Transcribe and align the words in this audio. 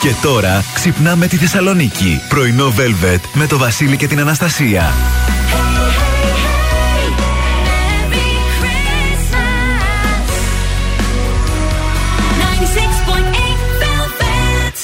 Και 0.00 0.14
τώρα 0.22 0.64
ξυπνάμε 0.74 1.26
τη 1.26 1.36
Θεσσαλονίκη. 1.36 2.20
Πρωινό 2.28 2.74
Velvet 2.76 3.20
με 3.34 3.46
το 3.46 3.58
Βασίλη 3.58 3.96
και 3.96 4.06
την 4.06 4.20
Αναστασία. 4.20 4.92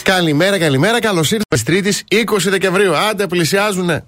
Καλημέρα, 0.03 0.59
καλημέρα. 0.59 1.01
Καλώς 1.01 1.31
ήρθατε 1.31 1.63
Τρίτης 1.65 2.05
20 2.11 2.17
Δεκεμβρίου. 2.51 2.97
Άντε, 2.97 3.27
πλησιάζουνε. 3.27 4.05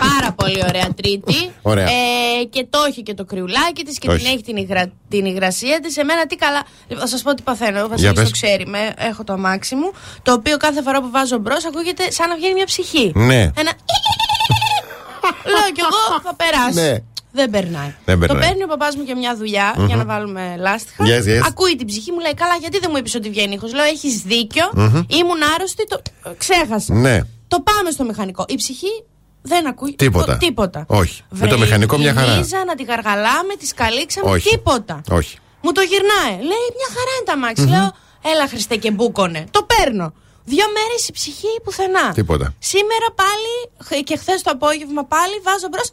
Πάρα 0.00 0.32
πολύ 0.32 0.62
ωραία 0.68 0.88
Τρίτη. 0.96 1.50
Ωραία. 1.62 1.84
Ε, 1.86 2.44
και 2.50 2.66
το 2.70 2.78
έχει 2.88 3.02
και 3.02 3.14
το 3.14 3.24
κρυουλάκι 3.24 3.84
της 3.84 3.98
και 3.98 4.08
Όχι. 4.10 4.18
την 4.18 4.26
έχει 4.26 4.42
την, 4.42 4.56
υγρα, 4.56 4.92
την 5.08 5.24
υγρασία 5.24 5.80
της. 5.80 5.96
Εμένα 5.96 6.26
τι 6.26 6.36
καλά. 6.36 6.62
Λοιπόν, 6.88 7.04
θα 7.04 7.08
σας 7.10 7.22
πω 7.22 7.34
τι 7.34 7.42
παθαίνω. 7.42 7.84
Ο 7.84 7.88
Βασίλης 7.88 8.12
πες. 8.12 8.24
το 8.24 8.30
ξέρει. 8.30 8.66
Με, 8.66 8.92
έχω 8.98 9.24
το 9.24 9.32
αμάξι 9.32 9.74
μου. 9.74 9.92
Το 10.22 10.32
οποίο 10.32 10.56
κάθε 10.56 10.82
φορά 10.82 11.00
που 11.00 11.10
βάζω 11.10 11.38
μπρος 11.38 11.64
ακούγεται 11.64 12.10
σαν 12.10 12.28
να 12.28 12.36
βγαίνει 12.36 12.54
μια 12.54 12.64
ψυχή. 12.64 13.12
Ναι. 13.14 13.40
Ένα. 13.40 13.72
Λέω 15.52 15.70
κι 15.74 15.80
εγώ 15.80 16.20
θα 16.22 16.34
περάσει. 16.34 16.80
Ναι. 16.80 16.96
Δεν 17.32 17.50
περνάει. 17.50 17.94
Δεν 18.04 18.20
Το 18.20 18.26
περνάει. 18.26 18.48
παίρνει 18.48 18.62
ο 18.62 18.66
παπάς 18.66 18.96
μου 18.96 19.02
για 19.02 19.16
μια 19.16 19.36
δουλειά 19.36 19.74
για 19.86 19.96
να 19.96 20.04
βάλουμε 20.04 20.54
λάστιχα. 20.58 21.04
Yes, 21.04 21.24
yes. 21.28 21.42
Ακούει 21.46 21.76
την 21.76 21.86
ψυχή 21.86 22.12
μου, 22.12 22.18
λέει: 22.18 22.34
Καλά, 22.34 22.54
γιατί 22.60 22.78
δεν 22.78 22.88
μου 22.92 22.96
είπες 22.98 23.14
ότι 23.14 23.30
βγαίνει 23.30 23.54
ήχος; 23.54 23.72
Λέω: 23.74 23.84
Έχεις 23.84 24.22
δίκιο. 24.22 24.64
Ήμουν 25.08 25.42
άρρωστη. 25.54 25.86
Το... 25.86 26.02
Ξέχασα. 26.38 26.94
Ναι. 26.94 27.20
Το 27.48 27.60
πάμε 27.60 27.90
στο 27.90 28.04
μηχανικό. 28.04 28.44
Η 28.48 28.54
ψυχή 28.54 29.04
δεν 29.42 29.66
ακούει 29.66 29.94
Τίποτα. 29.94 30.32
το- 30.32 30.38
τίποτα. 30.38 30.84
Όχι. 30.88 31.22
Με 31.30 31.46
το 31.46 31.58
μηχανικό 31.58 31.98
μια 31.98 32.14
χαρά. 32.14 32.34
Η 32.34 32.36
Λίζα 32.38 32.64
να 32.64 32.74
τη 32.74 32.82
γαργαλάμε, 32.82 33.54
τη 33.58 33.66
καλύξαμε, 33.74 34.30
Όχι. 34.30 34.48
τίποτα. 34.48 35.00
Όχι. 35.10 35.38
Μου 35.62 35.72
το 35.72 35.80
γυρνάει. 35.80 36.32
Λέει 36.50 36.64
μια 36.78 36.88
χαρά 36.96 37.12
είναι 37.16 37.24
τα 37.24 37.36
μάξι. 37.36 37.66
Λέω, 37.66 37.92
έλα 38.32 38.48
Χριστέ 38.48 38.76
και 38.76 38.90
μπούκονε. 38.90 39.44
Το 39.50 39.62
παίρνω. 39.70 40.12
Δύο 40.44 40.64
μέρες 40.76 41.08
η 41.08 41.12
ψυχή 41.12 41.52
πουθενά. 41.64 42.12
Τίποτα. 42.12 42.54
Σήμερα 42.58 43.06
πάλι 43.14 43.52
χ- 43.86 44.04
και 44.04 44.16
χθες 44.16 44.42
το 44.42 44.50
απόγευμα 44.50 45.04
πάλι 45.04 45.34
βάζω 45.42 45.68
μπρος. 45.70 45.88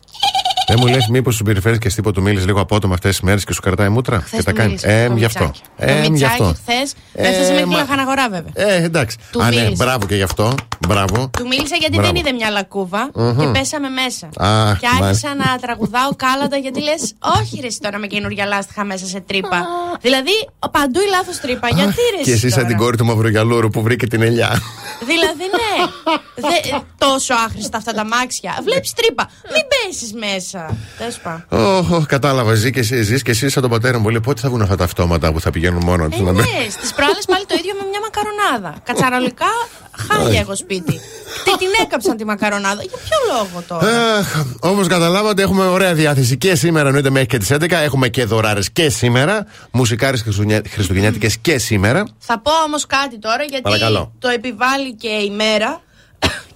Δεν 0.67 0.77
μου 0.79 0.87
λες, 0.87 1.07
μήπως 1.07 1.35
σου 1.35 1.43
περιφέρεις 1.43 1.77
και 1.79 1.89
τίποτα 1.89 2.11
του 2.15 2.21
μίλησες 2.21 2.45
λίγο 2.45 2.61
απότομα 2.61 2.93
αυτές 2.93 3.11
τις 3.11 3.21
μέρες 3.21 3.43
και 3.43 3.53
σου 3.53 3.61
κρατάει 3.61 3.89
μούτρα 3.89 4.19
Χθες 4.19 4.39
και 4.39 4.43
τα 4.45 4.51
κάνει. 4.51 4.77
Ε, 4.81 5.09
γι' 5.15 5.25
αυτό. 5.25 5.51
Ε, 5.77 5.91
Ε, 6.01 6.07
γι' 6.11 6.23
αυτό. 6.25 6.43
χθες 6.61 6.93
Ε, 7.13 7.27
έφτασε 7.27 7.51
μέχρι 7.51 7.65
μα- 7.65 7.75
λαχαναγορά 7.77 8.29
βέβαια. 8.29 8.51
Ε, 8.53 8.83
εντάξει. 8.83 9.17
Του 9.31 9.41
Α, 9.43 9.49
ναι, 9.49 9.55
μίλησες. 9.55 9.77
μπράβο 9.77 10.05
και 10.05 10.15
γι' 10.15 10.21
αυτό. 10.21 10.53
Μπράβο. 10.87 11.29
Του 11.37 11.47
μίλησα 11.47 11.75
γιατί 11.75 11.95
Μπράβο. 11.95 12.11
δεν 12.11 12.15
είδε 12.21 12.31
μια 12.31 12.49
λακκούβα 12.49 13.09
και 13.39 13.45
πέσαμε 13.53 13.89
μέσα. 13.89 14.29
Αχ, 14.37 14.79
και 14.79 14.87
άρχισα 14.87 14.99
μάλιστα. 15.03 15.35
να 15.35 15.57
τραγουδάω 15.61 16.15
κάλατα 16.15 16.57
γιατί 16.57 16.81
λες, 16.81 17.13
Όχι, 17.39 17.57
ρε, 17.61 17.67
εσύ 17.67 17.79
τώρα 17.79 17.97
με 17.97 18.07
καινούργια 18.07 18.45
λάστιχα 18.45 18.83
μέσα 18.83 19.05
σε 19.05 19.19
τρύπα. 19.19 19.65
δηλαδή, 20.01 20.31
παντού 20.71 20.99
η 20.99 21.09
λάθος 21.09 21.39
τρύπα. 21.39 21.67
γιατί 21.67 21.99
ρε, 22.17 22.23
Και 22.23 22.31
εσύ 22.31 22.49
σαν 22.49 22.51
τώρα; 22.57 22.67
την 22.67 22.77
κόρη 22.77 22.97
του 22.97 23.05
Μαυρογιαλούρου 23.05 23.69
που 23.69 23.81
βρήκε 23.81 24.07
την 24.07 24.21
ελιά. 24.21 24.59
Δηλαδή, 25.11 25.45
ναι. 25.57 25.85
Δε, 26.35 26.77
τόσο 26.97 27.33
άχρηστα 27.45 27.77
αυτά 27.77 27.93
τα 27.93 28.05
μάξια. 28.05 28.57
Βλέπεις 28.63 28.93
τρύπα. 28.93 29.29
Μην 29.53 29.63
πέσεις 29.71 30.13
μέσα. 30.13 30.44
Τέλο 30.97 31.11
πάντων. 31.23 31.95
Ωχ, 31.97 32.05
κατάλαβα. 32.05 32.53
Ζει 32.53 32.71
και 32.71 32.79
εσύ, 32.79 33.01
ζεις 33.01 33.21
και 33.21 33.31
εσύ 33.31 33.49
σαν 33.49 33.61
τον 33.61 33.71
πατέρα 33.71 33.97
μου. 33.97 34.03
Πολύ 34.03 34.19
πότε 34.21 34.41
θα 34.41 34.49
βγουν 34.49 34.61
αυτά 34.61 34.75
τα 34.75 34.83
αυτόματα 34.83 35.31
που 35.31 35.39
θα 35.41 35.49
πηγαίνουν 35.49 35.83
μόνο 35.83 36.09
τους 36.09 36.19
Ε, 36.19 36.23
ναι, 36.31 36.41
στις 36.69 36.93
προάλλες 36.93 37.25
πάλι 37.27 37.45
το 37.45 37.55
ίδιο 37.59 37.73
με 37.79 37.87
μια 37.89 37.99
μακαρονάδα. 37.99 38.79
Κατσαρολικά, 38.83 39.45
χάλια 40.07 40.39
εγώ 40.39 40.55
σπίτι. 40.55 40.99
Τι 41.43 41.57
την 41.57 41.67
έκαψαν 41.81 42.17
τη 42.17 42.25
μακαρονάδα. 42.25 42.81
Για 42.83 42.97
ποιο 43.03 43.17
λόγο 43.33 43.63
τώρα; 43.67 44.25
Όπω 44.59 44.85
καταλάβατε, 44.85 45.41
έχουμε 45.41 45.65
ωραία 45.65 45.93
διάθεση 45.93 46.37
και 46.37 46.55
σήμερα, 46.55 46.87
εννοείται 46.87 47.09
μέχρι 47.09 47.27
και 47.27 47.37
τις 47.37 47.51
11. 47.51 47.71
Έχουμε 47.71 48.07
και 48.09 48.25
δωράρες 48.25 48.71
και 48.71 48.89
σήμερα. 48.89 49.45
Μουσικάρες 49.71 50.23
χριστουγεννιάτικες 50.69 51.37
και 51.37 51.57
σήμερα. 51.57 52.07
Θα 52.17 52.39
πω 52.39 52.51
όμως 52.65 52.85
κάτι 52.85 53.19
τώρα 53.19 53.43
γιατί 53.43 53.61
Παρακαλώ. 53.63 54.11
το 54.19 54.27
επιβάλλει 54.27 54.93
και 54.95 55.07
η 55.07 55.29
μέρα 55.29 55.81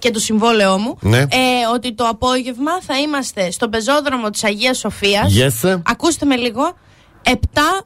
και 0.00 0.10
το 0.10 0.18
συμβόλαιό 0.18 0.78
μου. 0.78 0.96
Ναι. 1.00 1.18
Ε, 1.18 1.26
ότι 1.74 1.94
το 1.94 2.04
απόγευμα 2.08 2.80
θα 2.86 2.98
είμαστε 2.98 3.50
στο 3.50 3.68
πεζόδρομο 3.68 4.30
της 4.30 4.44
Αγίας 4.44 4.78
Σοφίας. 4.78 5.32
Yes. 5.36 5.80
Ακούστε 5.86 6.26
με 6.26 6.36
λίγο. 6.36 6.76
7 7.24 7.32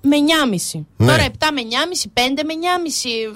με 0.01 0.17
9,5. 0.77 0.85
Ναι. 0.97 1.07
Τώρα 1.11 1.25
7 1.25 1.31
με 1.53 1.61
9,5, 1.61 2.11
5 2.15 2.43
με 2.45 2.53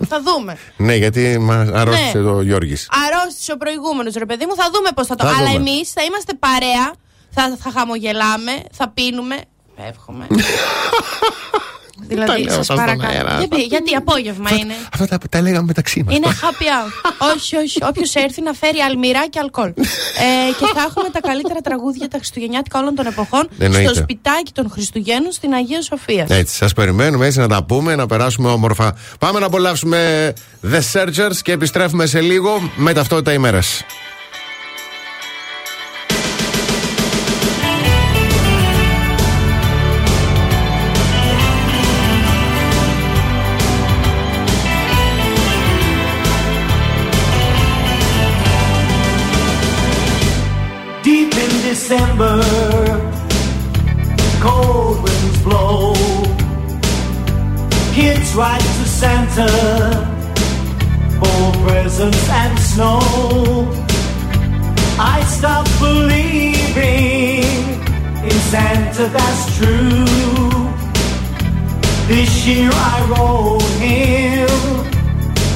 9,5. 0.00 0.06
Θα 0.08 0.22
δούμε. 0.22 0.56
Ναι, 0.76 0.94
γιατί 0.94 1.38
μα 1.38 1.54
αρρώστησε 1.74 2.18
Ναι. 2.18 2.30
ο 2.30 2.42
Γιώργης. 2.42 2.88
Αρρώστησε 3.06 3.52
ο 3.52 3.56
προηγούμενος, 3.56 4.14
ρε 4.14 4.26
παιδί 4.26 4.46
μου. 4.46 4.54
Θα 4.54 4.70
δούμε 4.74 4.88
πώς 4.94 5.06
θα 5.06 5.14
το. 5.14 5.24
Θα 5.26 5.30
Αλλά 5.36 5.50
δούμε. 5.50 5.70
εμείς 5.70 5.90
θα 5.92 6.02
είμαστε 6.02 6.32
παρέα. 6.34 6.92
Θα, 7.30 7.56
θα 7.62 7.70
χαμογελάμε, 7.70 8.52
θα 8.72 8.88
πίνουμε. 8.88 9.36
Εύχομαι. 9.88 10.26
δηλαδή, 12.08 12.42
λέω 12.42 12.48
σας 12.54 12.58
αυτά 12.58 12.62
στον 12.62 12.76
παρακαλώ. 12.76 13.12
αέρα. 13.12 13.38
Γιατί, 13.38 13.62
γιατί 13.62 13.94
απόγευμα 13.94 14.50
είναι; 14.56 14.74
Αυτά 14.92 15.06
τα, 15.06 15.18
τα 15.30 15.40
λέγαμε 15.40 15.66
μεταξύ 15.66 16.02
μας. 16.06 16.14
Είναι 16.16 16.26
happy 16.42 16.62
hour. 16.64 16.90
όχι, 17.34 17.56
όχι. 17.56 17.78
Όποιος 17.84 18.14
έρθει 18.14 18.42
να 18.42 18.52
φέρει 18.52 18.78
αλμυρά 18.78 19.28
και 19.28 19.38
αλκοόλ. 19.38 19.68
ε, 19.68 19.72
και 20.58 20.66
θα 20.74 20.82
έχουμε 20.88 21.08
τα 21.12 21.20
καλύτερα 21.20 21.60
τραγούδια 21.60 22.08
τα 22.08 22.16
Χριστουγεννιάτικα 22.16 22.78
όλων 22.78 22.94
των 22.94 23.06
εποχών 23.06 23.48
Εννοείται. 23.58 23.88
στο 23.88 23.94
σπιτάκι 24.02 24.52
των 24.52 24.70
Χριστουγέννων 24.70 25.32
στην 25.32 25.52
Αγία 25.52 25.82
Σοφία. 25.82 26.26
Έτσι, 26.28 26.54
σας 26.54 26.72
περιμένουμε 26.72 27.26
έτσι 27.26 27.38
να 27.38 27.48
τα 27.48 27.64
πούμε, 27.64 27.94
να 27.94 28.06
περάσουμε 28.06 28.50
όμορφα. 28.50 28.94
Πάμε 29.18 29.38
να 29.38 29.46
απολαύσουμε 29.46 30.32
The 30.72 30.80
Searchers 30.92 31.36
και 31.42 31.52
επιστρέφουμε 31.52 32.06
σε 32.06 32.20
λίγο 32.20 32.70
με 32.76 32.92
ταυτότητα 32.92 33.32
ημέρας. 33.32 33.82
Ride 58.38 58.60
to 58.60 58.86
Santa 58.86 59.48
for 61.18 61.66
presents 61.66 62.28
and 62.30 62.56
snow. 62.60 63.00
I 64.96 65.24
stopped 65.26 65.76
believing 65.80 67.42
in 68.22 68.38
Santa, 68.52 69.08
that's 69.08 69.58
true. 69.58 70.04
This 72.06 72.46
year 72.46 72.70
I 72.72 72.96
wrote 73.10 73.72
him, 73.82 74.48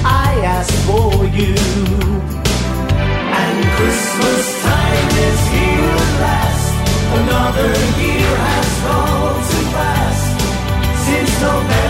I 0.04 0.42
asked 0.42 0.82
for 0.84 1.24
you. 1.38 1.54
And 3.42 3.58
Christmas 3.76 4.44
time 4.60 5.10
is 5.30 5.40
here 5.54 5.94
at 6.04 6.14
last. 6.24 6.66
Another 7.20 7.72
year 8.02 8.32
has 8.48 8.70
gone 8.82 9.38
too 9.50 9.66
fast. 9.70 10.26
Since 11.06 11.32
November, 11.40 11.81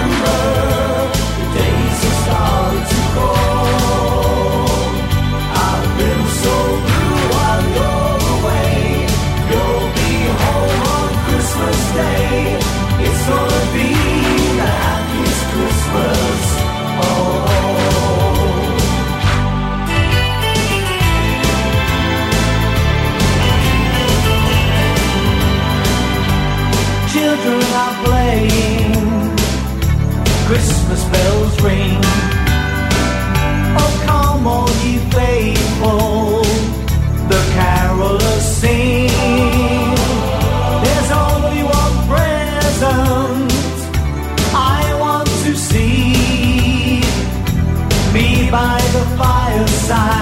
by 48.52 48.78
the 48.92 49.04
fireside, 49.16 50.21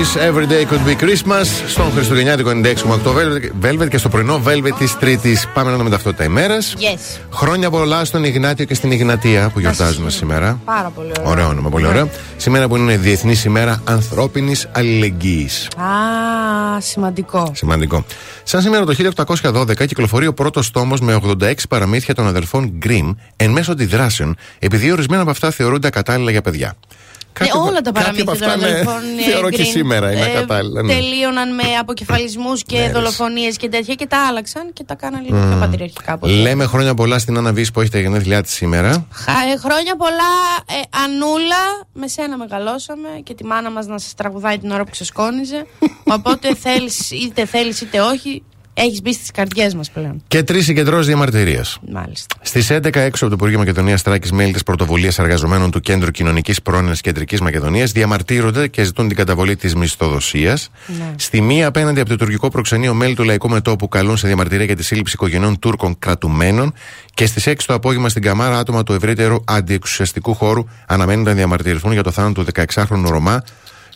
I 0.00 0.02
wish 0.02 0.16
every 0.16 0.46
day 0.46 0.64
could 0.64 0.84
be 0.90 1.04
Christmas. 1.04 1.46
Στον 1.68 1.92
Χριστουγεννιάτικο 1.92 2.50
96,8 2.50 3.12
Velvet- 3.12 3.66
Velvet 3.66 3.88
και 3.88 3.98
στο 3.98 4.08
πρωινό 4.08 4.42
Velvet 4.46 4.72
της 4.78 4.98
Τρίτης. 4.98 5.48
Πάμε 5.54 5.70
να 5.70 5.76
δούμε 5.76 5.90
ταυτότητα 5.90 6.24
ημέρας. 6.24 6.74
Yes. 6.78 7.18
Χρόνια 7.32 7.70
πολλά 7.70 8.04
στον 8.04 8.24
Ιγνάτιο 8.24 8.64
και 8.64 8.74
στην 8.74 8.90
Ιγνατία 8.90 9.50
που 9.52 9.60
γιορτάζουμε 9.60 10.10
σήμερα. 10.10 10.60
Πάρα 10.64 10.88
πολύ 10.94 11.12
ωραίο. 11.18 11.30
Ωραίο 11.30 11.48
όνομα, 11.48 11.68
πολύ 11.68 11.86
ωραίο. 11.86 12.08
Σήμερα 12.36 12.68
που 12.68 12.76
είναι 12.76 12.96
Διεθνή 12.96 13.40
ημέρα 13.46 13.80
ανθρώπινης 13.84 14.68
αλληλεγγύης. 14.72 15.68
Α, 15.76 16.80
σημαντικό. 16.80 17.50
Σημαντικό. 17.54 18.04
Σαν 18.42 18.60
σήμερα 18.62 18.84
το 18.84 18.92
1812 18.92 19.86
κυκλοφορεί 19.86 20.26
ο 20.26 20.34
πρώτος 20.34 20.70
τόμος 20.70 21.00
με 21.00 21.14
86 21.14 21.68
παραμύθια 21.68 22.14
των 22.14 22.26
αδελφών 22.26 22.78
Grimm 22.86 23.14
εν 23.36 23.50
μέσω 23.50 23.72
αντιδράσεων, 23.72 24.36
επειδή 24.58 24.92
ορισμένα 24.92 25.22
από 25.22 25.30
αυτά 25.30 25.50
θεωρούνται 25.50 25.86
ακατάλληλα 25.86 26.30
για 26.30 26.42
παιδιά. 26.42 26.74
Κάποια 27.40 27.52
Ε, 27.56 27.58
από- 27.58 27.68
όλα 27.68 27.80
τα 27.80 27.90
κάποια 27.90 27.92
παραμύθια 27.92 28.32
από 28.32 28.38
των 28.38 28.48
αυτά, 28.48 28.60
ναι, 28.60 28.66
αδελφών 28.72 29.02
ε, 29.18 29.22
Θεωρώ 29.30 29.50
και 29.50 29.62
Green, 29.62 29.66
σήμερα 29.66 30.12
είναι 30.12 30.20
ε, 30.20 30.36
ακατάλληλα. 30.36 30.82
ναι. 30.82 30.92
Τελείωναν 30.92 31.54
με 31.54 31.62
αποκεφαλισμούς 31.80 32.62
και 32.64 32.78
Ναι, 32.78 32.86
ρε. 32.86 32.92
δολοφονίες 32.92 33.56
και 33.56 33.68
τέτοια 33.68 33.94
και 33.94 34.06
τα 34.06 34.26
άλλαξαν 34.28 34.72
και 34.72 34.84
τα 34.84 34.94
κάναν 34.94 35.24
λίγο 35.24 35.36
πιο 35.48 35.56
πατριαρχικά. 35.60 36.12
από 36.12 36.26
ό,τι. 36.26 36.34
Λέμε 36.34 36.64
χρόνια 36.66 36.94
πολλά 36.94 37.18
στην 37.18 37.36
Άννα 37.36 37.52
Βύση 37.52 37.72
που 37.72 37.80
έχει 37.80 37.90
τα 37.90 37.98
γενέθλιά 38.00 38.42
της 38.42 38.52
σήμερα. 38.52 39.06
Χα- 39.12 39.32
ε, 39.52 39.56
χρόνια 39.58 39.96
πολλά, 39.96 40.32
ε, 40.66 40.98
Ανούλα. 41.04 41.88
Με 41.92 42.08
σένα 42.08 42.36
μεγαλώσαμε 42.36 43.08
και 43.22 43.34
τη 43.34 43.44
μάνα 43.44 43.70
μας 43.70 43.86
να 43.86 43.98
σας 43.98 44.14
τραγουδάει 44.14 44.58
την 44.58 44.70
ώρα 44.70 44.84
που 44.84 44.90
ξεσκόνιζε. 44.90 45.66
Οπότε 46.16 46.54
θέλεις, 46.54 47.10
είτε 47.10 47.44
θέλεις 47.46 47.80
είτε 47.80 48.00
όχι, 48.00 48.42
έχεις 48.84 49.02
μπει 49.02 49.12
στις 49.12 49.30
καρδιές 49.30 49.74
μας 49.74 49.90
πλέον. 49.90 50.22
Και 50.28 50.42
τρεις 50.42 50.64
συγκεντρώσεις 50.64 51.06
διαμαρτυρίας. 51.06 51.78
Μάλιστα. 51.90 52.34
Στις 52.42 52.70
11 52.70 53.00
έξω 53.00 53.26
από 53.26 53.34
το 53.34 53.38
Υπουργείο 53.40 53.58
Μακεδονίας 53.58 54.02
Τράκη, 54.02 54.34
μέλη 54.34 54.52
της 54.52 54.62
Πρωτοβουλίας 54.62 55.18
Εργαζομένων 55.18 55.70
του 55.70 55.80
Κέντρου 55.80 56.10
Κοινωνικής 56.10 56.62
Πρόνοιας 56.62 57.00
Κεντρικής 57.00 57.40
Μακεδονίας 57.40 57.92
διαμαρτύρονται 57.92 58.68
και 58.68 58.84
ζητούν 58.84 59.08
την 59.08 59.16
καταβολή 59.16 59.56
της 59.56 59.74
μισθοδοσίας. 59.74 60.70
Ναι. 60.86 61.14
Στη 61.16 61.40
μία, 61.40 61.66
απέναντι 61.66 62.00
από 62.00 62.08
το 62.08 62.16
τουρκικό 62.16 62.48
προξενείο, 62.48 62.94
μέλη 62.94 63.14
του 63.14 63.24
Λαϊκού 63.24 63.48
Μετώπου 63.48 63.88
καλούν 63.88 64.16
σε 64.16 64.26
διαμαρτυρία 64.26 64.64
για 64.64 64.76
τη 64.76 64.84
σύλληψη 64.84 65.12
οικογενειών 65.14 65.58
Τούρκων 65.58 65.98
κρατουμένων. 65.98 66.72
Και 67.14 67.26
στις 67.26 67.46
6 67.46 67.66
το 67.66 67.74
απόγευμα 67.74 68.08
στην 68.08 68.22
Καμάρα, 68.22 68.58
άτομα 68.58 68.82
του 68.82 68.92
ευρύτερου 68.92 69.36
αντιεξουσιαστικού 69.44 70.34
χώρου 70.34 70.64
αναμένουν 70.86 71.24
να 71.24 71.32
διαμαρτυρηθούν 71.32 71.92
για 71.92 72.02
το 72.02 72.10
θάνατο 72.10 72.44
του 72.44 72.52
16χρονου 72.54 73.08
Ρωμά 73.08 73.42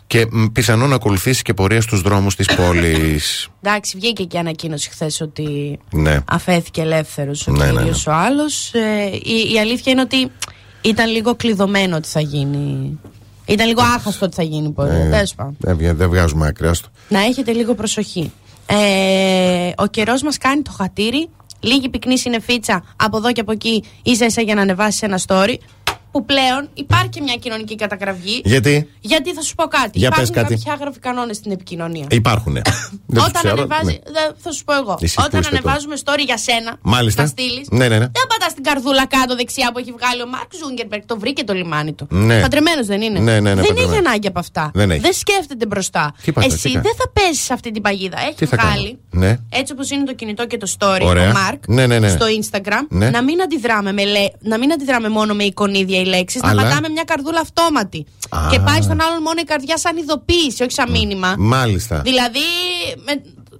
και 0.07 0.27
μ, 0.31 0.45
πιθανόν 0.47 0.89
να 0.89 0.95
ακολουθήσει 0.95 1.43
και 1.43 1.55
πορεία 1.55 1.81
στους 1.81 2.01
δρόμους 2.01 2.37
της 2.37 2.47
πόλης. 2.55 3.49
Εντάξει, 3.63 3.97
βγήκε 3.99 4.25
και 4.25 4.39
ανακοίνωση 4.39 4.91
χθες 4.91 5.21
ότι 5.21 5.79
ναι. 5.91 6.19
αφέθηκε 6.29 6.81
ελεύθερος 6.81 7.47
ο 7.47 7.51
Ναι, 7.53 7.65
ναι, 7.65 7.73
ναι. 7.73 7.79
κύριος 7.79 8.07
ο 8.07 8.13
άλλος. 8.13 8.73
η, 9.25 9.53
η 9.55 9.59
αλήθεια 9.59 9.93
είναι 9.93 10.01
ότι 10.01 10.31
ήταν 10.81 11.11
λίγο 11.11 11.35
κλειδωμένο 11.35 11.97
ότι 11.97 12.09
θα 12.09 12.21
γίνει. 12.21 12.99
Ήταν 13.47 13.67
λίγο 13.67 13.83
άχαστο 13.83 14.27
ότι 14.27 14.35
θα 14.35 14.43
γίνει 14.43 14.71
πορεία. 14.71 14.95
Ε, 14.95 15.11
Τέλος 15.11 15.35
πάντων. 15.35 15.57
δεν 15.59 15.77
βγα- 15.77 15.95
δεν 15.95 16.09
βγάζουμε 16.09 16.47
άκρη, 16.47 16.67
άστο. 16.69 16.89
Να 17.09 17.21
έχετε 17.21 17.53
λίγο 17.53 17.75
προσοχή. 17.75 18.33
Ε, 18.67 19.71
ο 19.77 19.87
καιρός 19.87 20.23
μας 20.23 20.39
κάνει 20.39 20.63
το 20.63 20.71
χατήρι. 20.71 21.29
Λίγη 21.61 21.89
πυκνή 21.89 22.19
συνεφίτσα 22.19 22.85
από 22.97 23.17
εδώ 23.17 23.33
και 23.33 23.41
από 23.41 23.53
εκεί, 23.53 23.83
ίσα 24.03 24.25
ίσα 24.25 24.41
για 24.43 24.55
να 24.55 24.61
ανεβάσεις 24.61 25.03
ένα 25.03 25.21
story. 25.27 25.55
Που 26.15 26.25
πλέον 26.25 26.69
υπάρχει 26.75 27.09
και 27.09 27.21
μια 27.21 27.35
κοινωνική 27.35 27.75
κατακραυγή. 27.75 28.41
Γιατί; 28.45 28.89
Γιατί 29.01 29.33
θα 29.35 29.43
σου 29.43 29.55
πω 29.55 29.65
κάτι. 29.65 29.99
Για 29.99 30.09
Υπάρχουν 30.13 30.35
πες 30.35 30.43
κάτι. 30.43 30.55
κάποιοι 30.55 30.73
άγραφοι 30.73 30.99
κανόνες 30.99 31.37
στην 31.37 31.53
επικοινωνία. 31.53 32.07
υπάρχουνε. 32.11 32.61
Δεν 33.07 33.23
τους 33.23 33.29
Όταν 33.29 33.33
ξέρω, 33.43 33.55
ανεβάζει. 33.55 33.85
ναι. 33.85 33.93
δε- 34.13 34.33
θα 34.45 34.51
σου 34.53 34.65
πω 34.65 34.75
εγώ. 34.75 34.99
Εσύ 35.01 35.15
που 35.15 35.23
Όταν 35.27 35.41
είστε 35.41 35.53
τώρα. 35.57 35.63
ανεβάζουμε 35.63 35.97
story 36.05 36.25
για 36.31 36.39
σένα. 36.39 36.77
Μάλιστα. 36.83 37.23
Να 37.23 37.29
στείλεις. 37.29 37.67
Ναι, 37.71 37.79
ναι, 37.89 37.99
ναι. 38.03 38.09
Δεν 38.19 38.27
πατάς 38.29 38.55
την 38.55 38.63
καρδούλα 38.63 39.07
κάτω 39.07 39.37
δεξιά 39.37 39.71
που 39.73 39.79
έχει 39.79 39.93
βγάλει 39.99 40.23
ο 40.23 40.27
Μάρκ 40.35 40.51
Ζούγκερμπεργκ. 40.61 41.03
Το 41.07 41.19
βρήκε 41.19 41.45
το 41.45 41.53
λιμάνι 41.53 41.93
του. 41.93 42.07
Ναι. 42.11 42.41
Παντρεμένος 42.41 42.87
δεν 42.87 43.01
είναι. 43.03 43.19
Ναι, 43.19 43.33
ναι, 43.33 43.41
ναι, 43.41 43.49
δεν 43.55 43.59
έχει 43.59 43.69
παντρεμένος. 43.69 43.99
ανάγκη 44.07 44.27
από 44.33 44.39
αυτά. 44.39 44.71
Δεν 44.75 44.91
έχει. 44.91 45.13
σκέφτεται 45.13 45.67
μπροστά. 45.67 46.05
Τι 46.23 46.25
είπατε, 46.31 46.47
τι 46.47 46.53
Εσύ 46.55 46.71
κάνει; 46.73 46.83
δεν 46.87 46.95
θα 47.01 47.07
πέσεις 47.17 47.45
σε 47.45 47.53
αυτή 47.53 47.71
την 47.71 47.83
παγίδα. 47.83 48.19
Έχει 48.29 48.35
Τι 48.41 48.47
θα 48.47 48.57
βγάλει. 48.61 48.99
κάνω; 49.11 49.25
Ναι. 49.27 49.39
Έτσι 49.61 49.73
όπως 49.73 49.91
είναι 49.91 50.05
το 50.05 50.15
κινητό 50.15 50.47
και 50.47 50.57
το 50.57 50.67
story. 50.79 51.01
Ωραία. 51.03 51.29
Ο 51.29 51.33
Μάρκ. 51.33 51.69
Ναι, 51.69 51.87
ναι, 51.87 51.99
ναι. 51.99 52.09
Στο 52.09 52.27
Instagram. 52.41 52.85
Ναι. 52.89 53.11
Να 53.11 53.23
μην 53.23 53.43
αντιδράμε, 53.43 53.93
με 53.93 54.05
λέ... 54.05 54.21
να 54.41 54.59
μην 54.59 54.73
αντιδράμε 54.73 55.09
μόνο 55.09 55.35
με 55.35 55.45
εικονίδια 55.45 56.01
ή 56.05 56.09
λέξεις. 56.09 56.41
Να 56.43 56.49
Αλλά; 56.49 56.63
πατάμε 56.63 56.89
μια 56.89 57.05
καρδούλα 57.05 57.41
αυτόματη. 57.41 58.07
Α. 58.29 58.39
Και 58.51 58.59
πάει 58.61 58.83
στον 58.83 59.01
άλλον 59.03 59.23
μόνο 59.23 59.39
η 59.41 59.45
καρδιά 59.45 59.77
σαν 59.79 59.97
ειδοποίηση, 59.97 60.63
όχι 60.63 60.73
σαν 60.73 60.91
μήνυμα. 60.91 61.35
Μάλιστα. 61.39 62.01
Δηλαδή, 62.01 62.47
με 63.07 63.13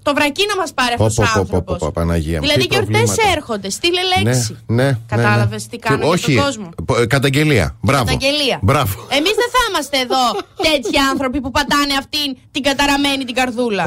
το 0.03 0.15
βρακί 0.15 0.45
να 0.49 0.57
μας 0.57 0.73
πάρει 0.75 0.95
Πω, 0.97 1.05
αυτός 1.05 1.17
πω, 1.17 1.23
ο 1.31 1.33
πω, 1.35 1.41
άνθρωπος. 1.41 1.79
πω, 1.79 1.87
πω, 1.87 1.93
Παναγία 2.01 2.39
μου, 2.41 2.41
Δηλαδή, 2.47 2.61
τι 2.61 2.67
γιορτέ 2.75 2.91
προβλήματα. 2.99 3.23
έρχονται. 3.37 3.71
Στείλε 3.71 4.01
λέξη. 4.15 4.59
Ναι, 4.67 4.83
ναι. 4.85 4.99
Κατάλαβε 5.09 5.57
ναι, 5.57 5.63
ναι. 5.63 5.69
τι 5.71 5.77
κάνω 5.79 5.97
Και- 5.99 6.05
για 6.05 6.13
Όχι. 6.13 6.35
τον 6.35 6.45
κόσμο. 6.45 6.69
πο- 6.87 6.97
ε, 7.01 7.07
Καταγγελία. 7.07 7.77
Μπράβο. 7.81 8.05
Καταγγελία. 8.05 8.59
Μπράβο. 8.63 8.95
Εμείς 9.19 9.35
δεν 9.43 9.49
θα 9.55 9.61
είμαστε 9.69 9.97
εδώ 10.07 10.23
τέτοιοι 10.69 10.99
άνθρωποι 11.13 11.41
που 11.41 11.51
πατάνε 11.51 11.95
αυτήν 12.03 12.29
την 12.55 12.63
καταραμένη 12.63 13.25
την 13.25 13.35
καρδούλα. 13.35 13.85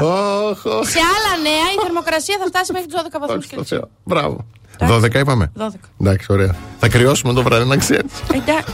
Όχ, 0.50 0.64
όχ. 0.64 0.88
Σε 0.94 1.00
άλλα 1.14 1.32
νέα 1.48 1.66
η 1.74 1.76
θερμοκρασία 1.82 2.36
θα 2.40 2.46
φτάσει 2.46 2.72
μέχρι 2.72 2.86
τους 2.88 2.96
12 3.00 3.18
βαθμούς 3.20 3.36
Όχι, 3.38 3.46
στο 3.46 3.56
Κελσίου. 3.56 3.78
Θεό. 3.78 3.88
Μπράβο. 4.04 4.36
Εντάξει. 4.80 5.08
12 5.16 5.18
είπαμε. 5.20 5.50
12. 5.58 5.62
Εντάξει, 6.00 6.26
ωραία. 6.32 6.54
Θα 6.78 6.88
κρυώσουμε 6.88 7.32
το 7.32 7.42
βράδυ, 7.42 7.64
να 7.64 7.76
ξέρεις. 7.76 8.12
Εντά- 8.34 8.64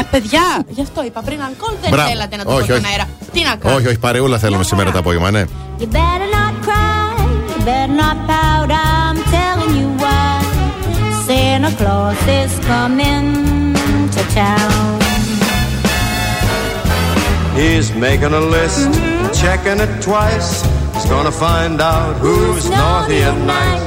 ε, 0.00 0.02
παιδιά, 0.10 0.40
γι' 0.68 0.82
αυτό 0.82 1.04
είπα 1.04 1.20
πριν 1.22 1.40
αλκοόλ 1.42 1.74
δεν 1.82 1.90
Μπράβο. 1.90 2.08
θέλατε 2.08 2.36
να 2.36 2.44
το 2.44 2.50
Όχι, 2.50 2.58
πω 2.58 2.64
στον 2.64 2.76
όχι. 2.84 2.86
αέρα. 2.92 3.08
Τι 3.32 3.42
να 3.42 3.54
κάνω; 3.56 3.74
Όχι, 3.76 3.86
όχι, 3.86 3.98
παρεούλα 3.98 4.38
θέλουμε 4.38 4.56
Μια 4.58 4.66
σήμερα 4.68 4.88
χαρά. 4.90 5.02
το 5.02 5.08
απόγευμα, 5.10 5.30
ναι. 5.30 5.44
You 5.80 5.88
better 5.96 6.28
not 6.38 6.54
cry, 6.66 7.20
you 7.50 7.60
better 7.68 7.94
not 8.02 8.16
pout, 8.30 8.70
I'm 8.70 9.18
telling 9.36 9.72
you 9.80 9.88
why. 10.02 10.36
Santa 11.26 11.70
Claus 11.80 12.20
is 12.42 12.52
coming 12.72 13.26
to 14.14 14.22
town. 14.40 14.96
He's 17.60 17.88
making 18.06 18.32
a 18.42 18.44
list, 18.56 18.80
checking 19.40 19.78
it 19.86 19.92
twice. 20.08 20.50
He's 20.94 21.06
gonna 21.14 21.34
find 21.46 21.76
out 21.94 22.12
who's 22.24 22.64
naughty 22.80 23.20
and 23.30 23.38
nice. 23.56 23.86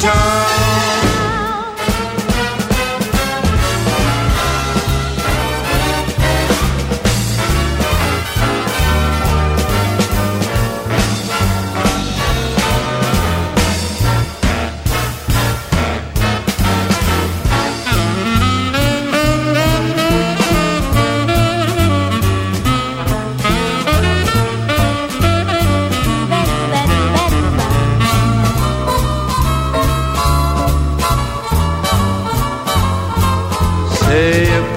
town. 0.00 0.69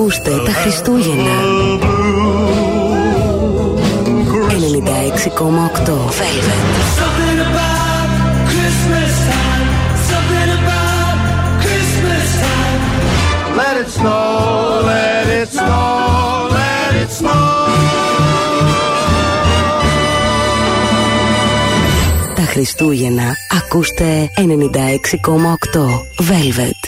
Ακούστε 0.00 0.30
τα 0.44 0.52
Χριστούγεννα. 0.52 1.30
96,8 5.38 5.92
velvet. 6.18 6.68
Τα 22.34 22.42
Χριστούγεννα. 22.42 23.34
Ακούστε. 23.50 24.30
96,8 24.36 26.04
velvet. 26.18 26.79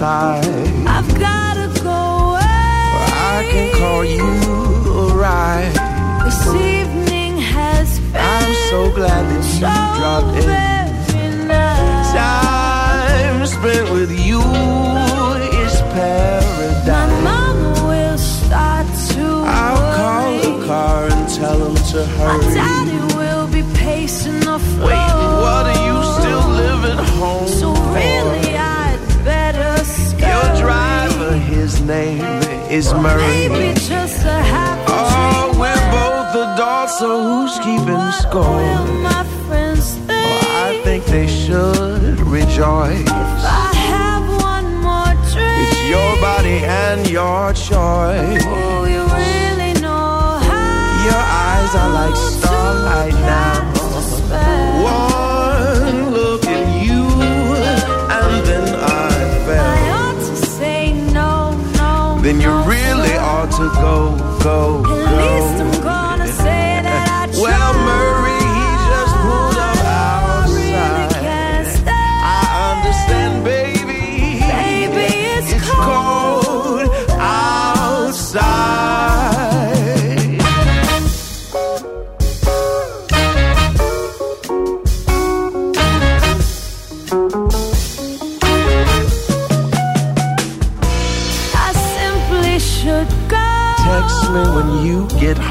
side. 0.00 0.49
Is 32.70 32.92
Murray. 32.94 33.48
Maybe 33.48 33.74
just 33.74 34.24
a 34.24 34.38
happy 34.54 34.84
Oh, 34.88 35.48
dream. 35.48 35.60
we're 35.60 35.90
both 35.90 36.30
adults, 36.44 36.98
so 36.98 37.08
who's 37.22 37.58
keeping 37.58 38.04
score? 38.22 38.42
will 38.42 38.94
my 39.02 39.24
friends 39.46 39.94
think? 40.06 40.10
Oh, 40.10 40.66
I 40.68 40.80
think 40.84 41.04
they 41.06 41.26
should 41.26 42.20
rejoice. 42.20 43.00
If 43.00 43.10
I 43.10 43.72
have 43.92 44.24
one 44.42 44.68
more 44.86 45.12
drink. 45.32 45.68
It's 45.68 45.82
your 45.94 46.12
body 46.20 46.58
and 46.64 47.08
your 47.10 47.52
choice. 47.52 48.44
Oh, 48.46 48.84
you 48.94 49.02
really 49.22 49.72
know 49.80 50.38
how. 50.48 51.04
Your 51.08 51.22
eyes 51.46 51.72
are 51.74 51.90
like 52.00 52.16
starlight 52.16 53.14
now. 53.14 53.69
to 63.60 63.68
go, 63.74 64.16
go, 64.42 64.82
go. 64.82 65.99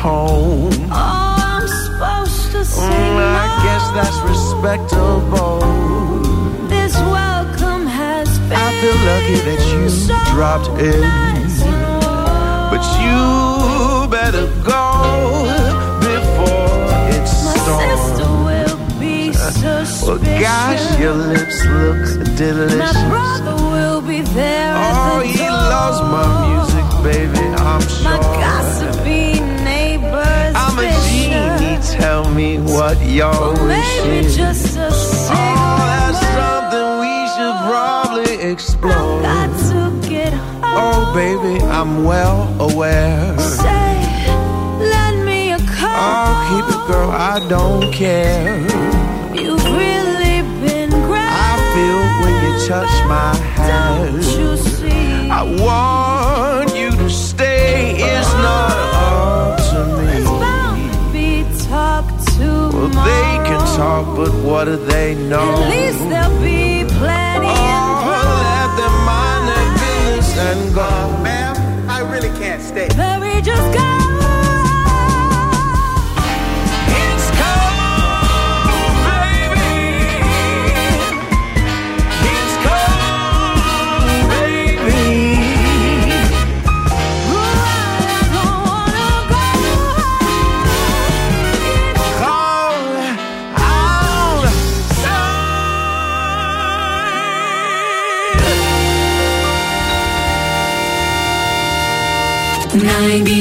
Home. 0.03 0.71
Oh, 0.91 1.35
I'm 1.53 1.67
supposed 1.67 2.51
to 2.53 2.63
say 2.65 2.81
Mm, 2.81 3.17
no. 3.19 3.25
I 3.43 3.47
guess 3.65 3.83
that's 3.97 4.19
respectable. 4.33 5.59
This 6.73 6.95
welcome 7.17 7.85
has 7.87 8.29
been 8.47 8.57
I 8.67 8.69
feel 8.81 8.97
lucky 9.11 9.37
that 9.47 9.61
you 9.73 9.89
so 9.89 10.15
dropped 10.33 10.69
in. 10.79 11.01
nice. 11.01 11.59
But 12.71 12.83
you 13.03 13.19
better 14.17 14.45
go 14.63 14.85
before 15.99 16.79
it 17.15 17.25
My 17.47 17.55
sister 17.57 17.97
storms. 18.07 18.19
will 18.47 18.77
be 18.99 19.33
suspicious. 19.33 20.03
Well, 20.07 20.19
gosh, 20.47 20.83
your 20.99 21.13
lips 21.33 21.57
look 21.65 22.01
My 22.19 22.35
delicious. 22.35 23.03
brother 23.11 23.55
will 23.73 24.01
be 24.01 24.21
there. 24.21 24.73
Oh, 24.77 25.19
the 25.19 25.27
he 25.27 25.47
loves 25.49 25.99
my 26.15 26.25
music, 26.47 26.87
baby, 27.03 27.38
what 32.89 32.99
you're 33.07 33.53
Maybe 33.67 34.25
wishing. 34.25 34.35
just 34.35 34.75
a 34.77 34.87
Oh, 34.87 34.89
that's 34.89 36.19
cigarette. 36.19 36.39
something 36.41 36.89
we 37.05 37.15
should 37.35 37.57
probably 37.69 38.51
explore. 38.51 39.21
Got 39.21 39.49
to 39.69 40.09
get 40.09 40.33
home. 40.33 40.63
Oh, 40.63 41.13
baby, 41.13 41.63
I'm 41.65 42.03
well 42.03 42.39
aware. 42.59 43.37
Say, 43.37 43.93
lend 44.93 45.23
me 45.23 45.51
a 45.51 45.57
call. 45.59 46.01
Oh, 46.07 46.31
keep 46.49 46.65
it, 46.75 46.81
girl, 46.91 47.11
I 47.11 47.35
don't 47.47 47.93
care. 47.93 48.57
You've 49.39 49.63
really 49.81 50.41
been 50.65 50.89
great. 50.89 51.29
I 51.49 51.53
feel 51.73 52.01
when 52.21 52.33
you 52.43 52.67
touch 52.67 52.93
my 53.07 53.35
hand. 53.55 54.21
Don't 54.23 54.39
you 54.39 54.57
see? 54.57 55.29
I 55.29 55.43
want 55.43 55.98
but 64.19 64.33
what 64.43 64.65
do 64.65 64.75
they 64.75 65.15
know? 65.15 65.39
At 65.39 65.69
least 65.69 65.99
there'll 66.09 66.41
be 66.41 66.83
plenty 66.99 67.47
in 67.47 67.83
Oh, 68.11 68.41
let 68.51 68.71
them 68.79 68.95
mind 69.07 69.43
their 69.49 69.67
business 69.79 70.37
and 70.37 70.75
go. 70.75 70.89
Ma'am, 71.23 71.89
I 71.89 71.99
really 72.01 72.27
can't 72.37 72.61
stay. 72.61 72.89
Mary, 72.97 73.41
just 73.41 73.73
go. 73.73 73.88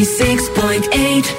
96.8 0.05 1.38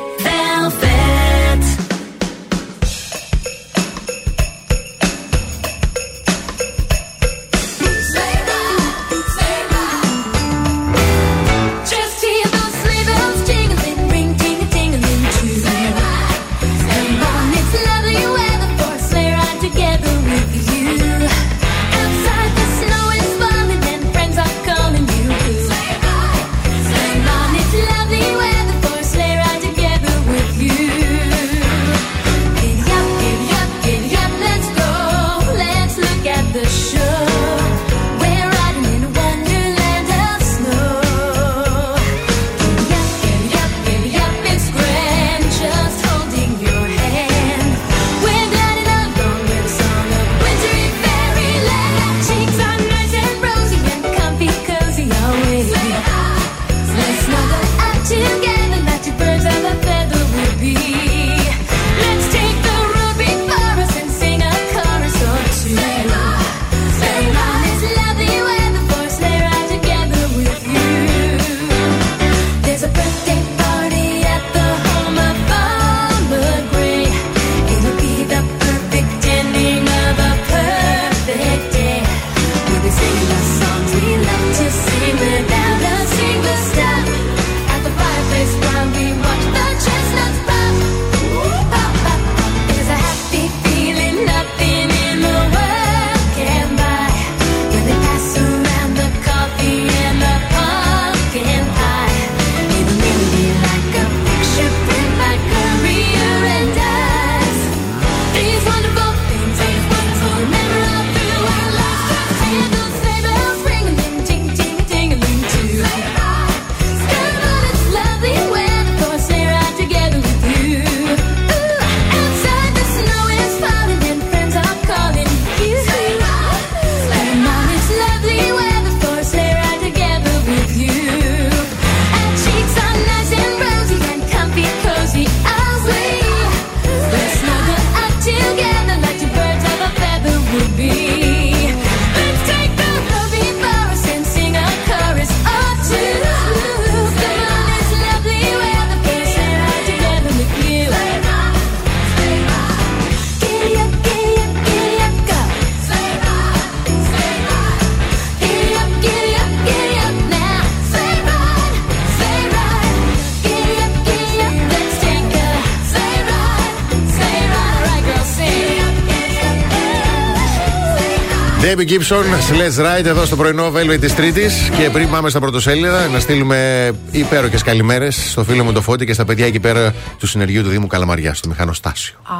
Debbie 171.80 171.92
Gibson, 171.92 172.24
Let's 172.60 173.00
Ride 173.00 173.06
εδώ 173.06 173.26
στο 173.26 173.36
πρωινό 173.36 173.72
Velvet 173.76 173.98
της 174.00 174.15
Τρίτης. 174.15 174.70
Και 174.78 174.89
πριν 174.89 175.10
πάμε 175.10 175.30
στα 175.30 175.39
πρωτοσέλιδα, 175.39 176.08
να 176.08 176.20
στείλουμε 176.20 176.92
υπέροχες 177.12 177.63
καλημέρες 177.63 178.30
στο 178.32 178.44
φίλο 178.44 178.63
μου 178.63 178.72
το 178.72 178.82
Φώτη 178.82 179.06
και 179.06 179.13
στα 179.13 179.26
παιδιά 179.26 179.46
εκεί 179.46 179.60
πέρα 179.60 179.94
του 180.20 180.28
συνεργείου 180.28 180.63
του 180.63 180.70
Δήμου 180.70 180.88
Καλαμαριά, 180.88 181.34
στο 181.34 181.48
μηχανοστάσιο. 181.48 182.15
Α, 182.24 182.36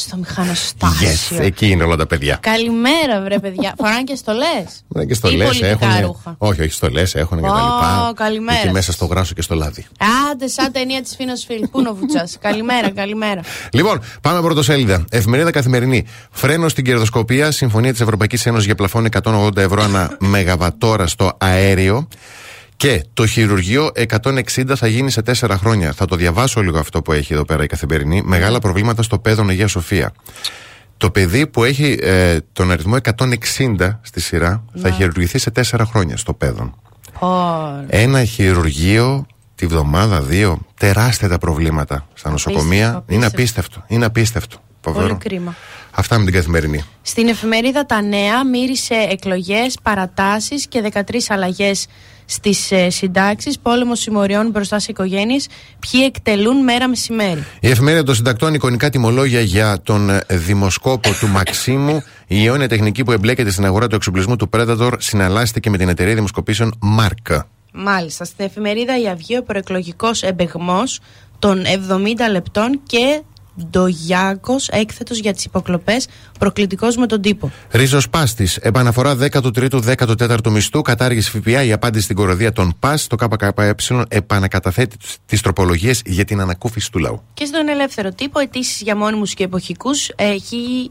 στο 0.00 0.16
μηχανοστάσιο. 0.16 1.36
Yes, 1.38 1.40
εκεί 1.40 1.70
είναι 1.70 1.82
όλα 1.84 1.96
τα 1.96 2.06
παιδιά. 2.06 2.38
Καλημέρα, 2.40 3.20
βρε 3.24 3.38
παιδιά. 3.38 3.74
Φοράνε 3.78 4.02
και 4.02 4.16
στολές. 4.16 4.84
Ναι, 4.88 5.04
και 5.04 5.14
στολές 5.14 5.62
έχουν. 5.62 5.88
ρούχα. 6.02 6.34
Όχι, 6.38 6.60
όχι, 6.60 6.70
στολές 6.70 7.14
έχουν 7.14 7.40
και 7.40 7.46
τα 7.46 7.54
λοιπά. 7.54 8.12
καλημέρα. 8.14 8.58
Εκεί 8.58 8.72
μέσα 8.72 8.92
στο 8.92 9.04
γράσο 9.04 9.34
και 9.34 9.42
στο 9.42 9.54
λάδι. 9.54 9.86
Άντε, 10.30 10.46
σαν 10.48 10.72
ταινία 10.72 11.02
της 11.02 11.14
Φίνος 11.16 11.44
Φιλ. 11.44 11.68
Πού 11.68 11.78
είναι 11.80 11.88
ο 11.88 11.94
Βουτσάς; 11.94 12.36
καλημέρα, 12.46 12.90
καλημέρα. 12.90 13.40
Λοιπόν, 13.72 14.02
πάμε 14.20 14.40
πρωτοσέλιδα. 14.40 15.04
Εφημερίδα 15.10 15.50
καθημερινή. 15.50 16.06
Φρένο 16.30 16.68
στην 16.68 16.84
κερδοσκοπία. 16.84 17.50
Συμφωνία 17.50 17.90
της 17.92 18.00
Ευρωπαϊκής 18.00 18.46
Ένωσης 18.46 18.66
για 18.66 18.74
πλαφόν 18.74 19.06
180 19.22 19.56
ευρώ 19.56 19.82
ανά 19.82 20.16
μεγαβατόρα 20.34 21.06
στο 21.06 21.32
αέριο. 21.38 22.08
Και 22.80 23.04
το 23.14 23.26
χειρουργείο 23.26 23.90
160 24.22 24.72
θα 24.76 24.86
γίνει 24.86 25.10
σε 25.10 25.22
4 25.40 25.50
χρόνια. 25.50 25.92
Θα 25.92 26.04
το 26.04 26.16
διαβάσω 26.16 26.60
λίγο 26.62 26.78
αυτό 26.78 27.02
που 27.02 27.12
έχει 27.12 27.32
εδώ 27.32 27.44
πέρα 27.44 27.62
η 27.62 27.66
καθημερινή. 27.66 28.22
Μεγάλα 28.24 28.58
προβλήματα 28.58 29.02
στο 29.02 29.18
παιδόν 29.18 29.48
Αγία 29.48 29.66
Σοφία. 29.66 30.12
Το 30.96 31.10
παιδί 31.10 31.46
που 31.46 31.64
έχει 31.64 31.98
ε, 32.02 32.36
τον 32.52 32.70
αριθμό 32.70 32.96
160 33.18 33.98
στη 34.02 34.20
σειρά 34.20 34.64
θα 34.76 34.90
χειρουργηθεί 34.90 35.38
σε 35.38 35.52
4 35.70 35.80
χρόνια 35.86 36.16
στο 36.16 36.34
παιδόν. 36.34 36.74
Ω, 37.18 37.26
Ένα 37.86 38.24
χειρουργείο 38.24 39.26
τη 39.54 39.66
βδομάδα, 39.66 40.20
δύο. 40.22 40.58
Τεράστια 40.78 41.28
τα 41.28 41.38
προβλήματα 41.38 42.06
στα 42.14 42.30
νοσοκομεία. 42.30 42.88
Απίστευτο, 42.88 43.14
Είναι 43.14 43.26
απίστευτο. 43.26 43.76
απίστευτο. 43.78 43.94
Είναι 43.94 44.04
απίστευτο. 44.04 44.56
Πολύ 44.80 44.96
Φοβερό. 44.96 45.16
κρίμα. 45.20 45.54
Αυτά 45.90 46.18
με 46.18 46.24
την 46.24 46.34
καθημερινή. 46.34 46.84
Στην 47.02 47.28
εφημερίδα 47.28 47.86
Τα 47.86 48.02
Νέα 48.02 48.46
μύρισε 48.46 48.94
εκλογές, 49.10 49.76
παρατάσεις 49.82 50.66
και 50.66 50.80
13 50.80 51.00
αλλαγές 51.28 51.86
στις 52.30 52.70
ε, 52.70 52.90
συντάξεις, 52.90 53.58
πόλεμο 53.58 53.94
συμμοριών 53.94 54.50
μπροστά 54.50 54.78
σε 54.78 54.90
οικογένειες, 54.90 55.48
ποιοι 55.78 56.00
εκτελούν 56.04 56.56
μέρα 56.56 56.88
μεσημέρι. 56.88 57.44
Η 57.60 57.70
εφημερίδα 57.70 58.02
των 58.02 58.14
συντακτών 58.14 58.54
εικονικά 58.54 58.90
τιμολόγια 58.90 59.40
για 59.40 59.80
τον 59.82 60.10
ε, 60.10 60.20
δημοσκόπο 60.28 61.10
του 61.20 61.28
Μαξίμου. 61.28 62.02
Η 62.26 62.46
αιώνια 62.46 62.68
τεχνική 62.68 63.04
που 63.04 63.12
εμπλέκεται 63.12 63.50
στην 63.50 63.64
αγορά 63.64 63.86
του 63.86 63.94
εξοπλισμού 63.94 64.36
του 64.36 64.48
Predator 64.52 64.92
συναλλάσσεται 64.98 65.70
με 65.70 65.76
την 65.78 65.88
εταιρεία 65.88 66.14
δημοσκοπήσεων 66.14 66.78
Mark. 66.98 67.38
Μάλιστα, 67.72 68.24
στην 68.24 68.44
εφημερίδα 68.44 69.00
Η 69.00 69.08
Αυγή 69.08 69.36
ο 69.36 69.42
προεκλογικός 69.42 70.22
εμπεγμός 70.22 71.00
των 71.38 71.62
70 71.64 72.30
λεπτών 72.30 72.80
και 72.86 73.22
Ντογιάκος 73.70 74.68
έκθετος 74.68 75.18
για 75.18 75.32
τις 75.32 75.44
υποκλοπές 75.44 76.06
προκλητικός 76.38 76.96
με 76.96 77.06
τον 77.06 77.20
τύπο. 77.20 77.50
Ρίζος 77.70 78.08
Πάστης. 78.10 78.56
Επαναφορά 78.56 79.16
13ου-14ου 79.16 80.50
μισθού. 80.50 80.82
Κατάργηση 80.82 81.30
ΦΠΑ. 81.30 81.62
Η 81.64 81.72
απάντηση 81.72 82.04
στην 82.04 82.16
κοροδία 82.16 82.52
των 82.52 82.74
ΠΑΣ. 82.78 83.06
Το 83.06 83.16
ΚΚΕ 83.16 83.52
επανακαταθέτει 84.08 84.96
τι 85.26 85.40
τροπολογίες 85.40 86.02
για 86.04 86.24
την 86.24 86.40
ανακούφιση 86.40 86.90
του 86.92 86.98
λαού. 86.98 87.22
Και 87.34 87.44
στον 87.44 87.68
ελεύθερο 87.68 88.12
τύπο, 88.12 88.38
αιτήσεις 88.38 88.80
για 88.80 88.96
μόνιμους 88.96 89.34
και 89.34 89.44
εποχικούς, 89.44 90.08
ε, 90.08 90.36
χι- 90.38 90.90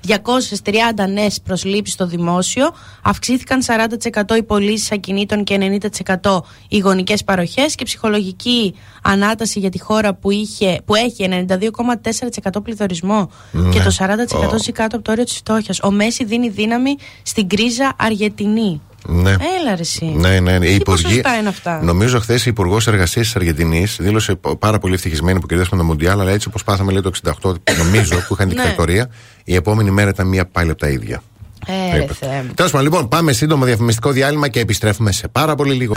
δια- 0.00 0.20
1.230 0.22 1.06
νέες 1.06 1.40
προσλήψεις 1.40 1.94
στο 1.94 2.06
δημόσιο, 2.06 2.70
αυξήθηκαν 3.02 3.62
40% 3.62 4.36
οι 4.36 4.42
πωλήσεις 4.42 4.92
ακινήτων 4.92 5.44
και 5.44 5.56
90% 5.56 6.44
οι 6.68 6.78
γονικές 6.78 7.24
παροχές 7.24 7.74
και 7.74 7.84
ψυχολογική 7.84 8.74
ανάταση 9.02 9.58
για 9.58 9.70
τη 9.70 9.80
χώρα 9.80 10.14
που, 10.14 10.30
είχε, 10.30 10.80
που 10.84 10.94
έχει 10.94 11.22
92,4% 11.28 12.62
πληθωρισμό 12.62 13.30
Ναι. 13.52 13.68
και 13.70 13.80
το 13.80 13.90
40% 13.90 14.58
ζει 14.58 14.72
κάτω 14.72 14.96
από 14.96 15.04
το 15.04 15.10
όριο 15.10 15.24
της 15.24 15.36
φτώχειας. 15.36 15.80
Ο 15.82 15.90
Μέση 15.90 16.24
δίνει 16.24 16.48
δύναμη 16.48 16.94
στην 17.22 17.48
κρίζα 17.48 17.92
Αργεντινή. 17.98 18.80
Ναι. 19.06 19.30
Έλα 19.30 19.74
ρε 19.74 19.80
εσύ. 19.80 20.04
Ναι, 20.04 20.40
ναι, 20.40 20.58
ναι. 20.58 20.66
Οι 20.66 20.68
Τι 20.68 20.74
υπουργοί- 20.74 21.04
ποσοστά 21.04 21.34
είναι 21.38 21.48
αυτά; 21.48 21.80
Νομίζω 21.82 22.20
χθες 22.20 22.46
η 22.46 22.50
Υπουργός 22.50 22.86
Εργασίας 22.86 23.26
της 23.26 23.36
Αργεντινής 23.36 23.96
δήλωσε 24.00 24.34
π- 24.34 24.54
πάρα 24.58 24.78
πολύ 24.78 24.94
ευτυχισμένη 24.94 25.40
που 25.40 25.46
κερδίσαμε 25.46 25.80
το 25.82 25.86
Μουντιάλ, 25.88 26.20
αλλά 26.20 26.30
έτσι 26.30 26.48
όπως 26.48 26.64
πάθαμε 26.64 26.92
λέει 26.92 27.00
το 27.02 27.08
68, 27.08 27.54
νομίζω, 27.78 28.16
που 28.16 28.32
είχαν 28.34 28.48
Ναι. 28.48 28.54
δικτατορία, 28.54 29.10
η 29.44 29.54
επόμενη 29.54 29.90
μέρα 29.90 30.08
ήταν 30.10 30.26
μία 30.26 30.46
πάλι 30.46 30.70
από 30.70 30.80
τα 30.80 30.88
ίδια. 30.88 31.22
Ε, 31.66 31.96
ρε 31.96 32.06
Θεέ 32.20 32.42
μου. 32.46 32.52
Τέλος 32.54 32.70
πάντων, 32.70 32.86
λοιπόν, 32.86 33.08
πάμε 33.08 33.32
σύντομο 33.32 33.64
διαφημιστικό 33.64 34.10
διάλειμμα 34.10 34.48
και 34.48 34.60
επιστρέφουμε 34.60 35.12
σε 35.12 35.28
πάρα 35.28 35.54
πολύ 35.54 35.74
λίγο. 35.74 35.94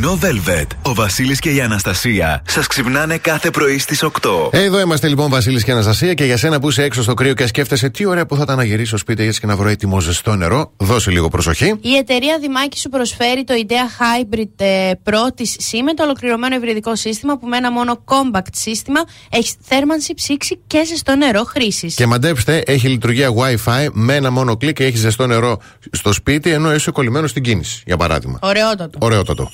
Πρωινό 0.00 0.18
Velvet. 0.22 0.66
Ο 0.82 0.94
Βασίλης 0.94 1.38
και 1.38 1.50
η 1.50 1.60
Αναστασία 1.60 2.42
σας 2.46 2.66
ξυπνάνε 2.66 3.18
κάθε 3.18 3.50
πρωί 3.50 3.78
στις 3.78 4.04
8. 4.04 4.08
Εδώ 4.50 4.80
είμαστε 4.80 5.08
λοιπόν, 5.08 5.30
Βασίλης 5.30 5.64
και 5.64 5.72
Αναστασία, 5.72 6.14
και 6.14 6.24
για 6.24 6.36
σένα 6.36 6.60
που 6.60 6.68
είσαι 6.68 6.82
έξω 6.82 7.02
στο 7.02 7.14
κρύο 7.14 7.34
και 7.34 7.46
σκέφτεσαι 7.46 7.90
τι 7.90 8.04
ωραία 8.04 8.26
που 8.26 8.36
θα 8.36 8.42
ήταν 8.42 8.56
να 8.56 8.64
γυρίσει 8.64 8.88
στο 8.88 8.96
σπίτι 8.96 9.22
έτσι 9.22 9.40
και 9.40 9.46
να 9.46 9.56
βρω 9.56 9.68
έτοιμο 9.68 10.00
ζεστό 10.00 10.34
νερό, 10.34 10.72
δώσε 10.76 11.10
λίγο 11.10 11.28
προσοχή. 11.28 11.74
Η 11.80 11.96
εταιρεία 11.96 12.38
Δημάκη 12.40 12.78
σου 12.78 12.88
προσφέρει 12.88 13.44
το 13.44 13.54
IDEA 13.56 13.72
Hybrid 13.72 14.64
ε, 14.64 14.90
Pro 15.04 15.34
τη 15.34 15.52
SIM, 15.56 15.92
το 15.96 16.02
ολοκληρωμένο 16.02 16.54
ευρυδικό 16.54 16.96
σύστημα 16.96 17.38
που 17.38 17.46
με 17.46 17.56
ένα 17.56 17.72
μόνο 17.72 18.04
compact 18.04 18.52
σύστημα 18.52 19.00
έχεις 19.30 19.54
θέρμανση, 19.60 20.14
ψήξη 20.14 20.60
και 20.66 20.84
ζεστό 20.84 21.16
νερό 21.16 21.44
χρήσης. 21.44 21.94
Και 21.94 22.06
μαντέψτε, 22.06 22.62
έχει 22.66 22.88
λειτουργία 22.88 23.28
WiFi 23.28 23.86
με 23.92 24.14
ένα 24.14 24.30
μόνο 24.30 24.56
κλικ 24.56 24.76
και 24.76 24.84
έχεις 24.84 25.00
ζεστό 25.00 25.26
νερό 25.26 25.60
στο 25.90 26.12
σπίτι 26.12 26.50
ενώ 26.50 26.74
είσαι 26.74 26.90
κολλημένος 26.90 27.30
στην 27.30 27.42
κίνηση, 27.42 27.82
για 27.86 27.96
παράδειγμα. 27.96 28.38
Ωραιότατο. 28.42 28.98
Ωραιότατο. 29.00 29.50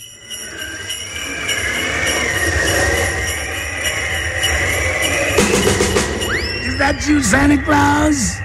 That 6.86 7.08
you, 7.08 7.20
Santa 7.20 7.60
Claus? 7.64 8.38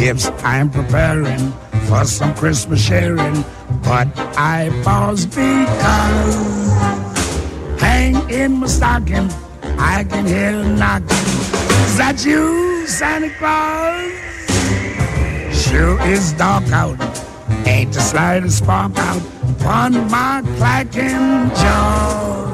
Yes, 0.00 0.30
I'm 0.42 0.70
preparing 0.70 1.52
for 1.88 2.06
some 2.06 2.34
Christmas 2.34 2.80
sharing, 2.80 3.44
but 3.82 4.08
I 4.38 4.70
pause 4.82 5.26
because 5.26 6.36
hang 7.78 8.30
in 8.30 8.52
my 8.52 8.68
stocking, 8.68 9.28
I 9.78 10.04
can 10.04 10.24
hear 10.24 10.64
knocking. 10.64 11.08
Is 11.84 11.98
that 11.98 12.24
you, 12.24 12.86
Santa 12.86 13.28
Claus? 13.36 14.12
Sure 15.54 16.00
is 16.08 16.32
dark 16.32 16.64
out. 16.72 16.98
Ain't 17.66 17.92
the 17.92 18.00
slightest 18.00 18.58
spark 18.58 18.96
out 18.96 19.35
on 19.64 19.92
my 20.10 20.42
clacking 20.56 21.50
jaw. 21.60 22.46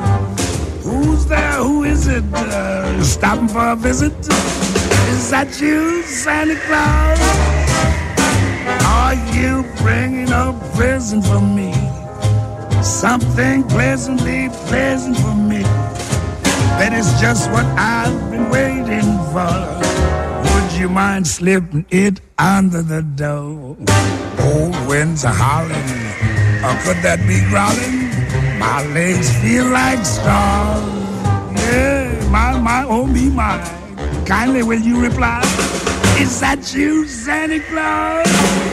Who's 0.83 1.27
there? 1.27 1.53
Who 1.55 1.85
is 1.85 2.07
it? 2.07 2.25
Uh, 2.35 3.03
stopping 3.03 3.49
for 3.49 3.69
a 3.71 3.77
visit? 3.77 4.13
Is 5.13 5.31
that 5.31 5.61
you, 5.61 6.03
Santa 6.03 6.57
Claus? 6.67 7.21
Are 8.85 9.15
you 9.35 9.65
bringing 9.83 10.31
a 10.31 10.53
present 10.75 11.25
for 11.25 11.41
me? 11.41 11.73
Something 12.83 13.63
pleasantly 13.65 14.49
pleasant 14.67 15.17
for 15.19 15.35
me. 15.35 15.63
That 16.79 16.93
is 16.93 17.09
just 17.21 17.51
what 17.51 17.67
I've 17.79 18.31
been 18.31 18.49
waiting 18.51 19.19
for. 19.33 19.55
Would 20.49 20.73
you 20.81 20.89
mind 20.89 21.27
slipping 21.27 21.85
it 21.91 22.21
under 22.39 22.83
the 22.83 23.03
door? 23.03 23.77
Old 24.41 24.75
winds 24.89 25.25
are 25.25 25.35
howling, 25.35 25.89
or 26.65 26.75
could 26.85 26.99
that 27.03 27.19
be 27.27 27.41
growling? 27.51 28.11
My 28.59 28.87
legs 28.95 29.31
feel 29.43 29.67
like 29.67 30.05
stars. 30.05 30.83
Yeah, 31.59 32.29
my, 32.31 32.59
my, 32.59 32.85
oh 32.89 33.07
me, 33.07 33.31
my. 33.31 33.59
Kindly 34.27 34.63
will 34.63 34.81
you 34.81 35.01
reply? 35.03 35.41
Is 36.19 36.41
that 36.41 36.73
you, 36.73 37.09
Santa 37.09 37.61
Claus? 37.61 38.73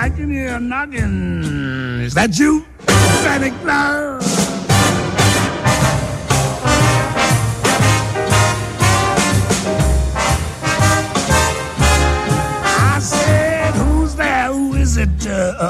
I 0.00 0.08
can 0.08 0.30
hear 0.30 0.58
knocking. 0.58 2.00
Is 2.00 2.14
that 2.14 2.38
you, 2.38 2.64
Santa 3.22 3.50
Claus? 3.60 4.49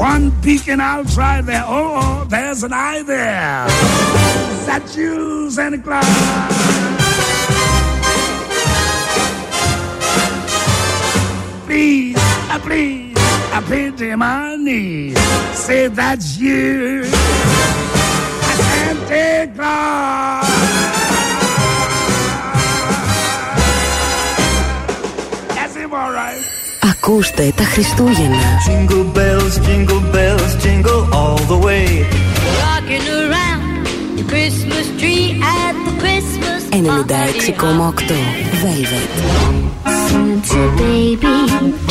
One 0.00 0.30
beacon 0.40 0.78
try 1.12 1.42
there. 1.42 1.62
Oh, 1.66 1.92
oh, 2.00 2.24
there's 2.26 2.62
an 2.62 2.72
eye 2.72 3.02
there. 3.02 3.66
Is 3.66 4.64
that 4.64 4.96
you, 4.96 5.50
Santa 5.50 5.76
Claus? 5.76 6.06
Please, 11.66 12.16
uh, 12.16 12.58
please, 12.60 13.14
I 13.52 13.60
pity 13.68 14.14
my 14.16 14.56
knees. 14.56 15.18
Say 15.52 15.88
that's 15.88 16.38
you, 16.38 17.04
Santa 18.56 19.52
Claus. 19.54 20.39
Ακούστε 27.10 27.52
τα 27.56 27.64
Χριστούγεννα. 27.64 28.36
Jingle 28.68 29.06
bells, 29.16 29.54
jingle 29.66 30.02
bells, 30.14 30.52
jingle 30.64 31.02
all 31.20 31.38
the 31.52 31.58
way. 31.66 31.86
Rocking 32.64 33.06
around 33.22 33.64
the 34.18 34.24
Christmas 34.32 34.86
tree 35.00 35.26
at 35.60 35.74
the 35.86 35.94
Christmas 36.02 36.60
96,8 36.70 38.10
Velvet. 38.62 39.10
Santa 40.06 40.62
baby, 40.80 41.36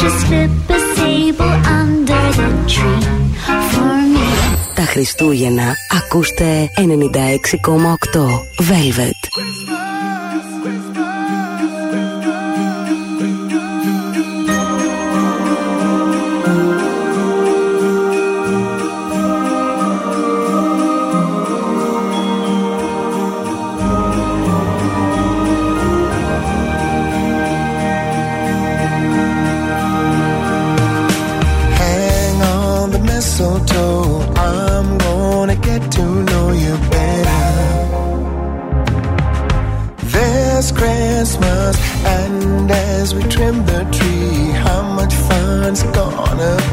just 0.01 0.17
slip 0.25 0.53
a 0.75 0.79
sable 0.95 1.55
under 1.79 2.23
the 2.39 2.49
tree 2.73 3.05
for 3.71 3.95
me. 4.13 4.27
Τα 4.75 4.85
Χριστούγεννα 4.85 5.75
ακούστε 5.97 6.69
96,8 6.77 8.39
Velvet. 8.59 9.19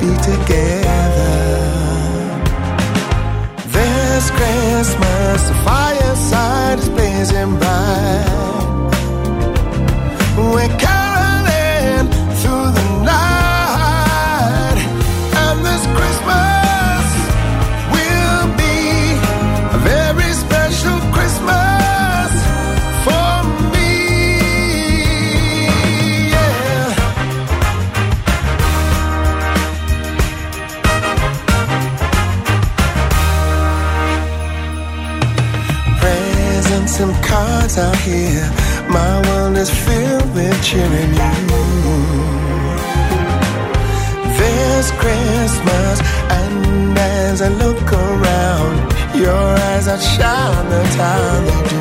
Be 0.07 0.14
together. 0.23 1.35
This 3.75 4.31
Christmas, 4.31 5.49
the 5.49 5.55
fireside 5.64 6.79
is 6.79 6.88
blazing 6.88 7.59
bright. 7.59 7.76
Eyes 49.77 49.89
outshine 49.89 50.69
the 50.71 50.83
time 50.97 51.45
they 51.45 51.62
do. 51.69 51.79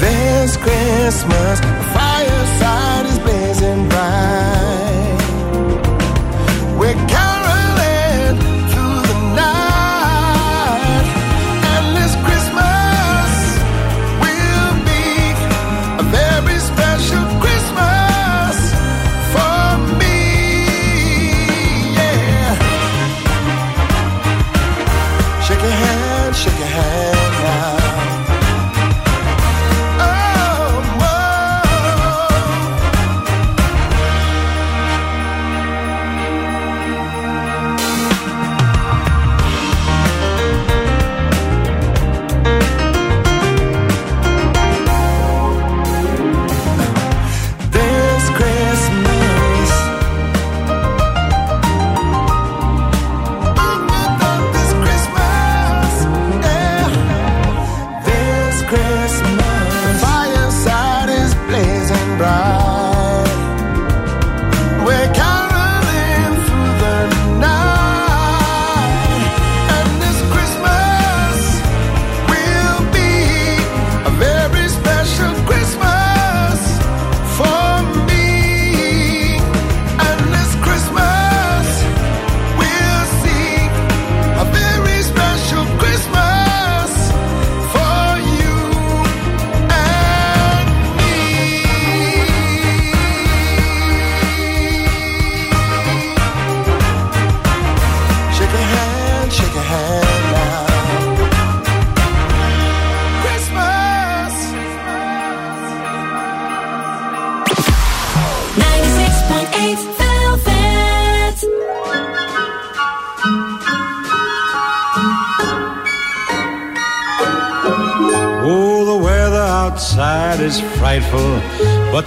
This 0.00 0.56
Christmas, 0.58 1.60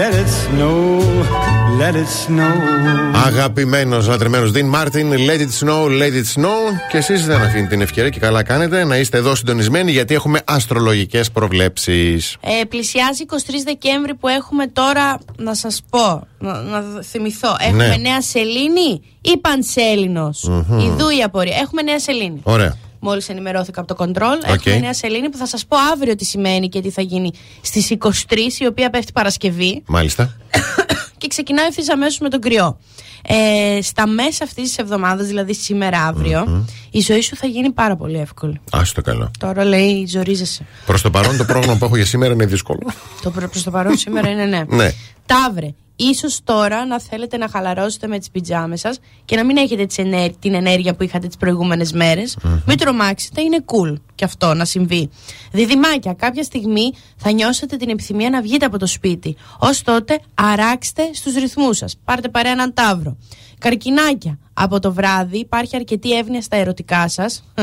let 0.00 0.12
it 0.14 0.28
snow, 0.42 1.00
let 1.80 1.94
it 1.94 2.08
snow. 2.26 2.52
Αγαπημένος, 3.26 4.06
λατρεμένος 4.08 4.50
Dean 4.54 4.74
Martin, 4.74 5.06
Let 5.28 5.40
it 5.40 5.64
snow, 5.66 5.86
let 5.86 6.12
it 6.12 6.40
snow. 6.40 6.88
Και 6.90 6.96
εσείς 6.96 7.26
δεν 7.26 7.42
αφήνετε 7.42 7.68
την 7.68 7.80
ευκαιρία 7.80 8.10
και 8.10 8.18
καλά 8.20 8.42
κάνετε 8.42 8.84
να 8.84 8.96
είστε 8.96 9.18
εδώ 9.18 9.34
συντονισμένοι 9.34 9.90
γιατί 9.90 10.14
έχουμε 10.14 10.40
αστρολογικές 10.44 11.30
προβλέψεις. 11.30 12.36
Ε, 12.40 12.64
πλησιάζει 12.64 13.24
23 13.30 13.36
Δεκέμβρη 13.64 14.14
που 14.14 14.28
έχουμε 14.28 14.66
τώρα, 14.66 15.18
να 15.36 15.54
σας 15.54 15.82
πω, 15.90 16.26
να, 16.38 16.60
να 16.60 16.82
θυμηθώ. 17.02 17.56
Έχουμε 17.60 17.86
Ναι. 17.86 17.96
νέα 17.96 18.22
σελήνη 18.22 19.02
ή 19.20 19.38
πανσέλινος; 19.40 20.42
Μμμ. 20.48 20.78
Ιδού 20.78 21.08
η 21.18 21.22
απορία. 21.22 21.56
Έχουμε 21.62 21.82
νέα 21.82 21.98
σελήνη. 22.00 22.40
Ωραία. 22.42 22.76
Μόλις 23.04 23.28
ενημερώθηκα 23.28 23.80
από 23.80 23.94
το 23.94 24.04
control. 24.04 24.50
OK. 24.50 24.66
Έχουμε 24.66 24.78
νέα 24.78 24.94
σελήνη 24.94 25.28
που 25.28 25.36
θα 25.36 25.46
σας 25.46 25.66
πω 25.66 25.76
αύριο 25.92 26.14
τι 26.14 26.24
σημαίνει 26.24 26.68
και 26.68 26.80
τι 26.80 26.90
θα 26.90 27.02
γίνει 27.02 27.30
στις 27.60 27.96
23, 27.98 28.36
η 28.58 28.66
οποία 28.66 28.90
πέφτει 28.90 29.12
Παρασκευή. 29.12 29.82
Μάλιστα. 29.86 30.36
Και 31.18 31.28
ξεκινάει 31.28 31.66
ευθύς 31.66 31.90
αμέσως 31.90 32.18
με 32.18 32.28
τον 32.28 32.40
κρυό. 32.40 32.78
Ε, 33.22 33.82
στα 33.82 34.06
μέσα 34.06 34.44
αυτής 34.44 34.64
της 34.68 34.78
εβδομάδας, 34.78 35.26
δηλαδή 35.26 35.54
σήμερα 35.54 35.98
αύριο, 35.98 36.66
η 36.90 37.00
ζωή 37.00 37.20
σου 37.20 37.36
θα 37.36 37.46
γίνει 37.46 37.70
πάρα 37.70 37.96
πολύ 37.96 38.18
εύκολη. 38.18 38.60
Άστο 38.70 39.02
καλό. 39.02 39.30
Τώρα 39.38 39.64
λέει 39.64 40.06
ζορίζεσαι. 40.06 40.66
Προς 40.86 41.02
το 41.02 41.10
παρόν 41.10 41.36
το 41.36 41.44
πρόγραμμα 41.44 41.76
που 41.78 41.84
έχω 41.84 41.96
για 41.96 42.06
σήμερα 42.06 42.32
είναι 42.32 42.46
δύσκολο. 42.46 42.92
Το 43.22 43.30
προ 43.30 43.48
προς 43.48 43.62
το 43.62 43.70
παρόν 43.70 43.96
σήμερα 43.96 44.28
είναι 44.28 44.44
ναι. 44.44 44.64
Ναι. 44.68 44.92
Ταύρε. 45.26 45.74
Ίσως 46.10 46.40
τώρα 46.44 46.86
να 46.86 47.00
θέλετε 47.00 47.36
να 47.36 47.48
χαλαρώσετε 47.48 48.06
με 48.06 48.18
τις 48.18 48.30
πιτζάμες 48.30 48.80
σας 48.80 48.98
και 49.24 49.36
να 49.36 49.44
μην 49.44 49.56
έχετε 49.56 49.86
τις 49.86 49.98
ενέ- 49.98 50.34
την 50.38 50.54
ενέργεια 50.54 50.94
που 50.94 51.02
είχατε 51.02 51.26
τις 51.26 51.36
προηγούμενες 51.36 51.92
μέρες. 51.92 52.36
Μην 52.66 52.78
τρομάξετε, 52.78 53.40
είναι 53.42 53.64
cool 53.64 53.94
και 54.14 54.24
αυτό 54.24 54.54
να 54.54 54.64
συμβεί. 54.64 55.10
Διδυμάκια, 55.52 56.12
κάποια 56.12 56.42
στιγμή 56.42 56.92
θα 57.16 57.32
νιώσετε 57.32 57.76
την 57.76 57.88
επιθυμία 57.88 58.30
να 58.30 58.42
βγείτε 58.42 58.66
από 58.66 58.78
το 58.78 58.86
σπίτι. 58.86 59.36
Ως 59.58 59.82
τότε 59.82 60.20
αράξτε 60.34 61.02
στους 61.12 61.34
ρυθμούς 61.34 61.76
σας. 61.76 61.96
Πάρτε 62.04 62.28
παρέα 62.28 62.52
έναν 62.52 62.74
ταύρο. 62.74 63.16
Καρκινάκια, 63.58 64.38
από 64.54 64.80
το 64.80 64.92
βράδυ 64.92 65.38
υπάρχει 65.38 65.76
αρκετή 65.76 66.16
εύνοια 66.18 66.42
στα 66.42 66.56
ερωτικά 66.56 67.08
σας. 67.08 67.44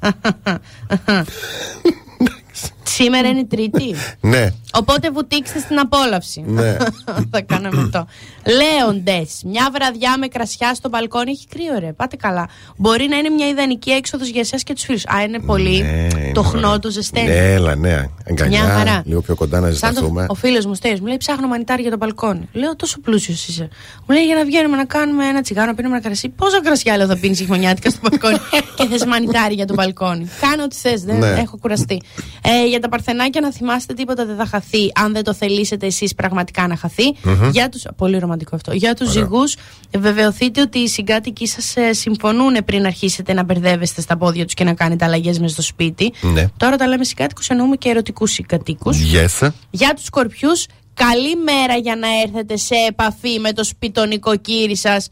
Σήμερα 2.82 3.28
είναι 3.28 3.44
Τρίτη. 3.44 3.94
ναι. 4.20 4.48
Οπότε 4.72 5.10
βουτήξτε 5.10 5.58
στην 5.58 5.78
απόλαυση. 5.78 6.44
Ναι. 6.46 6.76
Θα 7.32 7.40
κάναμε 7.40 7.88
το. 7.92 8.06
Λέοντες, 8.46 9.40
μια 9.44 9.68
βραδιά 9.72 10.18
με 10.18 10.26
κρασιά 10.26 10.74
στο 10.74 10.88
μπαλκόνι 10.88 11.30
έχει 11.30 11.46
κρύο, 11.48 11.78
ρε. 11.78 11.92
Πάτε 11.92 12.16
καλά. 12.16 12.48
Μπορεί 12.76 13.06
να 13.08 13.16
είναι 13.16 13.28
μια 13.28 13.48
ιδανική 13.48 13.90
έξοδος 13.90 14.28
για 14.28 14.40
εσάς 14.40 14.62
και 14.62 14.72
τους 14.74 14.82
φίλους. 14.82 15.06
Α, 15.06 15.22
είναι 15.22 15.38
πολύ. 15.38 15.82
Ναι, 15.82 16.08
το 16.32 16.40
είναι 16.40 16.48
χνό 16.50 16.66
ωραία. 16.66 16.78
του 16.78 16.90
ζεσταίνει. 16.90 17.26
Ναι, 17.28 17.52
έλα, 17.52 17.74
ναι. 17.74 18.08
Αγκαλιά, 18.30 18.62
Μια 18.64 18.72
χαρά. 18.74 19.02
λίγο 19.04 19.20
πιο 19.20 19.34
κοντά 19.34 19.60
να 19.60 19.66
Σαν 19.66 19.72
ζεσταθούμε. 19.92 20.20
το, 20.26 20.32
ο 20.32 20.34
φίλος 20.34 20.66
μου 20.66 20.74
Στέλιος 20.74 21.00
μου 21.00 21.06
λέει: 21.06 21.16
Ψάχνω 21.16 21.46
μανιτάρι 21.48 21.82
για 21.82 21.90
το 21.90 21.96
μπαλκόνι. 21.96 22.48
Λέω: 22.52 22.76
Τόσο 22.76 23.00
πλούσιος 23.00 23.46
είσαι. 23.48 23.68
Μου 24.06 24.14
λέει: 24.14 24.24
Για 24.24 24.34
να 24.34 24.44
βγαίνουμε 24.44 24.76
να 24.76 24.84
κάνουμε 24.84 25.26
ένα 25.28 25.40
τσιγάρο, 25.40 25.66
να 25.66 25.74
πίνουμε 25.74 25.94
ένα 25.96 26.04
κρασί. 26.04 26.28
Πόσα 26.28 26.60
κρασιά 26.62 26.96
λέω 26.96 27.06
θα 27.06 27.16
πίνεις 27.18 27.38
χειμωνιάτικα 27.38 27.90
στο 27.90 27.98
μπαλκόνι; 28.02 28.36
Και 28.76 28.86
θες 28.90 29.04
μανιτάρι 29.04 29.54
για 29.54 29.66
το 29.66 29.74
μπαλκόνι. 29.74 30.28
Κάνε 30.40 30.62
ό,τι 30.62 30.76
θες, 30.76 31.02
δεν 31.04 31.18
Ναι. 31.18 31.26
έχω 31.26 31.56
κουραστεί. 31.60 32.00
Ε, 32.48 32.66
για 32.66 32.80
τα 32.80 32.88
παρθενάκια 32.88 33.40
να 33.40 33.52
θυμάστε 33.52 33.94
τίποτα 33.94 34.26
δεν 34.26 34.36
θα 34.36 34.46
χαθεί. 34.46 34.92
Αν 34.94 35.12
δεν 35.12 35.24
το 35.24 35.34
θελήσετε 35.34 35.86
εσείς 35.86 36.14
πραγματικά 36.14 36.66
να 36.66 36.76
χαθεί. 36.76 37.04
Μμμ. 37.22 37.50
Για 37.50 37.68
τους, 37.68 37.82
πολύ 37.96 38.18
ρομαντικό 38.18 38.56
αυτό. 38.56 38.72
Για 38.72 38.94
τους 38.94 39.08
Ωραίο. 39.08 39.22
ζυγούς, 39.22 39.56
βεβαιωθείτε 39.98 40.60
ότι 40.60 40.78
οι 40.78 40.88
συγκάτοικοι 40.88 41.46
σας 41.46 41.76
ε, 41.76 41.92
συμφωνούν 41.92 42.64
πριν 42.64 42.86
αρχίσετε 42.86 43.32
να 43.32 43.44
μπερδεύεστε 43.44 44.00
στα 44.00 44.16
πόδια 44.16 44.44
τους 44.44 44.54
και 44.54 44.64
να 44.64 44.74
κάνετε 44.74 45.04
αλλαγές 45.04 45.38
μέσα 45.38 45.52
στο 45.52 45.62
σπίτι. 45.62 46.12
Ναι. 46.20 46.46
Τώρα 46.56 46.76
τα 46.76 46.86
λέμε 46.86 47.04
συγκάτοικους, 47.04 47.48
εννοούμε 47.48 47.76
και 47.76 47.88
ερωτικούς 47.88 48.30
συγκατοίκους. 48.30 48.98
Yes. 49.14 49.48
Για 49.70 49.94
τους 49.94 50.04
σκορπιούς, 50.04 50.66
καλή 50.94 51.36
μέρα 51.36 51.76
για 51.76 51.96
να 51.96 52.08
έρθετε 52.24 52.56
σε 52.56 52.74
επαφή 52.88 53.38
με 53.38 53.52
το 53.52 53.64
σπιτονικοκύρι 53.64 54.76
σας. 54.76 55.08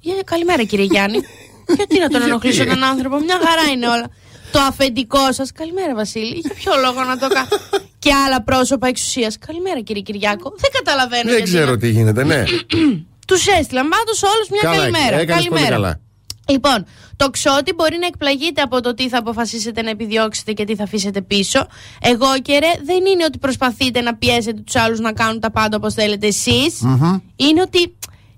Για, 0.00 0.14
καλημέρα 0.24 0.62
κύριε 0.64 0.84
Γιάννη. 0.84 1.18
Γιατί 1.76 1.98
να 1.98 2.08
τον 2.08 2.22
ενοχλήσω 2.22 2.62
έναν 2.62 2.84
άνθρωπο, 2.84 3.16
μια 3.16 3.38
χαρά 3.44 3.70
είναι 3.72 3.88
όλα. 3.88 4.10
Το 4.52 4.58
αφεντικό 4.60 5.32
σας, 5.32 5.52
καλημέρα 5.52 5.94
Βασίλη. 5.94 6.38
Για 6.38 6.54
ποιο 6.54 6.72
λόγο 6.84 7.04
να 7.04 7.18
το 7.18 7.28
κάνω. 7.28 7.48
Και 7.98 8.12
άλλα 8.26 8.42
πρόσωπα 8.42 8.86
εξουσίας. 8.88 9.38
Καλημέρα 9.46 9.80
κύριε 9.80 10.02
Κυριάκο. 10.02 10.52
Δεν 10.56 10.70
καταλαβαίνω 10.72 11.22
Δεν 11.22 11.36
γιατί. 11.36 11.50
ξέρω 11.52 11.76
τι 11.76 11.88
γίνεται, 11.90 12.24
ναι. 12.24 12.44
Τους 13.28 13.46
έστειλαν 13.46 13.88
πάντως 13.88 14.22
όλους 14.22 14.48
μια 14.50 14.60
Καλά, 14.62 14.76
καλημέρα. 14.76 15.04
έκανες 15.18 15.26
πολύ 15.26 15.48
καλημέρα. 15.48 15.68
καλά. 15.74 16.00
Λοιπόν, 16.48 16.86
τοξότη 17.16 17.72
μπορεί 17.74 17.98
να 18.00 18.06
εκπλαγείτε 18.06 18.60
από 18.62 18.80
το 18.80 18.94
τι 18.94 19.08
θα 19.08 19.18
αποφασίσετε 19.18 19.82
να 19.82 19.90
επιδιώξετε 19.90 20.52
και 20.52 20.64
τι 20.64 20.74
θα 20.74 20.82
αφήσετε 20.82 21.22
πίσω. 21.22 21.66
Αιγόκερε, 22.00 22.72
δεν 22.84 23.04
είναι 23.06 23.24
ότι 23.24 23.38
προσπαθείτε 23.38 24.00
να 24.00 24.14
πιέσετε 24.16 24.60
τους 24.60 24.74
άλλους 24.76 24.98
να 25.00 25.12
κάνουν 25.12 25.40
τα 25.40 25.50
πάντα 25.50 25.76
όπως 25.76 25.94
θέλετε 25.94 26.26
εσείς. 26.26 26.80
Μμμ. 26.80 27.18
Είναι 27.36 27.60
ότι 27.60 27.96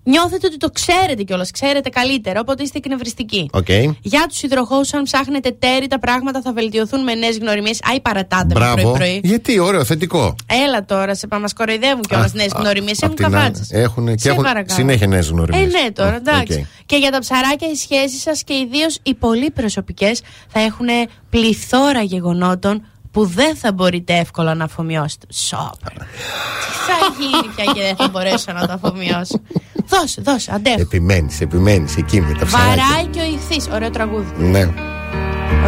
νιώθετε 0.08 0.46
ότι 0.46 0.56
το 0.56 0.70
ξέρετε 0.70 1.22
κιόλας. 1.22 1.50
Ξέρετε 1.50 1.88
καλύτερα, 1.88 2.40
οπότε 2.40 2.62
είστε 2.62 2.78
εκνευριστικοί. 2.78 3.48
Οκ. 3.52 3.68
Για 4.02 4.24
τους 4.28 4.42
υδροχώους, 4.42 4.94
αν 4.94 5.02
ψάχνετε 5.02 5.50
ταίρι, 5.50 5.86
τα 5.86 5.98
πράγματα 5.98 6.40
θα 6.42 6.52
βελτιωθούν 6.52 7.02
με 7.02 7.14
νέες 7.14 7.38
γνωριμίες. 7.38 7.80
Άι, 7.90 8.00
παρατάτε 8.00 8.46
με 8.46 8.54
Μπράβο. 8.54 8.74
πρωί-πρωί. 8.82 9.20
Γιατί, 9.24 9.58
ωραίο, 9.58 9.84
θετικό. 9.84 10.34
Έλα 10.66 10.84
τώρα, 10.84 11.14
σε 11.14 11.26
πάμε, 11.26 11.42
μας 11.42 11.52
κοροϊδεύουν 11.52 12.02
κιόλας 12.02 12.30
Α, 12.30 12.34
νέες 12.36 12.52
α, 12.54 12.58
γνωριμίες. 12.60 12.96
απ' 13.02 13.02
Έχουν 13.04 13.14
την 13.16 13.24
άλλη, 13.24 13.34
καβάτσε. 13.34 13.64
Έχουν 13.78 14.06
και 14.06 14.18
Σε 14.18 14.28
έχουν 14.30 14.42
παρακαλώ. 14.42 14.74
συνέχεια 14.78 15.06
νέες 15.06 15.28
γνωριμίες. 15.28 15.74
Ε, 15.74 15.78
ναι, 15.82 15.90
τώρα, 15.90 16.16
εντάξει. 16.16 16.66
Και 16.86 16.96
για 16.96 17.10
τα 17.10 17.18
ψαράκια, 17.18 17.70
οι 17.70 17.74
σχέσεις 17.74 18.20
σας 18.22 18.42
και 18.44 18.54
ιδίως 18.54 18.98
οι 19.02 19.14
πολύ 19.14 19.50
προσωπικές 19.50 20.20
θα 20.48 20.60
έχουν 20.60 20.86
πληθώρα 21.30 22.02
γεγονότων 22.02 22.86
που 23.10 23.24
δεν 23.26 23.56
θα 23.56 23.72
μπορείτε 23.72 24.16
εύκολα 24.18 24.54
να 24.54 24.64
αφομοιώσετε. 24.64 25.26
Σόπα. 25.32 25.88
Τι 25.92 26.74
θα 26.88 27.14
γίνει 27.20 27.54
πια 27.54 27.64
και 27.64 27.80
δεν 27.80 27.96
θα 27.96 28.08
μπορέσω 28.08 28.52
να 28.52 28.66
το 28.66 28.72
αφομοιώσω. 28.72 29.40
Δώσε, 29.88 30.20
δώσε, 30.20 30.50
αντέχω. 30.54 30.80
Επιμένεις, 30.80 31.40
επιμένεις 31.40 31.96
εκεί 31.96 32.20
με 32.20 32.32
τα 32.38 32.46
ψάρια. 32.46 32.66
Βαράει 32.66 33.06
και 33.06 33.20
ο 33.20 33.24
ηχθή. 33.24 33.70
Ωραίο 33.72 33.90
τραγούδι. 33.90 34.32
Ναι. 34.36 34.62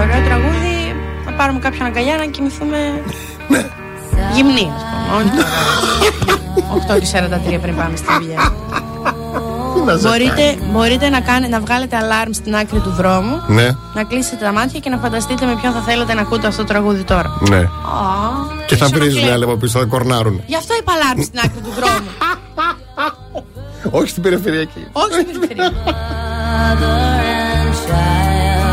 Ωραίο 0.01 0.25
τραγούδι. 0.25 0.95
Θα 1.25 1.33
πάρουμε 1.33 1.59
κάποιον 1.59 1.87
αγκαλιά 1.87 2.17
να 2.17 2.27
κοιμηθούμε. 2.27 3.03
Ναι. 3.49 3.67
Γυμνή, 4.35 4.73
ας 4.77 4.83
πούμε. 4.83 5.45
8 6.97 7.01
και 7.01 7.07
43 7.57 7.61
πριν 7.61 7.77
πάμε 7.77 7.97
στη 7.97 8.07
δουλειά. 8.19 8.53
Μπορείτε, 10.03 10.59
μπορείτε 10.73 11.09
να, 11.09 11.21
κάνε, 11.21 11.47
να 11.47 11.61
βγάλετε 11.61 11.97
αλάρμ 11.97 12.33
στην 12.33 12.57
άκρη 12.57 12.79
του 12.79 12.91
δρόμου, 12.91 13.43
ναι. 13.47 13.69
να 13.95 14.05
κλείσετε 14.05 14.45
τα 14.45 14.53
μάτια 14.53 14.81
και 14.81 14.91
να 14.91 14.99
φανταστείτε 14.99 15.47
με 15.47 15.57
ποιον 15.61 15.73
θα 15.73 15.81
θέλετε 15.81 16.15
να 16.15 16.21
ακούτε 16.21 16.47
αυτό 16.47 16.63
το 16.63 16.69
τραγούδι 16.69 17.03
τώρα. 17.03 17.41
Ναι. 17.49 17.63
Oh, 17.63 18.65
και 18.67 18.77
θα 18.77 18.87
βρίζουν 18.87 19.29
άλλοι 19.29 19.45
από 19.45 19.57
πίσω, 19.57 19.79
θα 19.79 19.85
κορνάρουν. 19.85 20.43
Γι' 20.47 20.57
αυτό 20.57 20.75
είπα 20.81 20.93
αλάρμ 20.93 21.21
στην 21.21 21.39
άκρη 21.39 21.61
του 21.61 21.73
δρόμου. 21.79 22.09
Olha 23.93 24.07
te 24.07 24.21
periferia 24.21 24.63
aqui. 24.63 24.87
Olha 24.95 25.25
te 25.25 25.33
periferia. 25.33 25.71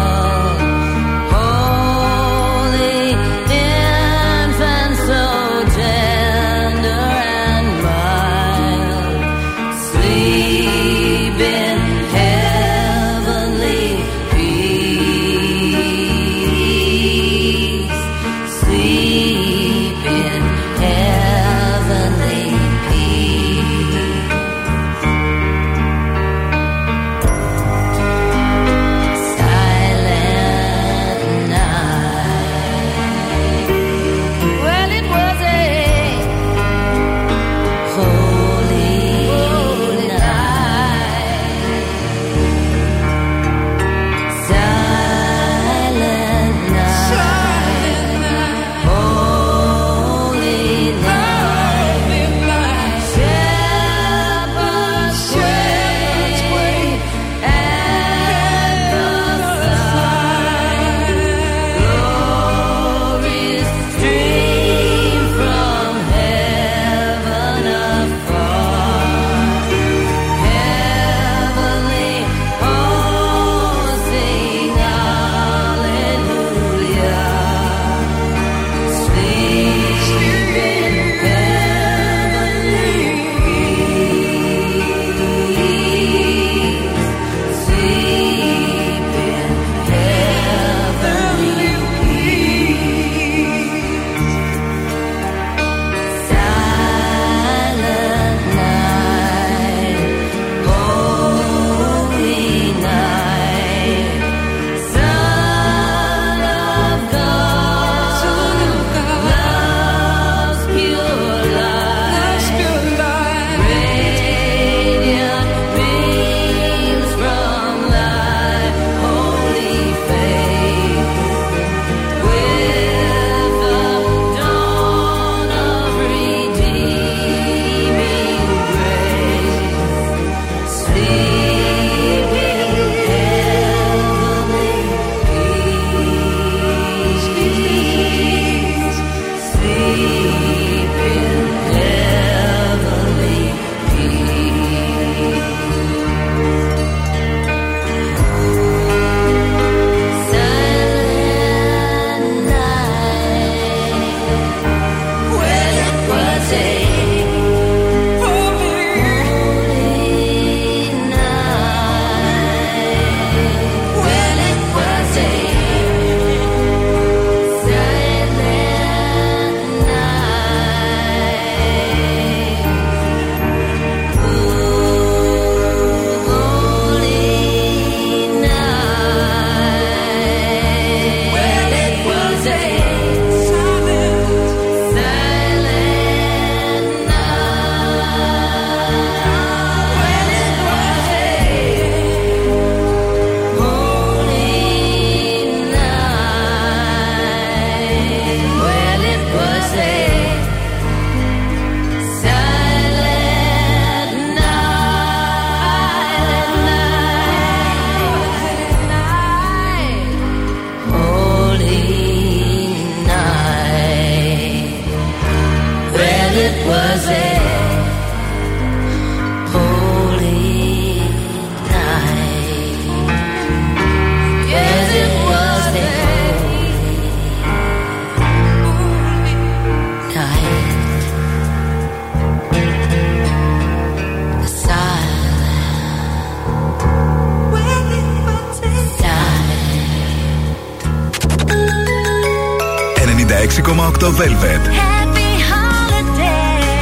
106,8 243.58 244.12
Velvet. 244.12 244.62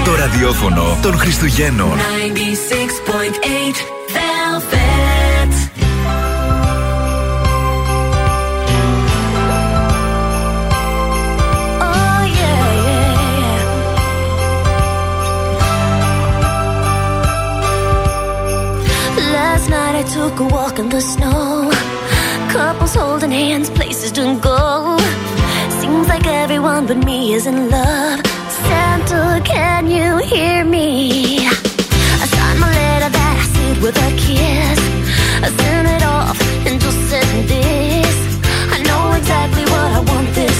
Το 0.05 0.15
ραδιόφωνο 0.15 0.97
των 1.01 1.17
Χριστουγέννων. 1.17 1.97
96.8 1.97 1.97
Velvet. 4.15 5.53
Oh, 11.79 12.21
yeah, 12.37 12.67
yeah. 12.87 13.61
Last 19.33 19.69
night 19.69 19.95
I 19.95 20.03
took 20.15 20.35
a 20.39 20.47
walk 20.55 20.75
in 20.79 20.87
the 20.89 21.01
snow. 21.13 21.71
Couples 22.53 22.93
holding 22.95 23.31
hands, 23.31 23.69
places 23.69 24.11
don't 24.11 24.41
go 24.41 25.04
like 26.15 26.27
everyone 26.27 26.87
but 26.87 26.97
me 26.97 27.33
is 27.33 27.45
in 27.45 27.69
love. 27.69 28.21
Santa, 28.67 29.41
can 29.43 29.81
you 29.95 30.17
hear 30.31 30.63
me? 30.63 30.87
I 32.23 32.25
signed 32.35 32.59
my 32.65 32.71
letter 32.79 33.09
that 33.17 33.33
I 33.35 33.45
sealed 33.53 33.79
with 33.85 33.97
a 34.07 34.11
kiss. 34.25 34.79
I 35.45 35.49
sent 35.59 35.87
it 35.95 36.03
off 36.17 36.37
and 36.65 36.79
just 36.79 36.99
sent 37.09 37.49
this. 37.49 38.15
I 38.75 38.77
know 38.87 39.03
exactly 39.19 39.65
what 39.73 39.87
I 39.97 40.01
want 40.09 40.29
this. 40.39 40.54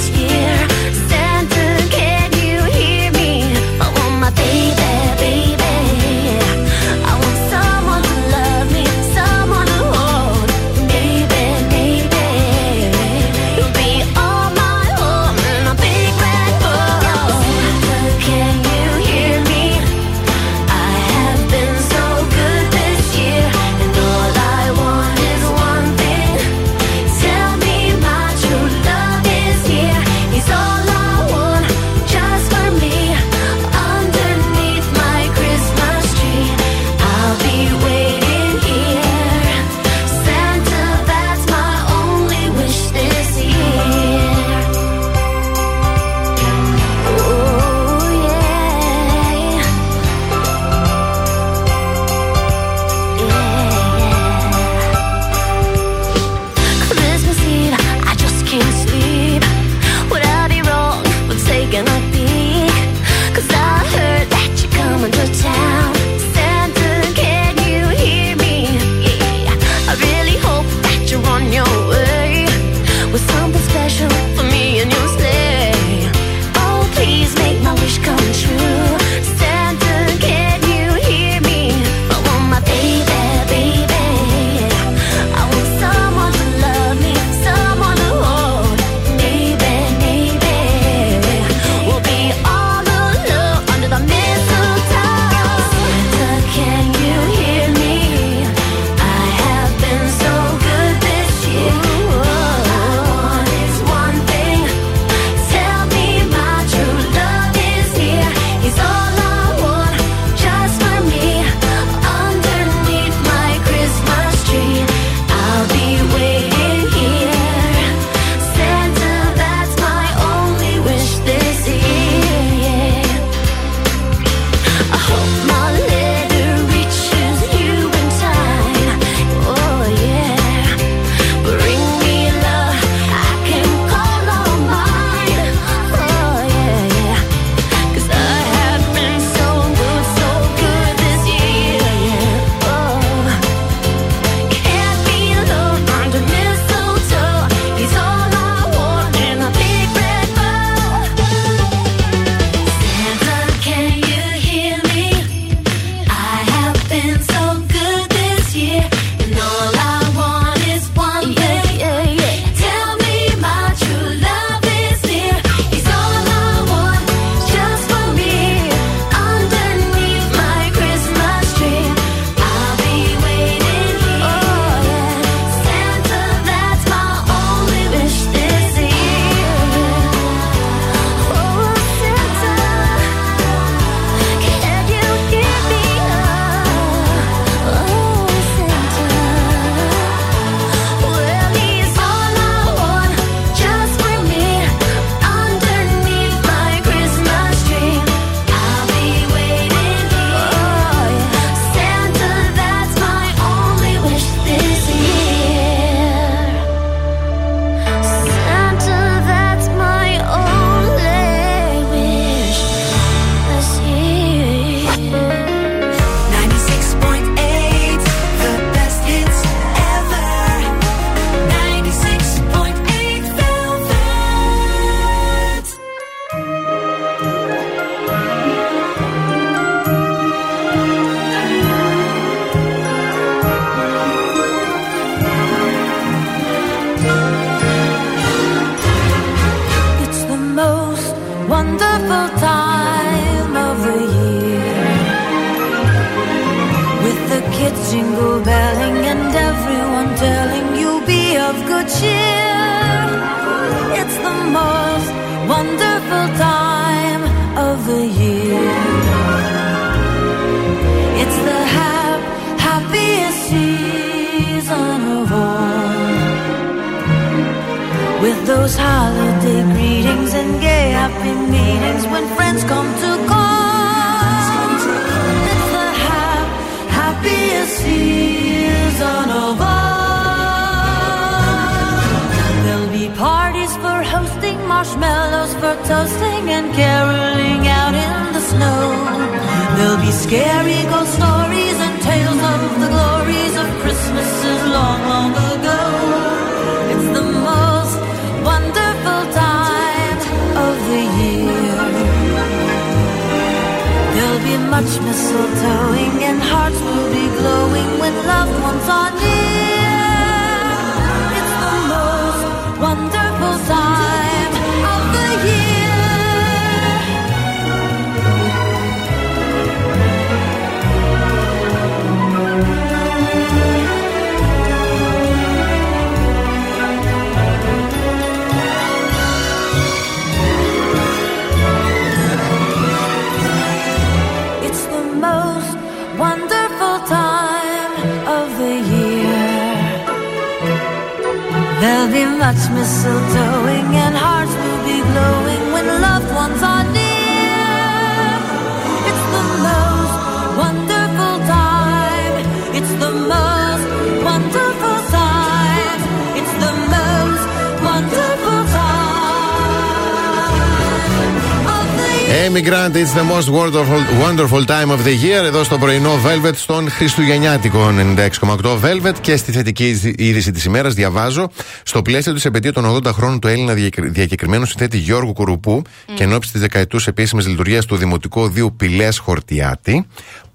The 363.16 363.24
most 363.24 363.50
wonderful, 363.50 364.02
wonderful 364.26 364.66
time 364.66 364.90
of 364.92 365.04
the 365.06 365.16
year. 365.24 365.44
Εδώ 365.46 365.64
στο 365.64 365.78
πρωινό 365.78 366.20
Velvet, 366.26 366.56
στον 366.56 366.90
Χριστουγεννιάτικο 366.90 367.90
96,8 368.18 368.80
Velvet. 368.82 369.14
Και 369.22 369.36
στη 369.36 369.52
θετική 369.52 370.14
είδηση 370.18 370.52
της 370.52 370.64
ημέρας 370.66 370.94
διαβάζω. 370.94 371.50
Στο 371.84 372.02
πλαίσιο 372.02 372.34
της 372.34 372.46
επαιτίου 372.46 372.72
των 372.72 372.86
80 372.86 373.12
χρόνων 373.14 373.40
του 373.40 373.48
Έλληνα 373.48 373.74
διακεκρι- 373.74 374.12
διακεκριμένου 374.14 374.66
συνθέτη 374.66 374.98
Γιώργου 374.98 375.34
Κουρουπού 375.34 375.82
και 376.14 376.24
εν 376.24 376.34
ώψη 376.34 376.52
της 376.52 376.62
δεκαετούς 376.62 377.08
επίσημης 377.08 377.48
λειτουργίας 377.48 377.86
του 377.86 377.96
Δημοτικού 377.96 378.42
Οδείου 378.42 378.74
Πηλέα 378.78 379.12
Χορτιάτη, 379.22 380.06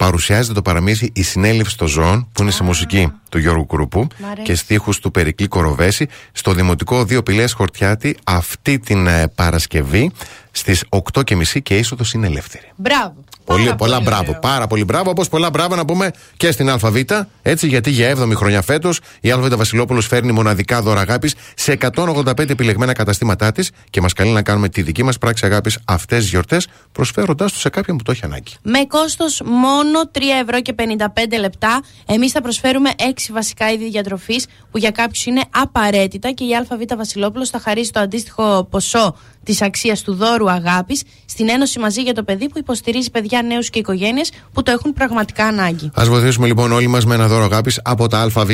παρουσιάζεται 0.04 0.54
το 0.54 0.62
παραμύθι 0.62 1.10
Η 1.14 1.22
Συνέλευση 1.22 1.76
των 1.76 1.88
Ζώων, 1.88 2.28
που 2.32 2.42
είναι 2.42 2.50
σε 2.50 2.62
μουσική 2.62 3.12
του 3.28 3.38
Γιώργου 3.38 3.66
Κουρουπού 3.66 4.06
Μ' 4.18 4.24
αρέσει. 4.24 4.42
και 4.42 4.54
στίχους 4.54 4.98
του 4.98 5.10
Περικλή 5.10 5.48
Κοροβέση, 5.48 6.06
στο 6.32 6.52
Δημοτικό 6.52 6.96
Οδείο 6.96 7.22
Πηλέα 7.22 7.48
Χορτιάτη 7.48 8.16
αυτή 8.24 8.78
την 8.78 9.06
ε, 9.06 9.28
Παρασκευή 9.34 10.10
στις 10.50 10.84
8.30 11.12 11.62
και 11.62 11.74
η 11.74 11.78
είσοδος 11.78 12.12
είναι 12.12 12.26
ελεύθερη. 12.26 12.64
Μπράβο. 12.76 13.14
Πολύ, 13.50 13.64
Πάρα 13.64 13.76
πολλά 13.76 13.92
πολύ 13.94 14.04
μπράβο. 14.04 14.22
ωραίο. 14.28 14.40
Πάρα 14.40 14.66
πολύ 14.66 14.84
μπράβο. 14.84 15.10
Όπως 15.10 15.28
πολλά 15.28 15.50
μπράβο 15.50 15.76
να 15.76 15.84
πούμε 15.84 16.10
και 16.36 16.50
στην 16.52 16.70
ΑΒ. 16.70 16.96
Έτσι, 17.42 17.66
γιατί 17.66 17.90
για 17.90 18.16
7η 18.16 18.32
χρονιά 18.34 18.62
φέτος 18.62 19.00
η 19.20 19.30
ΑΒ 19.30 19.54
Βασιλόπουλος 19.54 20.06
φέρνει 20.06 20.32
μοναδικά 20.32 20.82
δώρα 20.82 21.00
αγάπης 21.00 21.34
σε 21.54 21.72
185 21.72 22.50
επιλεγμένα 22.50 22.92
καταστήματά 22.92 23.52
της 23.52 23.70
και 23.90 24.00
μας 24.00 24.12
καλεί 24.12 24.30
να 24.30 24.42
κάνουμε 24.42 24.68
τη 24.68 24.82
δική 24.82 25.02
μας 25.02 25.18
πράξη 25.18 25.46
αγάπης 25.46 25.78
αυτές 25.84 26.18
τις 26.18 26.28
γιορτές, 26.28 26.68
προσφέροντάς 26.92 27.52
τους 27.52 27.60
σε 27.60 27.68
κάποιον 27.68 27.96
που 27.96 28.02
το 28.02 28.10
έχει 28.10 28.24
ανάγκη. 28.24 28.52
Με 28.62 28.84
κόστος 28.88 29.42
μόνο 29.44 30.00
3 30.12 30.20
ευρώ 30.42 30.60
και 30.60 30.72
55 30.72 31.38
λεπτά, 31.40 31.80
εμείς 32.06 32.32
θα 32.32 32.40
προσφέρουμε 32.40 32.90
6 32.98 33.32
βασικά 33.32 33.70
είδη 33.72 33.90
διατροφής 33.90 34.46
που 34.70 34.78
για 34.78 34.90
κάποιους 34.90 35.26
είναι 35.26 35.42
απαραίτητα 35.50 36.30
και 36.32 36.44
η 36.44 36.56
ΑΒ 36.56 36.96
Βασιλόπουλος 36.96 37.50
θα 37.50 37.60
χαρίσει 37.60 37.92
το 37.92 38.00
αντίστοιχο 38.00 38.66
ποσό 38.70 39.16
της 39.44 39.62
αξίας 39.62 40.02
του 40.02 40.14
δώρου 40.14 40.50
αγάπης 40.50 41.02
στην 41.24 41.48
Ένωση 41.48 41.78
Μαζί 41.78 42.02
για 42.02 42.14
το 42.14 42.22
Παιδί 42.22 42.48
που 42.48 42.58
υποστηρίζει 42.58 43.10
παιδιά, 43.10 43.39
νέους 43.42 43.70
και 43.70 43.78
οικογένειες 43.78 44.32
που 44.52 44.62
το 44.62 44.70
έχουν 44.70 44.92
πραγματικά 44.92 45.44
ανάγκη. 45.44 45.90
Α 46.00 46.04
βοηθήσουμε 46.06 46.46
λοιπόν 46.46 46.72
όλοι 46.72 46.86
μας 46.86 47.06
με 47.06 47.14
ένα 47.14 47.28
δώρο 47.28 47.44
αγάπης 47.44 47.80
από 47.84 48.06
τα 48.08 48.20
ΑΒ. 48.20 48.50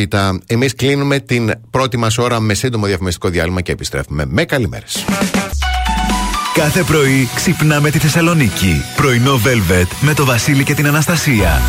Εμείς 0.47 0.75
κλείνουμε 0.75 1.19
την 1.21 1.53
πρώτη 1.71 1.97
μας 1.97 2.19
ώρα 2.19 2.41
με 2.41 2.55
σύντομο 2.55 2.87
διαφημιστικό 2.87 3.29
διάλειμμα 3.29 3.61
και 3.61 3.73
επιστρέφουμε 3.73 4.25
με 4.29 4.45
καλημέρες. 4.45 5.05
Κάθε 6.55 6.83
πρωί 6.83 7.29
ξυπνάμε 7.35 7.91
τη 7.91 7.99
Θεσσαλονίκη. 7.99 8.83
Πρωινό 8.97 9.41
Velvet 9.45 9.87
με 10.01 10.15
το 10.15 10.25
Βασίλη 10.25 10.65
και 10.65 10.75
την 10.75 10.87
Αναστασία. 10.87 11.61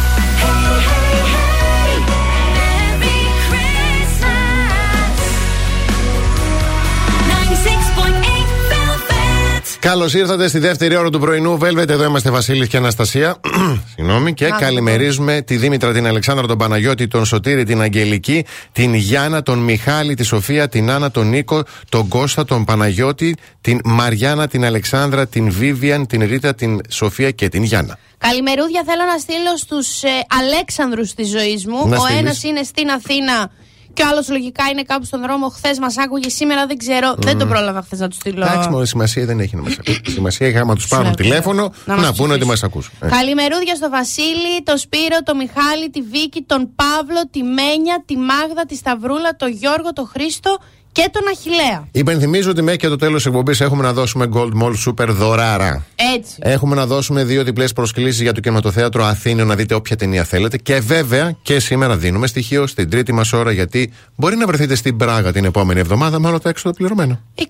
Καλώς 9.80 10.14
ήρθατε 10.14 10.48
στη 10.48 10.60
δεύτερη 10.60 10.96
ώρα 10.96 11.10
του 11.10 11.20
πρωινού 11.20 11.60
Velvet. 11.62 11.90
Εδώ 11.90 12.04
είμαστε 12.04 12.30
Βασίλης 12.30 12.68
και 12.68 12.78
Αναστασία. 12.78 13.36
Συγγνώμη. 13.96 14.34
Και 14.34 14.46
Μπράβο. 14.46 14.62
καλημερίζουμε 14.62 15.42
τη 15.42 15.58
Δήμητρα, 15.58 15.94
την 15.94 16.08
Αλεξάνδρα, 16.08 16.48
τον 16.48 16.58
Παναγιώτη, 16.58 17.08
τον 17.08 17.26
Σωτήρη, 17.26 17.64
την 17.64 17.82
Αγγελική, 17.82 18.46
την 18.72 18.94
Γιάννα, 18.94 19.42
τον 19.44 19.60
Μιχάλη, 19.60 20.14
τη 20.14 20.24
Σοφία, 20.24 20.70
την 20.70 20.90
Άννα, 20.92 21.12
τον 21.12 21.30
Νίκο, 21.30 21.64
τον 21.90 22.08
Κώστα, 22.08 22.46
τον 22.46 22.64
Παναγιώτη, 22.66 23.36
την 23.62 23.80
Μαριάννα, 23.84 24.48
την 24.48 24.66
Αλεξάνδρα, 24.66 25.28
την 25.28 25.52
Βίβιαν, 25.52 26.08
την 26.08 26.28
Ρίτα, 26.28 26.56
την 26.56 26.80
Σοφία 26.90 27.32
και 27.32 27.50
την 27.50 27.64
Γιάννα. 27.64 27.98
Καλημερούδια 28.18 28.84
θέλω 28.86 29.04
να 29.12 29.18
στείλω 29.18 29.58
στους 29.58 30.04
ε, 30.04 30.10
Αλέξανδρους 30.42 31.14
της 31.14 31.30
ζωής 31.30 31.66
μου. 31.66 31.88
Να 31.88 31.98
ο 31.98 32.00
στείλεις. 32.00 32.22
ένας 32.22 32.44
είναι 32.44 32.64
στην 32.64 32.90
Αθήνα 32.90 33.52
και 33.98 34.04
ο 34.04 34.08
άλλος 34.12 34.30
λογικά 34.30 34.64
είναι 34.72 34.84
κάπου 34.84 35.06
στον 35.06 35.22
δρόμο. 35.22 35.50
Χθες 35.50 35.80
μας 35.80 35.98
άκουγε, 35.98 36.30
σήμερα 36.30 36.66
δεν 36.66 36.78
ξέρω. 36.78 37.16
Δεν 37.18 37.38
το 37.38 37.46
πρόλαβα 37.46 37.82
χθες 37.82 38.00
να 38.00 38.08
τους 38.08 38.18
στείλω. 38.18 38.46
Εντάξει, 38.46 38.70
μόνο 38.70 38.86
σημασία 38.86 39.26
δεν 39.26 39.40
έχει 39.40 39.56
να 39.56 39.62
μας 39.62 39.78
ακούσει. 39.80 40.02
σημασία 40.18 40.48
έχει 40.48 40.58
άμα 40.58 40.76
τους 40.76 40.88
πάρουν 40.88 41.06
Συνέβη. 41.06 41.24
τηλέφωνο 41.24 41.74
Να 41.86 41.96
να, 41.96 42.02
μας 42.02 42.18
πούνε 42.18 42.34
ότι 42.34 42.46
ψηφίσουν. 42.46 42.48
μας 42.48 42.64
ακούσουν. 42.64 42.94
Ε. 43.02 43.08
Καλημερούδια 43.08 43.76
στο 43.76 43.90
Βασίλη, 43.90 44.54
το 44.64 44.78
Σπύρο, 44.78 45.18
το 45.24 45.36
Μιχάλη, 45.36 45.90
τη 45.90 46.02
Βίκη, 46.02 46.42
τον 46.42 46.70
Παύλο, 46.76 47.22
τη 47.32 47.44
Μένια, 47.44 48.04
τη 48.06 48.18
Μάγδα, 48.18 48.66
τη 48.68 48.76
Σταυρούλα, 48.76 49.36
τον 49.36 49.50
Γιώργο, 49.52 49.94
τον 49.94 50.08
Χρήστο 50.08 50.58
και 50.98 51.10
τον 51.12 51.22
Αχηλέα. 51.28 51.88
Υπενθυμίζω 51.92 52.50
ότι 52.50 52.62
μέχρι 52.62 52.80
και 52.80 52.88
το 52.88 52.96
τέλος 52.96 53.16
της 53.16 53.26
εκπομπής 53.26 53.62
έχουμε 53.62 53.84
να 53.84 53.94
δώσουμε 53.94 54.30
Gold 54.34 54.52
Mall 54.62 54.74
Super 54.86 55.08
δωράρα. 55.08 55.86
Έτσι. 56.16 56.36
Έχουμε 56.40 56.76
να 56.76 56.86
δώσουμε 56.86 57.24
δύο 57.24 57.44
διπλές 57.44 57.74
προσκλήσεις 57.74 58.22
για 58.22 58.34
το 58.34 58.40
κινηματοθέατρο 58.40 59.04
Αθήνιο 59.06 59.46
να 59.46 59.56
δείτε 59.56 59.74
όποια 59.74 59.96
ταινία 59.96 60.24
θέλετε. 60.24 60.58
Και 60.58 60.80
βέβαια 60.80 61.36
και 61.42 61.60
σήμερα 61.60 61.98
δίνουμε 61.98 62.28
στοιχείο 62.28 62.68
στην 62.68 62.90
τρίτη 62.90 63.14
μας 63.14 63.34
ώρα 63.34 63.52
γιατί 63.52 63.92
μπορεί 64.16 64.36
να 64.36 64.46
βρεθείτε 64.46 64.76
στην 64.76 64.98
Πράγα 64.98 65.32
την 65.32 65.46
επόμενη 65.46 65.80
εβδομάδα 65.80 66.20
με 66.20 66.28
όλα 66.28 66.40
τα 66.40 66.50
έξοδα 66.50 66.76
πληρωμένα. 66.76 67.22
27 67.36 67.44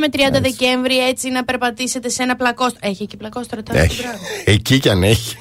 με 0.00 0.06
30 0.38 0.42
Δεκέμβρη, 0.42 0.98
έτσι 0.98 1.30
να 1.30 1.44
περπατήσετε 1.44 2.08
σε 2.08 2.22
ένα 2.22 2.36
πλακόστρο. 2.36 2.78
Έχει 2.82 3.02
εκεί 3.02 3.16
πλακόστρο 3.16 3.62
τώρα 3.62 3.78
στην 3.78 3.90
Έχει. 3.90 4.02
Πράγα. 4.02 4.18
Εκεί 4.44 4.78
κι 4.78 4.88
αν 4.88 5.02
έχει. 5.02 5.36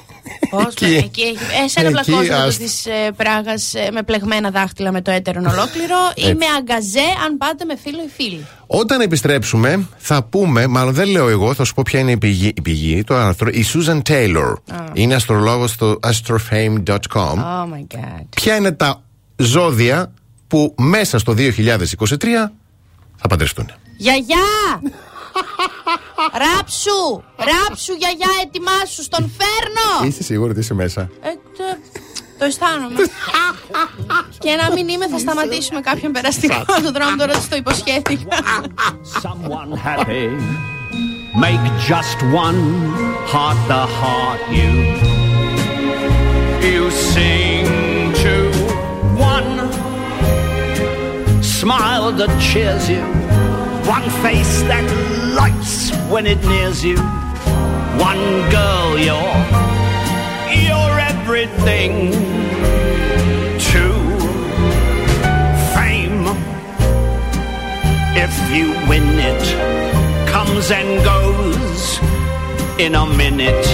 Πώς, 0.49 0.63
Εκεί. 0.65 0.85
εκεί. 0.85 0.95
εκεί 1.03 1.21
έχει. 1.21 1.63
Ε, 1.63 1.67
σε 1.67 1.79
ένα 1.79 1.89
Εκεί, 1.99 2.11
πλακόστρο 2.11 2.35
ας- 2.37 2.57
της 2.57 2.85
ε, 2.85 3.11
Πράγας 3.15 3.73
με 3.93 4.03
πλεγμένα 4.03 4.49
δάχτυλα 4.51 4.91
με 4.91 5.01
το 5.01 5.11
έτερον 5.11 5.45
ολόκληρο 5.45 5.95
ή 6.15 6.21
Έτσι. 6.21 6.33
με 6.35 6.45
αγκαζέ, 6.57 7.07
αν 7.25 7.37
πάτε 7.37 7.65
με 7.65 7.77
φίλο 7.83 7.97
ή 8.05 8.09
φίλη. 8.15 8.45
Όταν 8.67 9.01
επιστρέψουμε, 9.01 9.87
θα 9.97 10.23
πούμε, 10.23 10.67
μάλλον 10.67 10.93
δεν 10.93 11.07
λέω 11.09 11.29
εγώ, 11.29 11.53
θα 11.53 11.63
σου 11.63 11.73
πω 11.73 11.81
ποια 11.85 11.99
είναι 11.99 12.11
η 12.11 12.17
πηγή, 12.17 12.53
η 12.55 12.61
πηγή 12.61 13.03
το 13.03 13.15
άρθρο. 13.15 13.49
Η 13.49 13.65
Susan 13.73 14.01
Taylor 14.09 14.53
είναι 14.93 15.15
αστρολόγος 15.15 15.71
στο 15.71 15.99
astrofame.com. 16.03 17.35
Oh 17.35 17.65
my 17.73 17.95
god. 17.97 18.23
Ποια 18.29 18.55
είναι 18.55 18.71
τα 18.71 19.01
ζώδια 19.35 20.11
που 20.47 20.75
μέσα 20.77 21.19
στο 21.19 21.33
2023 21.37 22.51
θα 23.17 23.27
παντρευτούν; 23.29 23.71
Γιαγιά! 23.97 24.37
ράψου! 26.43 27.23
Ράψου, 27.49 27.93
γιαγιά, 27.93 28.29
ετοιμάσου, 28.43 29.03
στον 29.03 29.31
φέρνω! 29.37 30.07
Είσαι 30.07 30.23
σίγουρη 30.23 30.49
ότι 30.51 30.59
είσαι 30.59 30.73
μέσα; 30.73 31.01
Ε, 31.21 31.29
το, 31.57 31.63
το 32.39 32.45
αισθάνομαι. 32.45 32.95
και 34.39 34.51
να 34.61 34.73
μην 34.73 34.87
είμαι, 34.87 35.07
θα 35.07 35.17
σταματήσουμε 35.17 35.81
κάποιον 35.81 36.11
περαστικό 36.11 36.63
στον 36.79 36.93
δρόμο, 36.93 37.15
τώρα 37.17 37.33
της 37.33 37.47
το 37.47 37.55
υποσχέθηκα. 37.55 38.37
someone 39.21 39.71
happy. 39.87 40.23
Make 41.45 41.63
just 41.93 42.17
one 42.45 42.61
heart 43.31 43.59
the 43.73 43.83
heart 43.99 44.41
you 44.59 44.71
you 46.71 46.83
sing 47.13 47.65
to 48.23 48.35
one 49.33 49.51
smile 51.59 52.07
that 52.19 52.31
cheers 52.47 52.85
you, 52.95 53.03
one 53.91 54.09
face 54.23 54.61
that 54.71 54.87
lights 55.35 55.91
when 56.09 56.25
it 56.25 56.41
nears 56.45 56.81
you, 56.81 56.95
one 57.99 58.25
girl 58.49 58.97
you're 59.07 59.39
you're 60.65 60.97
everything. 61.11 61.93
Two 63.71 63.97
fame 65.75 66.23
if 68.25 68.33
you 68.55 68.67
win 68.87 69.07
it, 69.31 69.45
comes 70.31 70.71
and 70.71 70.89
goes 71.03 71.99
in 72.79 72.95
a 72.95 73.05
minute. 73.23 73.67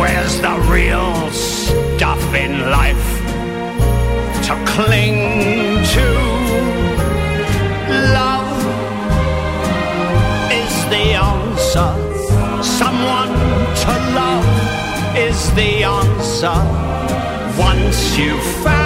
Where's 0.00 0.40
the 0.40 0.56
real 0.72 1.30
stuff 1.32 2.24
in 2.34 2.70
life 2.70 3.08
to 4.46 4.54
cling 4.72 5.84
to? 5.94 6.27
the 15.58 15.82
answer 15.82 16.54
once 17.58 18.16
you've 18.16 18.40
found. 18.62 18.77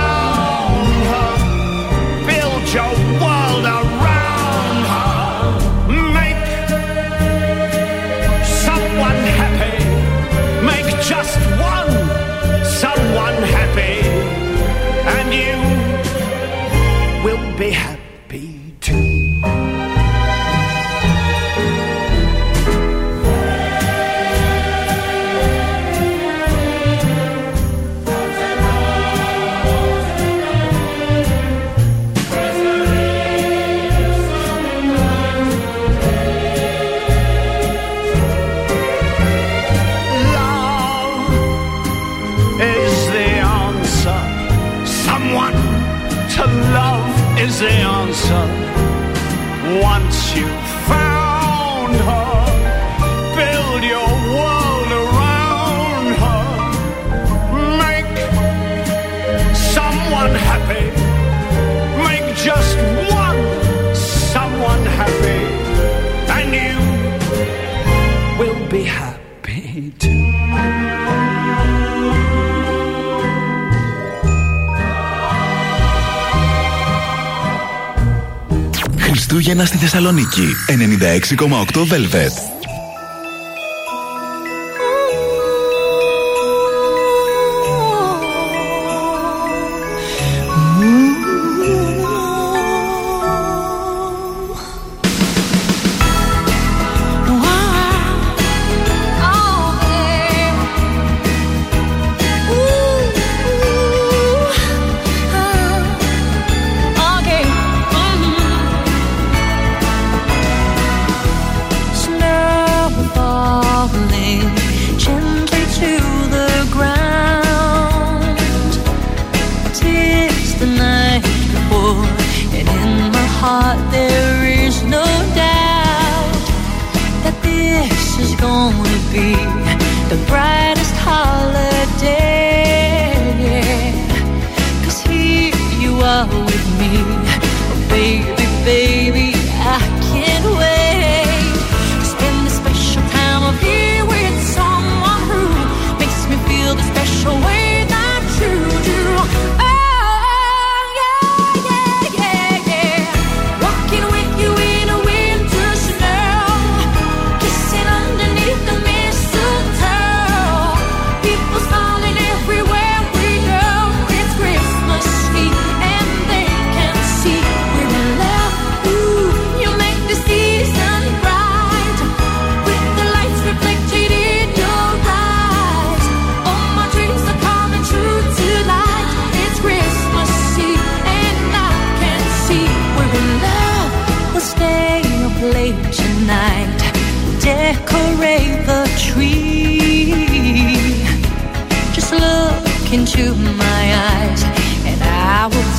Χριστούγεννα 79.32 79.64
στη 79.64 79.76
Θεσσαλονίκη. 79.76 80.46
96,8 80.68 81.86
Velvet. 81.92 82.61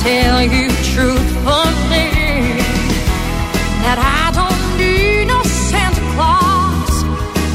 tell 0.04 0.42
you 0.42 0.68
truthfully 0.92 2.12
that 3.84 3.98
I 3.98 4.24
don't 4.38 4.64
need 4.76 5.28
no 5.28 5.42
Santa 5.44 6.02
Claus 6.12 6.94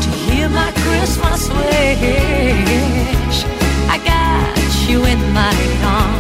to 0.04 0.10
hear 0.26 0.50
my 0.50 0.72
Christmas 0.84 1.42
wish. 1.60 3.38
I 3.94 3.98
got 4.04 4.90
you 4.90 5.06
in 5.06 5.20
my 5.32 5.54
arms. 5.84 6.19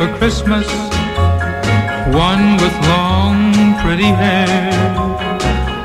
For 0.00 0.16
Christmas, 0.16 0.66
one 2.16 2.56
with 2.62 2.76
long, 2.88 3.52
pretty 3.82 4.10
hair. 4.22 4.72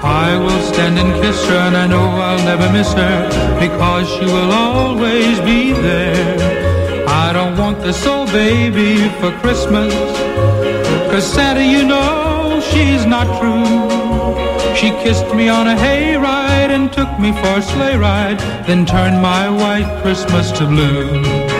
I 0.03 0.37
will 0.37 0.61
stand 0.71 0.97
and 0.97 1.11
kiss 1.21 1.37
her, 1.47 1.57
and 1.67 1.75
I 1.75 1.85
know 1.85 2.07
I'll 2.27 2.45
never 2.45 2.71
miss 2.71 2.93
her 2.93 3.17
because 3.59 4.07
she 4.07 4.23
will 4.23 4.51
always 4.53 5.41
be 5.41 5.73
there. 5.73 7.05
I 7.09 7.33
don't 7.33 7.57
want 7.57 7.81
this 7.81 8.07
old 8.07 8.31
baby 8.31 9.09
for 9.19 9.31
Christmas, 9.41 9.93
cause 11.11 11.27
Santa, 11.33 11.65
you 11.65 11.83
know, 11.85 12.61
she's 12.71 13.05
not 13.05 13.27
true. 13.41 13.67
She 14.77 14.91
kissed 15.03 15.29
me 15.35 15.49
on 15.49 15.67
a 15.67 15.75
hayride 15.75 16.71
and 16.77 16.85
took 16.93 17.11
me 17.19 17.33
for 17.33 17.59
a 17.59 17.61
sleigh 17.61 17.97
ride, 17.97 18.39
then 18.65 18.85
turned 18.85 19.21
my 19.21 19.49
white 19.49 19.91
Christmas 20.01 20.53
to 20.53 20.65
blue. 20.67 21.54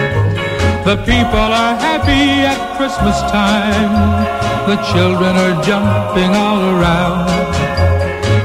The 0.86 0.98
people 0.98 1.50
are 1.64 1.76
happy 1.82 2.46
at 2.46 2.78
Christmas 2.78 3.18
time. 3.34 3.94
The 4.70 4.78
children 4.94 5.34
are 5.36 5.58
jumping 5.64 6.30
all 6.30 6.62
around. 6.62 7.26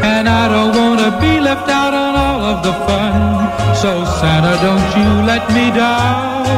And 0.02 0.26
I 0.26 0.48
don't 0.48 0.74
want 0.74 1.00
to 1.04 1.12
be 1.20 1.38
left 1.38 1.68
out 1.68 1.92
on 1.92 2.14
all 2.16 2.40
of 2.40 2.62
the 2.64 2.72
fun. 2.88 3.76
So 3.76 4.06
Santa, 4.18 4.56
don't 4.64 4.88
you 4.96 5.08
let 5.28 5.44
me 5.52 5.68
down. 5.76 6.48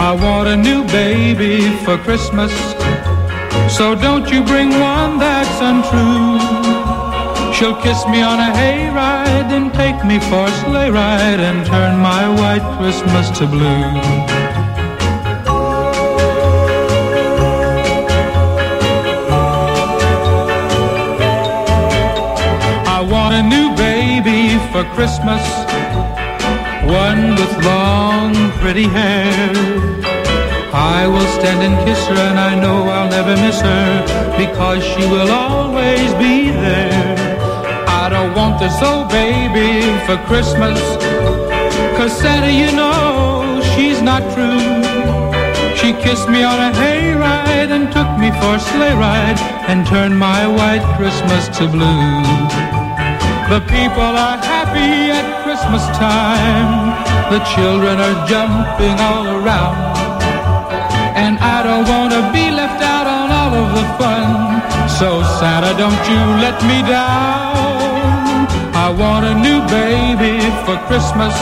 I 0.00 0.16
want 0.24 0.48
a 0.48 0.56
new 0.56 0.84
baby 0.84 1.76
for 1.84 1.98
Christmas. 1.98 2.52
So 3.76 3.94
don't 3.94 4.26
you 4.32 4.42
bring 4.42 4.70
one 4.70 5.18
that's 5.18 5.58
untrue. 5.60 6.40
She'll 7.52 7.76
kiss 7.76 8.06
me 8.06 8.22
on 8.22 8.40
a 8.40 8.50
hayride, 8.56 9.50
then 9.50 9.70
take 9.72 10.02
me 10.02 10.18
for 10.18 10.46
a 10.46 10.54
sleigh 10.64 10.90
ride 10.90 11.40
and 11.40 11.66
turn 11.66 11.98
my 11.98 12.24
white 12.40 12.64
Christmas 12.78 13.28
to 13.38 13.46
blue. 13.46 14.31
Want 23.32 23.46
a 23.46 23.56
new 23.56 23.74
baby 23.76 24.58
for 24.72 24.84
Christmas, 24.94 25.42
one 26.84 27.34
with 27.36 27.64
long, 27.64 28.34
pretty 28.60 28.84
hair. 28.84 29.52
I 30.74 31.06
will 31.06 31.28
stand 31.38 31.62
and 31.62 31.76
kiss 31.86 32.06
her, 32.08 32.14
and 32.14 32.38
I 32.38 32.54
know 32.60 32.84
I'll 32.84 33.10
never 33.10 33.34
miss 33.36 33.60
her 33.60 33.90
because 34.36 34.82
she 34.84 35.04
will 35.08 35.30
always 35.30 36.12
be 36.14 36.50
there. 36.50 37.16
I 37.88 38.08
don't 38.10 38.34
want 38.34 38.58
this 38.60 38.76
old 38.82 39.08
baby 39.08 39.80
for 40.06 40.16
Christmas, 40.28 40.78
cause 41.96 42.12
Santa, 42.20 42.52
you 42.52 42.72
know, 42.72 43.62
she's 43.74 44.02
not 44.02 44.22
true. 44.34 44.60
She 45.80 45.92
kissed 46.04 46.28
me 46.28 46.42
on 46.42 46.58
a 46.68 46.70
hayride 46.80 47.70
and 47.76 47.90
took 47.92 48.10
me 48.18 48.30
for 48.40 48.56
a 48.56 48.60
sleigh 48.60 48.94
ride 48.94 49.40
and 49.68 49.86
turned 49.86 50.18
my 50.18 50.46
white 50.46 50.84
Christmas 50.96 51.48
to 51.58 51.68
blue. 51.68 52.81
The 53.52 53.60
people 53.68 54.16
are 54.16 54.40
happy 54.40 55.12
at 55.12 55.44
Christmas 55.44 55.84
time. 56.00 56.96
The 57.28 57.44
children 57.52 58.00
are 58.00 58.26
jumping 58.26 58.96
all 58.96 59.28
around. 59.28 59.76
And 61.20 61.36
I 61.36 61.60
don't 61.60 61.84
want 61.84 62.16
to 62.16 62.22
be 62.32 62.48
left 62.50 62.80
out 62.80 63.06
on 63.06 63.28
all 63.28 63.52
of 63.52 63.68
the 63.76 63.86
fun. 64.00 64.88
So 64.88 65.20
Santa, 65.36 65.76
don't 65.76 66.02
you 66.08 66.22
let 66.40 66.56
me 66.64 66.80
down. 66.88 68.48
I 68.72 68.88
want 68.88 69.26
a 69.28 69.34
new 69.36 69.60
baby 69.68 70.40
for 70.64 70.80
Christmas. 70.88 71.36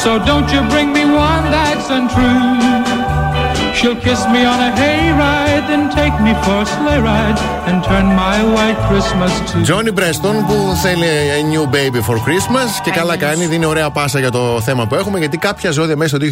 So 0.00 0.16
don't 0.24 0.48
you 0.48 0.64
bring 0.72 0.94
me 0.94 1.04
one 1.04 1.44
that's 1.52 1.90
untrue. 1.90 2.75
She'll 3.78 4.00
kiss 4.06 4.20
me 4.34 4.40
on 4.52 4.58
a 4.68 4.70
hayride, 4.80 5.64
then 5.70 5.82
take 6.00 6.16
me 6.26 6.32
for 6.44 6.56
a 6.64 6.66
sleigh 6.74 7.00
ride 7.10 7.38
and 7.68 7.76
turn 7.88 8.06
my 8.24 8.36
white 8.54 8.78
Christmas 8.88 9.32
to 9.52 9.62
Τζόνι 9.62 9.90
Μπρέστον 9.90 10.46
που 10.46 10.76
θέλει 10.82 11.06
a 11.06 11.42
new 11.54 11.74
baby 11.74 12.00
for 12.10 12.14
Christmas 12.16 12.80
και 12.84 12.90
καλά 12.90 13.16
κάνει, 13.16 13.46
δίνει 13.46 13.64
ωραία 13.64 13.90
πάσα 13.90 14.18
για 14.18 14.30
το 14.30 14.60
θέμα 14.60 14.86
που 14.86 14.94
έχουμε 14.94 15.18
γιατί 15.18 15.36
κάποια 15.36 15.70
ζώδια 15.70 15.96
μέσα 15.96 16.16
στο 16.16 16.26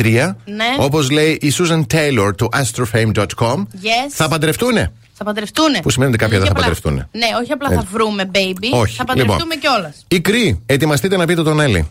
2023, 0.00 0.36
Ναι. 0.44 0.64
όπως 0.78 1.10
λέει 1.10 1.38
η 1.40 1.52
Susan 1.58 1.80
Taylor 1.94 2.30
του 2.36 2.48
astrofame.com, 2.52 3.56
Yes. 3.56 4.08
θα 4.08 4.28
παντρευτούνε; 4.28 4.92
Θα 5.12 5.24
παντρευτούνε. 5.24 5.80
Που 5.82 5.90
σημαίνει 5.90 6.10
ότι 6.10 6.20
κάποια 6.20 6.38
δεν 6.38 6.46
θα 6.46 6.52
απλά- 6.52 6.64
παντρευτούνε. 6.64 7.08
Ναι, 7.12 7.26
όχι 7.42 7.52
απλά 7.52 7.68
θα 7.68 7.74
Έτσι. 7.74 7.86
βρούμε 7.92 8.30
baby. 8.34 8.68
Όχι. 8.70 8.96
Θα 8.96 9.04
παντρευτούμε 9.04 9.54
Λοιπόν. 9.54 9.58
κιόλας. 9.72 10.04
Η 10.08 10.20
Κρή, 10.20 10.62
ετοιμαστείτε 10.66 11.16
να 11.16 11.24
πείτε 11.26 11.42
τον 11.42 11.60
Έλλη. 11.60 11.88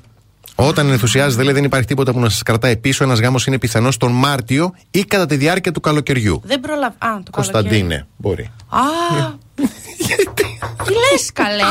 Όταν 0.59 0.89
ενθουσιάζεται, 0.89 1.43
λέει, 1.43 1.53
δεν 1.53 1.63
υπάρχει 1.63 1.87
τίποτα 1.87 2.13
που 2.13 2.19
να 2.19 2.29
σας 2.29 2.43
κρατάει 2.43 2.77
πίσω. 2.77 3.03
Ένας 3.03 3.19
γάμος 3.19 3.45
είναι 3.45 3.59
πιθανός 3.59 3.97
τον 3.97 4.11
Μάρτιο 4.11 4.73
ή 4.91 5.03
κατά 5.03 5.25
τη 5.25 5.35
διάρκεια 5.35 5.71
του 5.71 5.79
καλοκαιριού. 5.79 6.41
Δεν 6.43 6.59
προλαβα... 6.59 6.87
Α, 6.87 6.93
το 6.99 7.07
καλοκαίρι. 7.07 7.31
Κωνσταντίνε, 7.31 8.07
μπορεί. 8.17 8.51
Α, 8.69 8.79
τι 10.85 10.91
λες 10.93 11.31
καλέ; 11.33 11.63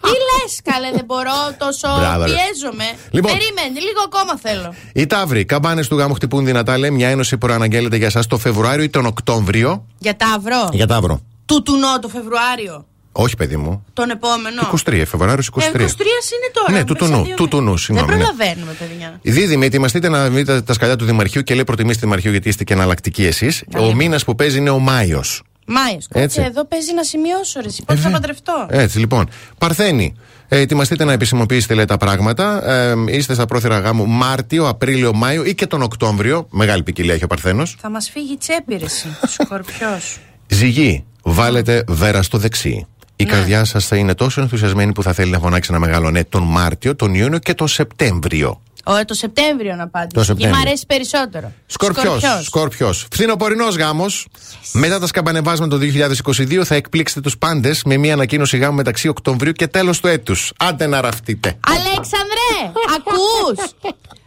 Τι 0.00 0.08
λες 0.08 0.60
καλέ, 0.64 0.90
δεν 0.94 1.04
μπορώ 1.04 1.32
τόσο. 1.58 1.88
Μπράβο, 1.98 2.24
ρε. 2.24 2.32
Πιέζομαι. 2.32 2.84
Λοιπόν. 3.10 3.32
Περίμενε, 3.32 3.80
λίγο 3.80 4.00
ακόμα 4.04 4.38
θέλω. 4.38 4.74
Οι 4.92 5.06
Ταύροι, 5.06 5.44
καμπάνες 5.44 5.88
του 5.88 5.96
γάμου 5.96 6.14
χτυπούν 6.14 6.44
δυνατά, 6.44 6.78
λέει. 6.78 6.90
Μια 6.90 7.08
ένωση 7.08 7.38
προαναγγέλλεται 7.38 7.96
για 7.96 8.06
εσά 8.06 8.22
το 8.28 8.38
Φεβρουάριο 8.38 8.84
ή 8.84 8.88
τον 8.88 9.06
Οκτώβριο. 9.06 9.86
Για 9.98 10.16
Ταύρο; 10.16 10.68
Για 10.72 10.86
Ταύρο. 10.86 11.20
Του 11.46 11.62
τουνό 11.62 11.98
το 12.00 12.08
Φεβρουάριο. 12.08 12.84
Όχι, 13.12 13.36
παιδί 13.36 13.56
μου. 13.56 13.84
Τον 13.92 14.10
επόμενο; 14.10 14.62
23, 14.84 15.02
Φεβρουάριος 15.06 15.50
23. 15.52 15.60
Ε, 15.62 15.68
23 15.68 15.78
είναι 15.78 16.50
τώρα. 16.52 16.72
Ναι, 16.72 16.84
του 16.84 16.92
μέσα 16.92 17.04
τουνού, 17.06 17.24
δύο 17.24 17.34
του 17.34 17.42
μήνες. 17.42 17.50
τουνού, 17.50 17.76
συγγνώμη, 17.76 18.10
Δεν 18.10 18.18
ναι. 18.18 18.24
προλαβαίνουμε, 18.24 18.72
παιδιά. 18.72 19.18
Οι 19.22 19.30
Δίδυμοι, 19.30 19.66
ετοιμαστείτε 19.66 20.08
να 20.08 20.28
δείτε 20.28 20.60
τα 20.62 20.72
σκαλιά 20.72 20.96
του 20.96 21.04
Δημαρχείου 21.04 21.42
και 21.42 21.54
λέει 21.54 21.64
προτιμήστε 21.64 22.00
Δημαρχείο 22.04 22.30
γιατί 22.30 22.48
είστε 22.48 22.64
και 22.64 22.72
εναλλακτικοί 22.72 23.24
εσείς. 23.26 23.64
Ο 23.78 23.94
μήνας 23.94 24.24
που 24.24 24.34
παίζει 24.34 24.58
είναι 24.58 24.70
ο 24.70 24.78
Μάιος. 24.78 25.42
Μάιος. 25.66 26.06
Έτσι. 26.12 26.36
Κάτσε 26.36 26.50
εδώ 26.50 26.64
παίζει 26.66 26.94
να 26.94 27.02
σημειώσω 27.02 27.60
ρε. 27.60 27.66
εσύ. 27.66 27.82
Πότε 27.84 27.98
θα 28.00 28.10
παντρευτώ; 28.10 28.66
Έτσι 28.70 28.98
λοιπόν. 28.98 29.28
Παρθένη. 29.58 30.14
Ε, 30.48 30.58
ετοιμαστείτε 30.60 31.04
να 31.04 31.12
επισημοποιήσετε 31.12 31.74
λέει, 31.74 31.84
τα 31.84 31.96
πράγματα. 31.96 32.70
Ε, 32.70 32.94
είστε 33.08 33.34
στα 33.34 33.46
πρόθυρα 33.46 33.78
γάμου 33.78 34.06
Μάρτιο, 34.06 34.68
Απρίλιο, 34.68 35.14
Μάιο 35.14 35.44
ή 35.44 35.54
και 35.54 35.66
τον 35.66 35.82
Οκτώβριο. 35.82 36.46
Μεγάλη 36.50 36.82
ποικιλία 36.82 37.14
έχει 37.14 37.24
ο 37.24 37.26
Παρθένος. 37.26 37.76
Θα 37.80 37.90
μας 37.90 38.10
φύγει 38.10 38.32
η 38.32 38.36
τσέπη, 38.36 38.76
ρε. 38.76 38.84
εσύ. 38.84 39.16
Σκορπιός. 39.28 40.18
Ζυγή. 40.58 41.04
Βάλετε 41.22 41.84
βέρα 41.88 42.22
στο 42.22 42.38
δεξί. 42.38 42.86
Η 43.20 43.24
καρδιά 43.24 43.64
σας 43.64 43.86
θα 43.86 43.96
είναι 43.96 44.14
τόσο 44.14 44.40
ενθουσιασμένη 44.40 44.92
που 44.92 45.02
θα 45.02 45.12
θέλει 45.12 45.30
να 45.30 45.38
φωνάξει 45.38 45.68
ένα 45.72 45.80
μεγάλο 45.80 46.10
ναι 46.10 46.24
τον 46.24 46.42
Μάρτιο, 46.42 46.96
τον 46.96 47.14
Ιούνιο 47.14 47.38
και 47.38 47.54
τον 47.54 47.68
Σεπτέμβριο. 47.68 48.60
Ω, 48.84 49.04
το 49.04 49.14
Σεπτέμβριο 49.14 49.74
να 49.74 49.88
πάτε. 49.88 50.06
Το 50.14 50.24
Σεπτέμβριο. 50.24 50.58
Και 50.60 50.64
μ' 50.64 50.66
αρέσει 50.68 50.86
περισσότερο. 50.86 51.52
Σκορπιός. 51.66 52.22
Σκορπιός. 52.42 53.06
Φθινοπορεινός 53.12 53.76
γάμος. 53.76 54.26
Μετά 54.72 54.98
τα 54.98 55.06
σκαμπανεβάσματα 55.06 55.78
το 55.78 55.84
2022 55.84 56.64
θα 56.64 56.74
εκπλήξετε 56.74 57.20
τους 57.20 57.38
πάντες 57.38 57.82
με 57.84 57.96
μια 57.96 58.12
ανακοίνωση 58.12 58.56
γάμου 58.58 58.76
μεταξύ 58.76 59.08
Οκτωβρίου 59.08 59.52
και 59.52 59.66
τέλος 59.66 60.00
του 60.00 60.06
έτους. 60.06 60.52
Άντε 60.58 60.86
να 60.86 61.00
ραφτείτε. 61.00 61.58
Αλέξανδρε, 61.66 62.72
ακούς! 62.96 63.74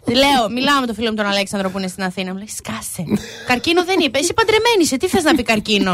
Λέω, 0.05 0.49
μιλάω 0.53 0.79
με 0.79 0.85
τον 0.85 0.95
φίλο 0.95 1.09
μου 1.09 1.15
τον 1.15 1.25
Αλέξανδρο 1.25 1.69
που 1.69 1.77
είναι 1.79 1.87
στην 1.87 2.03
Αθήνα. 2.03 2.31
Μου 2.31 2.37
λέει, 2.37 2.49
σκάσε. 2.57 3.03
καρκίνο 3.47 3.85
δεν 3.85 3.99
είπε. 3.99 4.19
Εσύ 4.19 4.33
παντρεμένης, 4.33 4.85
είσαι. 4.85 4.97
Τι 4.97 5.07
θες 5.07 5.23
να 5.23 5.35
πει 5.35 5.43
καρκίνο; 5.43 5.93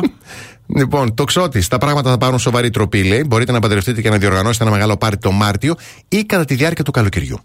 Λοιπόν, 0.76 1.14
το 1.14 1.24
ξώτης. 1.24 1.68
Τα 1.68 1.78
πράγματα 1.78 2.10
θα 2.10 2.18
πάρουν 2.18 2.40
σοβαρή 2.40 2.70
τροπή, 2.70 3.04
λέει. 3.04 3.24
Μπορείτε 3.28 3.52
να 3.52 3.60
παντρευτείτε 3.60 4.02
και 4.02 4.10
να 4.10 4.18
διοργανώσετε 4.18 4.64
ένα 4.64 4.74
μεγάλο 4.74 4.98
πάρτι 4.98 5.18
το 5.18 5.32
Μάρτιο 5.32 5.76
ή 6.08 6.24
κατά 6.24 6.46
τη 6.46 6.56
διάρκεια 6.56 6.84
του 6.84 6.92
καλοκαιριού. 6.92 7.40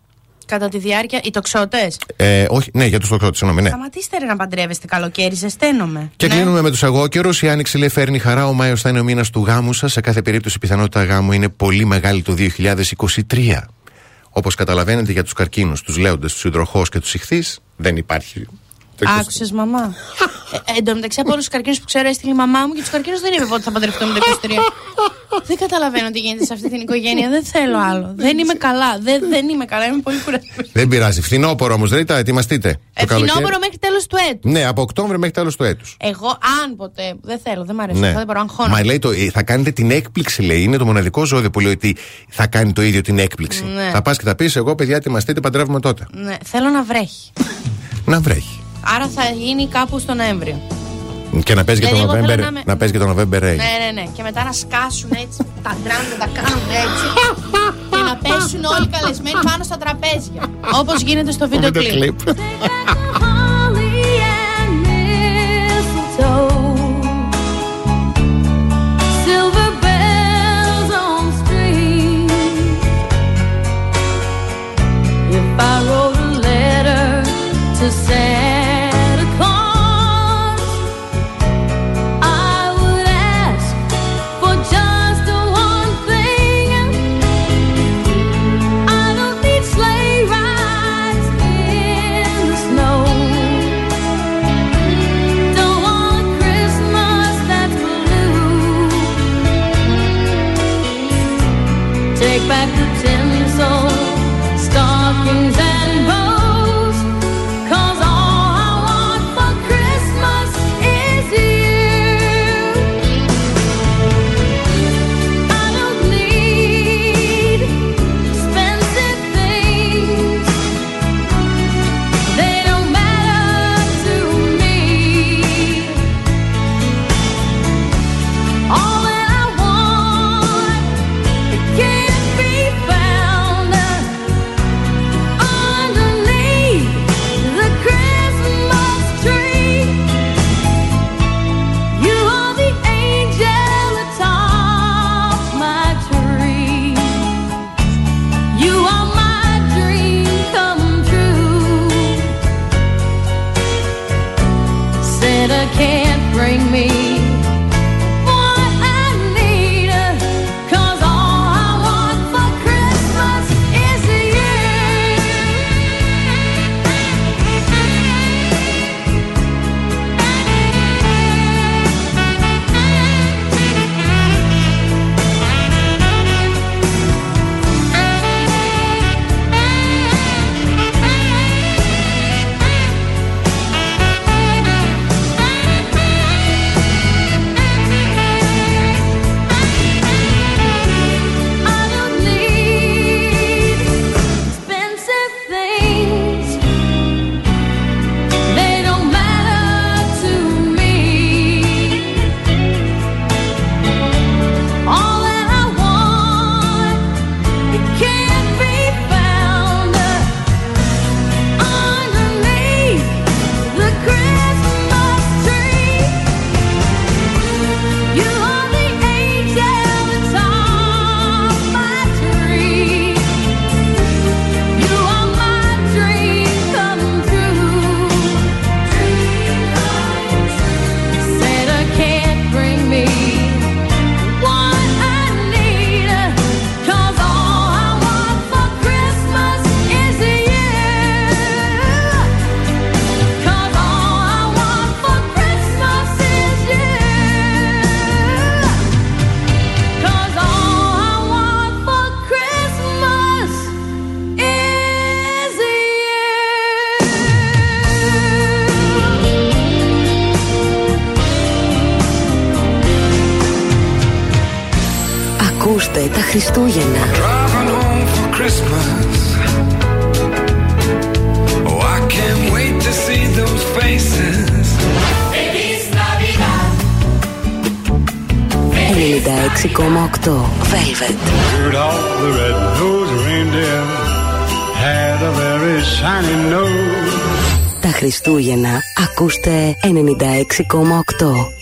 Κατά 0.46 0.68
τη 0.68 0.78
διάρκεια. 0.78 1.20
Οι 1.24 1.30
τοξότες; 1.30 1.98
Ε, 2.16 2.44
όχι, 2.48 2.70
ναι, 2.74 2.84
για 2.84 3.00
τους 3.00 3.08
τοξώτε, 3.08 3.36
συγγνώμη, 3.36 3.62
ναι. 3.62 3.68
Σταματήστε 3.68 4.18
ρε 4.18 4.24
να 4.24 4.36
παντρεύεστε 4.36 4.86
καλοκαίρι, 4.86 5.34
ζεσταίνομαι. 5.34 6.10
Και 6.16 6.28
κλείνουμε 6.28 6.60
με 6.60 6.70
τους 6.70 6.82
εγώκερου. 6.82 7.30
Η 7.40 7.48
άνοιξη 7.48 7.78
λέει 7.78 7.88
φέρνει 7.88 8.18
χαρά. 8.18 8.46
Ο 8.46 8.52
Μάιος 8.52 8.80
θα 8.80 8.88
είναι 8.88 9.00
ο 9.00 9.04
μήνας 9.04 9.30
του 9.30 9.44
γάμου 9.46 9.72
σας. 9.72 9.92
Σε 9.92 10.00
κάθε 10.00 10.22
περίπτωση 10.22 10.56
η 10.56 10.58
πιθανότητα 10.58 11.04
γάμου 11.04 11.32
είναι 11.32 11.48
πολύ 11.48 11.84
μεγάλη 11.84 12.22
το 12.22 12.34
2023. 12.34 13.58
Όπως 14.36 14.54
καταλαβαίνετε 14.54 15.12
για 15.12 15.22
τους 15.22 15.32
καρκίνους, 15.32 15.82
τους 15.82 15.96
λέοντες, 15.96 16.32
τους 16.32 16.44
υδροχώ 16.44 16.82
και 16.90 17.00
τους 17.00 17.14
ηχθείς, 17.14 17.60
δεν 17.76 17.96
υπάρχει. 17.96 18.46
Άκουσε, 19.20 19.54
μαμά. 19.54 19.94
ε, 20.52 20.56
ε, 20.72 20.76
εν 20.78 20.84
τω 20.84 20.94
μεταξύ 20.94 21.20
από 21.20 21.30
όλους 21.32 21.44
τους 21.44 21.52
καρκίνους 21.52 21.78
που 21.78 21.84
ξέρω 21.84 22.08
έστειλε 22.08 22.30
η 22.32 22.34
μαμά 22.34 22.66
μου 22.66 22.72
και 22.74 22.80
τους 22.80 22.90
καρκίνους 22.90 23.20
δεν 23.20 23.32
είπε 23.32 23.44
πότε 23.44 23.62
θα 23.62 23.72
παντρευτούμε 23.72 24.12
το 24.18 24.20
23. 24.42 24.48
δεν 25.46 25.56
καταλαβαίνω 25.56 26.10
τι 26.10 26.18
γίνεται 26.20 26.44
σε 26.44 26.52
αυτή 26.52 26.70
την 26.70 26.80
οικογένεια. 26.80 27.28
Δεν 27.28 27.44
θέλω 27.44 27.78
άλλο. 27.78 28.12
δεν 28.16 28.38
είμαι 28.38 28.54
καλά. 28.54 28.98
Δεν, 29.00 29.22
δεν 29.28 29.48
είμαι 29.48 29.64
καλά. 29.64 29.84
Είμαι 29.86 30.00
πολύ 30.02 30.18
κουρασμένη. 30.18 30.70
Δεν 30.72 30.88
πειράζει. 30.88 31.20
Φθινόπωρο 31.20 31.74
όμως, 31.74 31.90
Ρίτα, 31.90 32.16
ετοιμαστείτε. 32.16 32.76
Ε, 32.94 33.06
φθινόπωρο 33.06 33.58
μέχρι 33.60 33.78
τέλος 33.78 34.06
του 34.06 34.16
έτους. 34.30 34.52
Ναι, 34.52 34.66
από 34.66 34.82
Οκτώβριο 34.82 35.18
μέχρι 35.18 35.34
τέλος 35.34 35.56
του 35.56 35.62
έτους. 35.64 35.96
Εγώ, 36.00 36.28
αν 36.62 36.76
ποτέ. 36.76 37.14
Δεν 37.22 37.38
θέλω, 37.44 37.64
δεν 37.64 37.74
μ' 37.74 37.80
αρέσει. 37.80 37.98
Ναι. 38.00 38.06
αυτό, 38.06 38.18
Δεν 38.18 38.26
μπορώ, 38.26 38.40
αγχώνομαι. 38.40 38.74
Μα 38.74 38.84
λέει 38.84 38.98
το, 38.98 39.10
ε, 39.10 39.30
θα 39.32 39.42
κάνετε 39.42 39.70
την 39.70 39.90
έκπληξη, 39.90 40.42
λέει. 40.42 40.62
Είναι 40.62 40.76
το 40.76 40.84
μοναδικό 40.84 41.24
ζώδιο 41.24 41.50
που 41.50 41.60
λέει 41.60 41.72
ότι 41.72 41.96
θα 42.28 42.46
κάνει 42.46 42.72
το 42.72 42.82
ίδιο 42.82 43.00
την 43.00 43.18
έκπληξη. 43.18 43.64
Ναι. 43.64 43.90
Θα 43.92 44.02
πας 44.02 44.16
και 44.18 44.24
θα 44.24 44.34
πεις: 44.34 44.56
Εγώ, 44.56 44.74
παιδιά, 44.74 44.96
ετοιμαστείτε, 44.96 45.40
παντρεύουμε 45.40 45.80
τότε. 45.80 46.06
Ναι, 46.12 46.36
θέλω 46.44 46.68
να 46.68 46.82
βρέχει. 46.82 47.32
Να 48.04 48.20
βρέχει. 48.20 48.63
Άρα 48.84 49.08
θα 49.08 49.22
γίνει 49.36 49.66
κάπου 49.66 49.98
στο 49.98 50.14
Νοέμβριο. 50.14 50.60
Και 51.44 51.54
να 51.54 51.64
παίζει 51.64 51.80
δηλαδή, 51.80 52.00
και, 52.00 52.06
το 52.06 52.12
November, 52.12 52.38
να, 52.38 52.62
να 52.64 52.76
παίζει 52.76 52.92
και 52.92 52.98
το 52.98 53.10
November 53.10 53.40
Ναι, 53.40 53.48
ναι, 53.48 53.90
ναι. 53.94 54.04
Και 54.16 54.22
μετά 54.22 54.44
να 54.44 54.52
σκάσουν 54.52 55.10
έτσι 55.10 55.38
τα 55.62 55.76
ντράμια, 55.82 56.16
τα 56.18 56.28
κάνουν 56.34 56.68
έτσι. 56.84 57.06
και 57.90 57.96
να 57.96 58.16
πέσουν 58.16 58.64
όλοι 58.64 58.86
καλεσμένοι 58.86 59.38
πάνω 59.44 59.64
στα 59.64 59.76
τραπέζια. 59.76 60.42
Όπως 60.80 61.02
γίνεται 61.02 61.32
στο 61.32 61.48
βίντεο 61.48 61.70
κλειπ. 61.70 62.18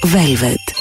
Velvet. 0.00 0.71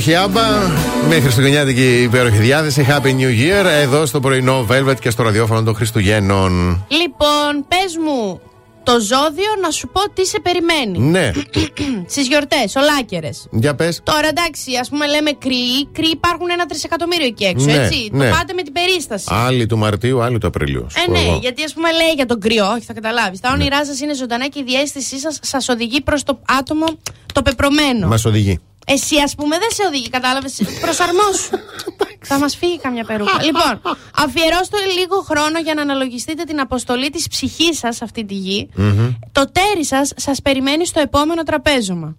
Υπέροχη 0.00 0.24
άμπα, 0.24 0.42
με 1.08 1.20
χριστουγεννιάτικη 1.20 2.02
υπέροχη 2.02 2.36
διάθεση. 2.36 2.86
Happy 2.88 3.06
New 3.06 3.30
Year, 3.40 3.64
εδώ 3.82 4.06
στο 4.06 4.20
πρωινό 4.20 4.66
Velvet 4.70 4.94
και 5.00 5.10
στο 5.10 5.22
ραδιόφωνο 5.22 5.62
των 5.62 5.74
Χριστουγέννων. 5.74 6.50
Λοιπόν, 6.88 7.66
πες 7.68 7.96
μου 8.04 8.40
το 8.82 8.92
ζώδιο 9.00 9.50
να 9.62 9.70
σου 9.70 9.88
πω 9.88 10.00
τι 10.12 10.26
σε 10.26 10.40
περιμένει. 10.40 10.98
Ναι, 10.98 11.30
Στις 12.12 12.26
γιορτές, 12.28 12.74
ολάκερες. 12.76 13.46
για 13.50 13.74
πες. 13.74 14.00
Τώρα 14.04 14.28
εντάξει, 14.28 14.76
ας 14.80 14.88
πούμε 14.88 15.06
λέμε 15.06 15.30
κρύοι. 15.38 15.88
Κρύοι 15.92 16.10
υπάρχουν 16.12 16.50
ένα 16.50 16.66
τρισεκατομμύριο 16.66 17.26
εκεί 17.26 17.44
έξω, 17.44 17.64
Ναι, 17.66 17.72
έτσι. 17.72 18.08
ναι. 18.12 18.24
Το 18.30 18.36
πάτε 18.36 18.52
με 18.52 18.62
την 18.62 18.72
περίσταση. 18.72 19.24
Άλλοι 19.28 19.66
του 19.66 19.78
Μαρτίου, 19.78 20.20
άλλοι 20.22 20.38
του 20.38 20.46
Απριλίου. 20.46 20.86
Ε, 20.96 21.00
Σου 21.00 21.10
ναι, 21.10 21.18
εγώ. 21.18 21.38
γιατί 21.42 21.64
ας 21.64 21.72
πούμε 21.72 21.92
λέει 21.92 22.12
για 22.14 22.26
τον 22.26 22.40
κρυό, 22.40 22.66
όχι 22.66 22.84
θα 22.84 22.92
καταλάβεις. 22.92 23.40
Ναι. 23.40 23.48
Τα 23.48 23.54
όνειρά 23.54 23.84
σας 23.84 24.00
είναι 24.00 24.14
ζωντανά 24.14 24.46
και 24.48 24.58
η 24.58 24.62
διέστησή 24.62 25.18
σας 25.18 25.38
σας 25.42 25.68
οδηγεί 25.68 26.00
προς 26.00 26.22
το 26.22 26.38
άτομο 26.58 26.84
το 27.34 27.42
πεπρωμένο. 27.42 28.06
Μας 28.06 28.24
οδηγεί. 28.24 28.60
Εσύ, 28.92 29.16
ας 29.24 29.34
πούμε, 29.34 29.58
δεν 29.58 29.68
σε 29.70 29.82
οδηγεί, 29.86 30.08
κατάλαβες. 30.08 30.62
Προσαρμόσου. 30.80 31.50
Θα 32.20 32.38
μας 32.38 32.56
φύγει 32.56 32.78
καμιά 32.78 33.04
περούκα. 33.04 33.42
λοιπόν, 33.48 33.80
αφιερώστε 34.16 34.76
λίγο 34.98 35.16
χρόνο 35.20 35.58
για 35.58 35.74
να 35.74 35.82
αναλογιστείτε 35.82 36.44
την 36.44 36.60
αποστολή 36.60 37.10
της 37.10 37.28
ψυχής 37.28 37.78
σας 37.78 37.96
σε 37.96 38.04
αυτή 38.04 38.24
τη 38.24 38.34
γη. 38.34 38.70
Το 39.32 39.50
τέρι 39.50 39.84
σας 39.84 40.12
σας 40.16 40.42
περιμένει 40.42 40.86
στο 40.86 41.00
επόμενο 41.00 41.42
τραπέζωμα. 41.42 42.16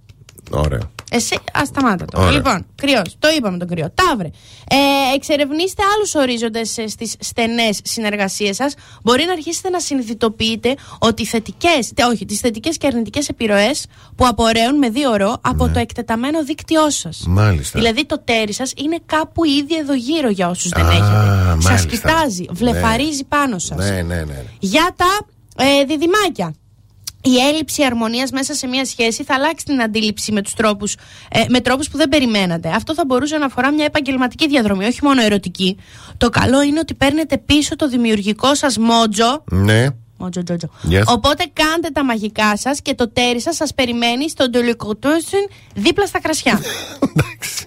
Ωραία. 0.51 0.91
Εσύ, 1.13 1.37
ας 1.53 1.67
σταμάτα 1.67 2.05
τώρα. 2.05 2.25
Ωραία. 2.25 2.37
Λοιπόν, 2.37 2.65
κρυός. 2.75 3.15
Το 3.19 3.27
είπαμε 3.37 3.57
τον 3.57 3.67
κρυό. 3.67 3.93
Ταύρε. 3.93 4.27
Ε, 4.69 4.75
εξερευνήστε 5.15 5.83
άλλους 5.95 6.15
ορίζοντες 6.15 6.77
στις 6.87 7.15
στενές 7.19 7.79
συνεργασίες 7.83 8.55
σας. 8.55 8.73
Μπορεί 9.03 9.25
να 9.25 9.31
αρχίσετε 9.31 9.69
να 9.69 9.79
συνειδητοποιείτε 9.79 10.75
ότι 10.99 11.25
θετικές, 11.25 11.93
όχι, 12.11 12.25
τις 12.25 12.39
θετικές 12.39 12.77
και 12.77 12.87
αρνητικές 12.87 13.27
επιρροές 13.29 13.85
που 14.15 14.27
απορρέουν 14.27 14.77
με 14.77 14.89
δύο 14.89 15.15
ρο 15.15 15.37
από 15.41 15.69
το 15.69 15.79
εκτεταμένο 15.79 16.43
δίκτυό 16.43 16.89
σας. 16.89 17.23
Ναι. 17.25 17.33
Μάλιστα. 17.33 17.79
Δηλαδή 17.79 18.05
το 18.05 18.21
τέρι 18.23 18.53
σας 18.53 18.73
είναι 18.75 18.97
κάπου 19.05 19.43
ήδη 19.45 19.77
εδώ 19.77 19.93
γύρω 19.93 20.29
για 20.29 20.49
όσους 20.49 20.69
δεν 20.69 20.85
Α, 20.85 20.89
έχετε. 20.91 21.05
Σας 21.61 21.63
μάλιστα. 21.63 21.87
κοιτάζει, 21.87 22.45
βλεφαρίζει 22.51 23.23
πάνω 23.23 23.59
σας. 23.59 23.77
Ναι, 23.77 23.89
ναι, 23.89 24.01
ναι. 24.01 24.15
ναι. 24.15 24.43
Για 24.59 24.93
τα 24.95 25.19
ε, 25.63 25.83
διδυμάκια. 25.85 26.53
Η 27.23 27.37
έλλειψη 27.49 27.83
αρμονίας 27.83 28.31
μέσα 28.31 28.53
σε 28.53 28.67
μια 28.67 28.85
σχέση 28.85 29.23
θα 29.23 29.35
αλλάξει 29.35 29.65
την 29.65 29.81
αντίληψη 29.81 30.31
με, 30.31 30.41
τους 30.41 30.53
τρόπους, 30.53 30.95
ε, 31.29 31.43
με 31.49 31.59
τρόπους 31.59 31.89
που 31.89 31.97
δεν 31.97 32.09
περιμένατε. 32.09 32.69
Αυτό 32.69 32.93
θα 32.93 33.05
μπορούσε 33.05 33.37
να 33.37 33.45
αφορά 33.45 33.71
μια 33.71 33.85
επαγγελματική 33.85 34.47
διαδρομή, 34.47 34.85
όχι 34.85 34.99
μόνο 35.03 35.21
ερωτική. 35.21 35.77
Το 36.17 36.29
καλό 36.29 36.61
είναι 36.61 36.79
ότι 36.79 36.93
παίρνετε 36.93 37.37
πίσω 37.37 37.75
το 37.75 37.87
δημιουργικό 37.87 38.55
σας 38.55 38.77
μότζο. 38.77 39.43
Ναι. 39.51 39.87
Μότζο 40.21 40.43
Τζότζο. 40.43 40.67
Yes. 40.91 41.01
Οπότε 41.05 41.43
κάντε 41.53 41.89
τα 41.93 42.03
μαγικά 42.03 42.57
σας 42.57 42.81
και 42.81 42.93
το 42.93 43.09
τέρι 43.09 43.41
σας 43.41 43.55
σας 43.55 43.73
περιμένει 43.73 44.29
στον 44.29 44.51
Τολικοτούσιν 44.51 45.47
δίπλα 45.75 46.05
στα 46.05 46.21
κρασιά. 46.21 46.59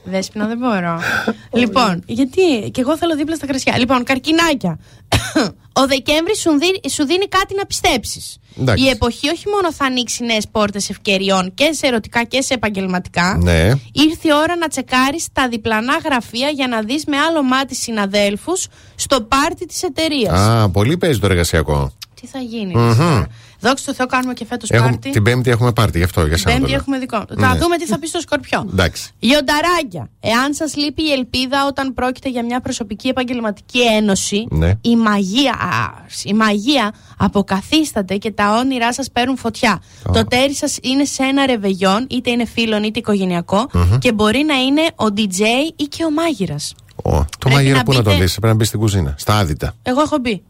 Δέσπινα 0.05 0.47
δεν 0.47 0.59
μπορώ. 0.59 1.01
λοιπόν, 1.61 2.03
γιατί 2.07 2.71
και 2.73 2.81
εγώ 2.81 2.97
θέλω 2.97 3.17
δίπλα 3.17 3.35
στα 3.37 3.47
κρασιά. 3.47 3.79
Λοιπόν, 3.79 4.05
καρκινάκια. 4.05 4.79
Ο 5.81 5.87
Δεκέμβρη 5.87 6.37
σου, 6.37 6.51
δι- 6.59 6.91
σου 6.91 7.05
δίνει 7.05 7.27
κάτι 7.29 7.55
να 7.55 7.65
πιστέψεις. 7.67 8.39
Εντάξει. 8.61 8.85
Η 8.85 8.89
εποχή 8.89 9.29
όχι 9.29 9.49
μόνο 9.49 9.73
θα 9.73 9.85
ανοίξει 9.85 10.25
νέες 10.25 10.49
πόρτες 10.51 10.91
ευκαιριών 10.91 11.55
και 11.55 11.73
σε 11.73 11.87
ερωτικά 11.87 12.25
και 12.25 12.41
σε 12.41 12.55
επαγγελματικά. 12.55 13.39
Ναι. 13.43 13.69
Ήρθε 13.93 14.29
η 14.29 14.33
ώρα 14.43 14.57
να 14.57 14.69
τσεκάρεις 14.69 15.27
τα 15.33 15.49
διπλανά 15.49 15.99
γραφεία 16.05 16.49
για 16.49 16.69
να 16.69 16.81
δεις 16.83 17.05
με 17.07 17.17
άλλο 17.17 17.43
μάτι 17.43 17.75
συναδέλφους 17.75 18.67
στο 18.95 19.21
πάρτι 19.21 19.67
της 19.67 19.83
εταιρείας. 19.83 20.39
Α, 20.39 20.71
πολύ 20.71 20.97
παίζει 20.97 21.19
το 21.19 21.27
εργασιακό. 21.27 21.93
Τι 22.25 22.31
θα 22.31 22.39
γίνει. 22.39 22.75
Μμμ. 22.75 23.23
Δόξα 23.61 23.85
τω 23.85 23.95
Θεώ, 23.95 24.07
κάνουμε 24.07 24.33
και 24.33 24.45
φέτος 24.47 24.71
Έχουμε- 24.71 24.91
πάρτι. 24.91 25.11
την 25.11 25.23
Πέμπτη 25.23 25.51
έχουμε 25.51 25.73
πάρτι, 25.73 25.99
γι' 25.99 26.05
αυτό 26.05 26.21
για 26.21 26.29
Την 26.31 26.39
σένα. 26.39 26.51
το 26.53 26.57
Πέμπτη 26.59 26.71
λέω. 26.71 26.81
έχουμε 26.81 26.99
δικό. 26.99 27.25
Ναι. 27.37 27.47
Θα 27.47 27.57
δούμε 27.57 27.77
τι 27.77 27.87
θα 27.87 27.99
πει 27.99 28.07
στο 28.07 28.21
Σκορπιό. 28.21 28.67
Εντάξει. 28.73 29.11
Λιονταράκια. 29.19 30.11
Εάν 30.21 30.55
σας 30.55 30.77
λείπει 30.77 31.03
η 31.03 31.13
ελπίδα 31.13 31.67
όταν 31.67 31.95
πρόκειται 31.95 32.29
για 32.29 32.45
μια 32.45 32.61
προσωπική 32.61 33.09
επαγγελματική 33.09 33.81
ένωση, 33.97 34.47
Ναι. 34.51 34.73
η, 34.81 34.97
μαγεία, 34.97 35.53
α, 35.53 36.05
η 36.25 36.33
μαγεία 36.35 36.93
αποκαθίσταται 37.17 38.17
και 38.17 38.31
τα 38.31 38.59
όνειρά 38.59 38.93
σας 38.93 39.11
παίρνουν 39.11 39.37
φωτιά. 39.37 39.83
Το 40.13 40.25
τέρι 40.25 40.55
σας 40.55 40.79
είναι 40.83 41.05
σε 41.05 41.23
ένα 41.23 41.47
ρεβεγιόν, 41.47 42.07
είτε 42.11 42.31
είναι 42.31 42.45
φίλων 42.45 42.83
είτε 42.83 42.99
οικογενειακό, 42.99 43.67
Μμμ. 43.73 43.99
και 43.99 44.13
μπορεί 44.13 44.45
να 44.47 44.55
είναι 44.55 44.83
ο 44.95 45.05
DJ 45.17 45.41
ή 45.77 45.85
και 45.85 46.05
ο 46.05 46.11
μάγειρας. 46.11 46.75
Ω, 47.03 47.11
το 47.11 47.25
Πρέπει 47.39 47.55
μαγείρο 47.55 47.77
να 47.77 47.83
πού 47.83 47.93
να 47.93 48.03
το 48.03 48.11
μπείτε- 48.11 48.25
δει, 48.25 48.31
πρέπει 48.31 48.47
να 48.47 48.55
μπει 48.55 48.65
στην 48.65 48.79
κουζίνα. 48.81 49.15
Στα 49.19 49.35
άδυτα. 49.37 49.75
Εγώ 49.83 50.01
έχω 50.01 50.17
μπει. 50.19 50.43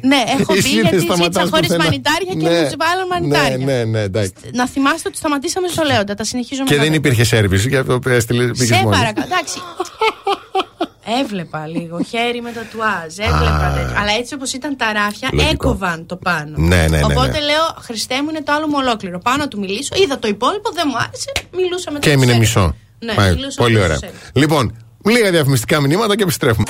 Ναι, 0.00 0.16
έχω 0.38 0.52
μπει 0.52 0.58
Εσύ 0.58 0.68
δεν 0.74 0.80
γιατί 0.82 1.00
σταματάς 1.00 1.24
ζήτησα 1.24 1.48
χωρί 1.50 1.62
πουθενά. 1.66 1.84
μανιτάρια 1.84 2.32
και 2.32 2.48
Ναι. 2.48 2.60
μου 2.62 2.70
βάλαν 2.78 3.06
μανιτάρια. 3.10 3.56
Ναι, 3.56 3.64
ναι, 3.72 3.84
ναι, 3.84 4.00
εντάξει. 4.00 4.32
Να 4.52 4.66
θυμάστε 4.68 5.08
ότι 5.08 5.16
σταματήσαμε 5.16 5.68
στο 5.68 5.82
Λέοντα. 5.84 6.14
Τα 6.14 6.24
συνεχίζω 6.24 6.64
Και 6.64 6.70
μετά. 6.74 6.84
δεν 6.84 6.92
υπήρχε 6.94 7.24
σερβις, 7.24 7.66
γι' 7.66 7.76
αυτό 7.76 7.98
έστειλε. 8.06 8.44
πήγες 8.44 8.66
Σε 8.66 8.74
μόνη. 8.82 8.96
παρακαλώ. 8.96 9.26
Εντάξει. 9.30 9.58
Έβλεπα 11.22 11.66
λίγο 11.66 12.02
χέρι 12.02 12.40
με 12.42 12.50
τατουάζ. 12.52 13.18
Έβλεπα 13.18 13.72
τέτοιο. 13.76 14.00
Αλλά 14.00 14.12
έτσι 14.18 14.34
όπως 14.34 14.52
ήταν 14.52 14.76
τα 14.76 14.92
ράφια, 14.92 15.28
Λογικό. 15.32 15.50
έκοβαν 15.52 16.06
το 16.06 16.16
πάνω. 16.16 16.52
Ναι, 16.56 16.76
ναι, 16.76 16.86
ναι, 16.86 17.04
Οπότε 17.04 17.30
ναι. 17.38 17.40
λέω, 17.40 17.64
Χριστέ 17.80 18.22
μου 18.22 18.28
είναι 18.30 18.42
το 18.42 18.52
άλλο 18.52 18.66
μου 18.66 18.74
ολόκληρο. 18.76 19.18
Πάνω 19.18 19.36
να 19.36 19.48
του 19.48 19.58
μιλήσω, 19.58 19.94
είδα 20.02 20.18
το 20.18 20.28
υπόλοιπο, 20.28 20.70
δεν 20.74 20.84
μου 20.90 20.96
άρεσε, 20.96 21.32
μιλούσα 21.56 21.90
με 21.90 21.98
Και 21.98 22.10
έμεινε 22.10 22.34
μισό. 22.38 22.74
Ναι, 22.98 23.12
Πάει, 23.14 23.34
μιλούσα 23.34 23.56
Πολύ 23.62 23.72
με 23.74 23.78
το 23.78 23.84
ωραία. 23.84 23.98
σέρι. 23.98 24.12
Λοιπόν, 24.32 24.76
λίγα 25.04 25.30
διαφημιστικά 25.30 25.80
μηνύματα 25.80 26.16
και 26.16 26.22
επιστρέφουμε. 26.22 26.66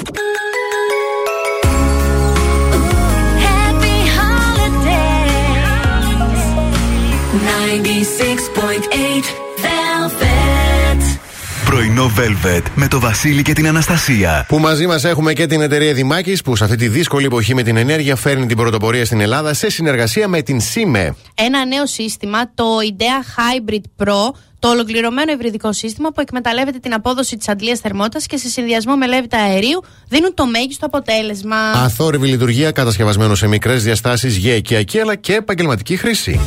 Πρωινό 11.64 12.12
Velvet 12.18 12.62
με 12.74 12.88
το 12.88 13.00
Βασίλη 13.00 13.42
και 13.42 13.52
την 13.52 13.66
Αναστασία. 13.66 14.44
Που 14.48 14.59
μαζί 14.59 14.86
μας 14.86 15.05
έχουμε 15.05 15.32
και 15.32 15.46
την 15.46 15.60
εταιρεία 15.60 15.92
Δημάκης 15.94 16.42
που 16.42 16.56
σε 16.56 16.64
αυτή 16.64 16.76
τη 16.76 16.88
δύσκολη 16.88 17.24
εποχή 17.24 17.55
με 17.55 17.62
την 17.62 17.76
ενέργεια 17.76 18.16
φέρνει 18.16 18.46
την 18.46 18.56
πρωτοπορία 18.56 19.05
στην 19.05 19.20
Ελλάδα 19.20 19.55
σε 19.55 19.70
συνεργασία 19.70 20.28
με 20.28 20.42
την 20.42 20.60
ΣΥΜΕ. 20.60 21.16
Ένα 21.34 21.66
νέο 21.66 21.86
σύστημα, 21.86 22.50
το 22.55 22.64
IDEA 22.90 23.40
Hybrid 23.40 24.05
Pro, 24.05 24.34
το 24.59 24.68
ολοκληρωμένο 24.68 25.32
υβριδικό 25.32 25.72
σύστημα 25.72 26.09
που 26.12 26.20
εκμεταλλεύεται 26.20 26.78
την 26.78 26.94
απόδοση 26.94 27.36
της 27.36 27.48
αντλίας 27.48 27.78
θερμότητας 27.80 28.26
και 28.26 28.36
σε 28.36 28.48
συνδυασμό 28.48 28.96
με 28.96 29.06
λέβητα 29.06 29.38
αερίου 29.38 29.84
δίνουν 30.09 30.34
το 30.34 30.46
μέγιστο 30.46 30.86
αποτέλεσμα. 30.86 31.56
Αθόρυβη 31.56 32.26
λειτουργία 32.26 32.70
κατασκευασμένο 32.70 33.34
σε 33.34 33.46
μικρές 33.46 33.82
διαστάσεις 33.82 34.36
για 34.36 34.55
οικιακή 34.55 35.00
αλλά 35.00 35.14
και 35.14 35.34
επαγγελματική 35.34 35.96
χρήση. 35.96 36.40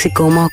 6,8 0.00 0.49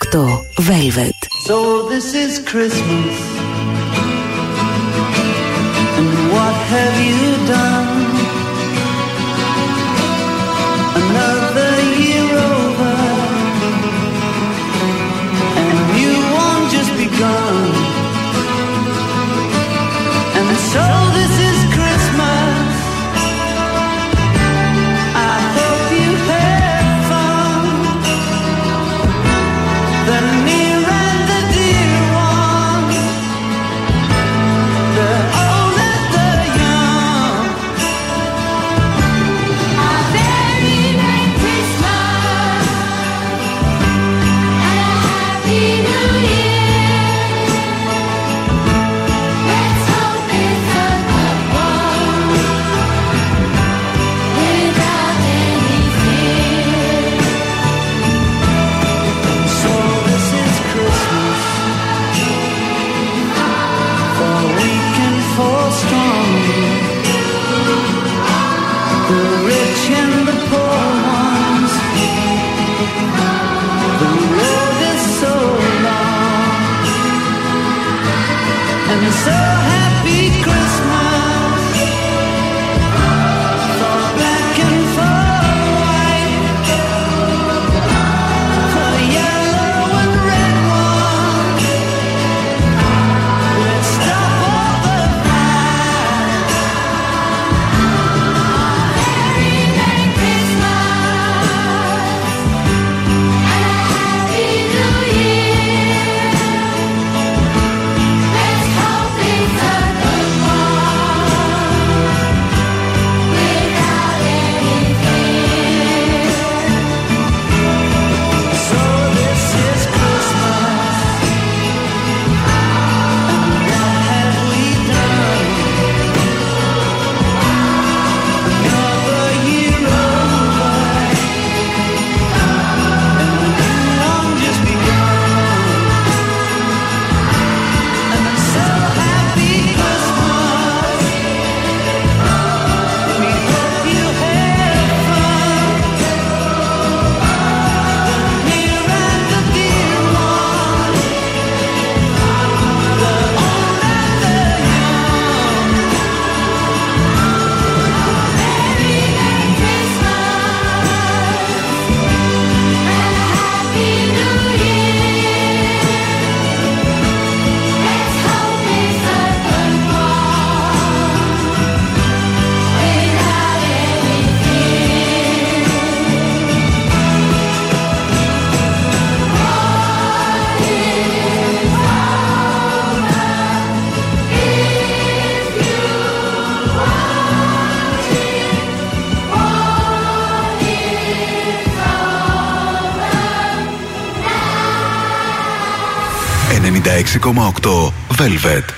Velvet. 198.17 198.76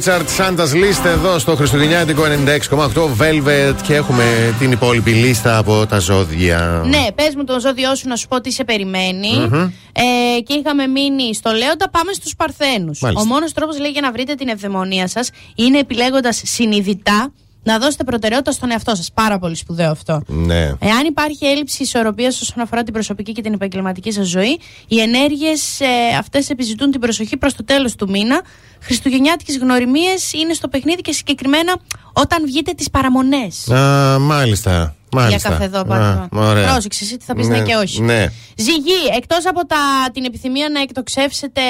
Cliff 0.00 0.06
Richard, 0.06 0.26
Santa's 0.38 0.72
List 0.72 1.04
εδώ 1.04 1.38
στο 1.38 1.56
Χριστουγεννιάτικο 1.56 2.22
96,8 2.68 2.78
Velvet 3.18 3.74
και 3.82 3.94
έχουμε 3.94 4.54
την 4.58 4.72
υπόλοιπη 4.72 5.10
λίστα 5.10 5.58
από 5.58 5.86
τα 5.86 5.98
ζώδια. 5.98 6.82
Ναι, 6.86 7.06
πες 7.14 7.34
μου 7.34 7.44
το 7.44 7.60
ζώδιό 7.60 7.94
σου 7.94 8.08
να 8.08 8.16
σου 8.16 8.28
πω 8.28 8.40
τι 8.40 8.50
σε 8.50 8.64
περιμενει 8.64 9.48
Μμμ. 9.50 9.70
Ε, 9.92 10.40
και 10.40 10.54
είχαμε 10.54 10.86
μείνει 10.86 11.34
στο 11.34 11.50
Λέοντα, 11.50 11.90
πάμε 11.90 12.12
στους 12.12 12.36
Παρθένους. 12.36 13.00
Μάλιστα. 13.00 13.22
Ο 13.22 13.26
μόνος 13.32 13.52
τρόπος 13.52 13.78
λέει 13.78 13.90
για 13.90 14.00
να 14.00 14.12
βρείτε 14.12 14.34
την 14.34 14.48
ευδαιμονία 14.48 15.08
σας 15.08 15.30
είναι 15.54 15.78
επιλέγοντας 15.78 16.42
συνειδητά 16.44 17.29
να 17.62 17.78
δώσετε 17.78 18.04
προτεραιότητα 18.04 18.52
στον 18.52 18.70
εαυτό 18.70 18.94
σας. 18.94 19.10
Πάρα 19.14 19.38
πολύ 19.38 19.54
σπουδαίο 19.54 19.90
αυτό. 19.90 20.22
Ναι. 20.26 20.64
Εάν 20.64 21.06
υπάρχει 21.06 21.46
έλλειψη 21.46 21.82
ισορροπίας 21.82 22.40
όσον 22.40 22.60
αφορά 22.62 22.82
την 22.82 22.92
προσωπική 22.92 23.32
και 23.32 23.42
την 23.42 23.52
επαγγελματική 23.52 24.12
σας 24.12 24.26
ζωή, 24.26 24.58
οι 24.88 25.00
ενέργειες 25.00 25.80
ε, 25.80 26.16
αυτές 26.18 26.50
επιζητούν 26.50 26.90
την 26.90 27.00
προσοχή 27.00 27.36
προς 27.36 27.54
το 27.54 27.64
τέλος 27.64 27.94
του 27.94 28.10
μήνα. 28.10 28.42
Χριστουγεννιάτικες 28.80 29.58
γνωριμίες 29.58 30.32
είναι 30.32 30.52
στο 30.52 30.68
παιχνίδι 30.68 31.00
και 31.00 31.12
συγκεκριμένα 31.12 31.76
όταν 32.12 32.44
βγείτε 32.46 32.72
τις 32.72 32.90
παραμονές. 32.90 33.68
Α, 33.70 34.18
μάλιστα. 34.18 34.94
Μάλιστα. 35.12 35.48
Για 35.48 35.58
καφεδό 35.58 35.80
Α, 35.80 35.84
πάντα. 35.84 36.28
ωραία. 36.32 36.70
Πρόσεξε 36.72 37.04
εσύ 37.04 37.16
τι 37.16 37.24
θα 37.24 37.34
πεις 37.34 37.48
ναι, 37.48 37.62
και 37.62 37.74
όχι. 37.74 38.00
Ναι. 38.02 38.26
Ζυγή, 38.56 39.16
εκτός 39.16 39.46
από 39.46 39.66
τα, 39.66 39.76
την 40.12 40.24
επιθυμία 40.24 40.68
να 40.68 40.80
εκτοξεύσετε 40.80 41.60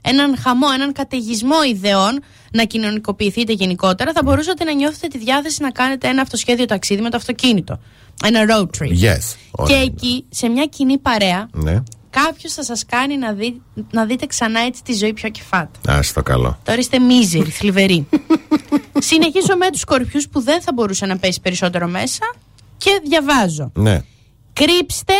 έναν 0.00 0.36
χαμό, 0.38 0.66
έναν 0.74 0.92
καταιγισμό 0.92 1.62
ιδεών, 1.70 2.22
να 2.52 2.64
κοινωνικοποιηθείτε 2.64 3.52
γενικότερα, 3.52 4.12
θα 4.12 4.20
μπορούσατε 4.24 4.64
να 4.64 4.72
νιώθετε 4.72 5.06
τη 5.06 5.18
διάθεση 5.18 5.62
να 5.62 5.70
κάνετε 5.70 6.08
ένα 6.08 6.22
αυτοσχέδιο 6.22 6.64
ταξίδι 6.64 7.02
με 7.02 7.10
το 7.10 7.16
αυτοκίνητο. 7.16 7.78
Ένα 8.24 8.40
road 8.48 8.82
trip. 8.82 8.88
Yes. 8.90 9.18
Και 9.20 9.48
Ωραία. 9.50 9.80
εκεί, 9.82 10.24
σε 10.28 10.48
μια 10.48 10.64
κοινή 10.66 10.98
παρέα, 10.98 11.48
Ναι. 11.52 11.82
κάποιος 12.10 12.52
θα 12.52 12.62
σας 12.64 12.84
κάνει 12.86 13.16
να, 13.16 13.32
δει, 13.32 13.62
να 13.92 14.04
δείτε 14.04 14.26
ξανά 14.26 14.60
έτσι 14.60 14.82
τη 14.82 14.92
ζωή 14.94 15.12
πιο 15.12 15.28
κεφάτα. 15.28 15.92
Α 15.92 16.00
το 16.14 16.22
καλό. 16.22 16.58
Τώρα 16.64 16.78
είστε 16.78 16.98
μίζεροι, 16.98 17.50
θλιβεροί. 17.50 18.08
Συνεχίζω 18.98 19.56
με 19.58 19.70
τους 19.70 19.80
σκορπιού 19.80 20.20
που 20.32 20.40
δεν 20.40 20.60
θα 20.62 20.72
μπορούσε 20.72 21.06
να 21.06 21.16
πέσει 21.18 21.40
περισσότερο 21.40 21.86
μέσα 21.88 22.34
και 22.84 23.00
διαβάζω. 23.08 23.70
Ναι. 23.74 24.00
Κρύψτε 24.52 25.12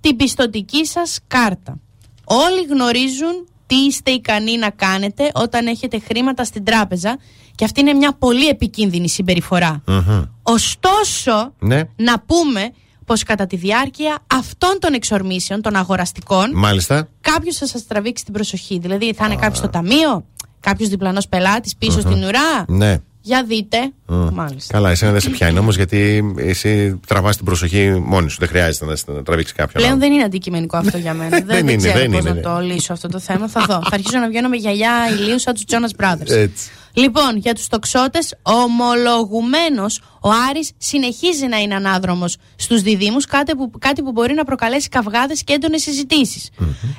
την 0.00 0.16
πιστοτική 0.16 0.86
σας 0.86 1.18
κάρτα. 1.26 1.78
Όλοι 2.24 2.62
γνωρίζουν 2.70 3.48
τι 3.66 3.74
είστε 3.76 4.10
ικανοί 4.10 4.56
να 4.56 4.70
κάνετε 4.70 5.30
όταν 5.34 5.66
έχετε 5.66 5.98
χρήματα 5.98 6.44
στην 6.44 6.64
τράπεζα 6.64 7.18
και 7.54 7.64
αυτή 7.64 7.80
είναι 7.80 7.92
μια 7.92 8.12
πολύ 8.12 8.48
επικίνδυνη 8.48 9.08
συμπεριφορά. 9.08 9.82
Μμμ. 9.86 10.22
Ωστόσο, 10.42 11.52
Ναι. 11.58 11.82
να 11.96 12.20
πούμε 12.20 12.72
πως 13.04 13.22
κατά 13.22 13.46
τη 13.46 13.56
διάρκεια 13.56 14.18
αυτών 14.26 14.76
των 14.80 14.92
εξορμήσεων, 14.94 15.62
των 15.62 15.76
αγοραστικών, 15.76 16.50
Μάλιστα. 16.54 17.08
κάποιος 17.20 17.56
θα 17.56 17.66
σας 17.66 17.86
τραβήξει 17.86 18.24
την 18.24 18.32
προσοχή. 18.32 18.78
Δηλαδή 18.78 19.12
θα 19.14 19.24
είναι 19.26 19.34
κάποιος 19.36 19.58
στο 19.58 19.68
ταμείο, 19.68 20.24
κάποιος 20.60 20.88
διπλανός 20.88 21.28
πελάτης 21.28 21.76
πίσω 21.76 22.00
Μμμ. 22.04 22.10
στην 22.10 22.24
ουρά. 22.24 22.64
Ναι. 22.68 22.98
Για 23.26 23.44
δείτε. 23.48 23.78
Μμ. 24.06 24.28
Μάλιστα. 24.32 24.72
Καλά, 24.72 24.90
εσένα 24.90 25.12
δεν 25.12 25.20
σε 25.20 25.30
πιάνει 25.30 25.58
όμως 25.58 25.76
γιατί 25.76 26.32
εσύ 26.36 27.00
τραβάς 27.06 27.36
την 27.36 27.44
προσοχή 27.44 27.90
μόνη 28.04 28.30
σου. 28.30 28.36
Δεν 28.38 28.48
χρειάζεται 28.48 28.84
να, 28.84 28.96
σε- 28.96 29.04
να 29.12 29.22
τραβήξει 29.22 29.52
κάποιον. 29.54 29.74
Πλέον 29.82 29.90
άλλο. 29.90 30.00
δεν 30.00 30.12
είναι 30.12 30.22
αντικειμενικό 30.22 30.76
αυτό 30.76 30.98
για 30.98 31.14
μένα. 31.14 31.28
δεν, 31.28 31.46
Δεν 31.46 31.56
δεν 31.56 31.68
είναι, 31.68 31.76
ξέρω 31.76 31.98
δεν 31.98 32.10
πώς 32.10 32.20
είναι, 32.20 32.28
να 32.28 32.34
ναι. 32.34 32.40
το 32.40 32.58
λύσω 32.60 32.92
αυτό 32.92 33.08
το 33.08 33.18
θέμα. 33.18 33.48
Θα 33.48 33.60
δω. 33.68 33.74
θα 33.74 33.90
αρχίσω 33.92 34.18
να 34.18 34.28
βγαίνω 34.28 34.48
με 34.48 34.56
γυαλιά 34.56 34.92
ηλίου 35.18 35.38
σαν 35.38 35.54
τους 35.54 35.62
Jonas 35.66 36.04
Brothers. 36.04 36.30
Έτσι. 36.30 36.70
Λοιπόν, 36.96 37.36
για 37.36 37.54
τους 37.54 37.66
τοξότες, 37.68 38.34
ομολογουμένως 38.42 40.00
ο 40.20 40.28
Άρης 40.50 40.70
συνεχίζει 40.78 41.46
να 41.46 41.56
είναι 41.56 41.74
ανάδρομος 41.74 42.36
στους 42.56 42.82
διδήμου, 42.82 43.16
κάτι 43.28 43.56
που, 43.56 43.70
κάτι 43.78 44.02
που 44.02 44.12
μπορεί 44.12 44.34
να 44.34 44.44
προκαλέσει 44.44 44.88
καυγάδες 44.88 45.44
και 45.44 45.52
έντονες 45.52 45.82
συζητήσεις. 45.82 46.50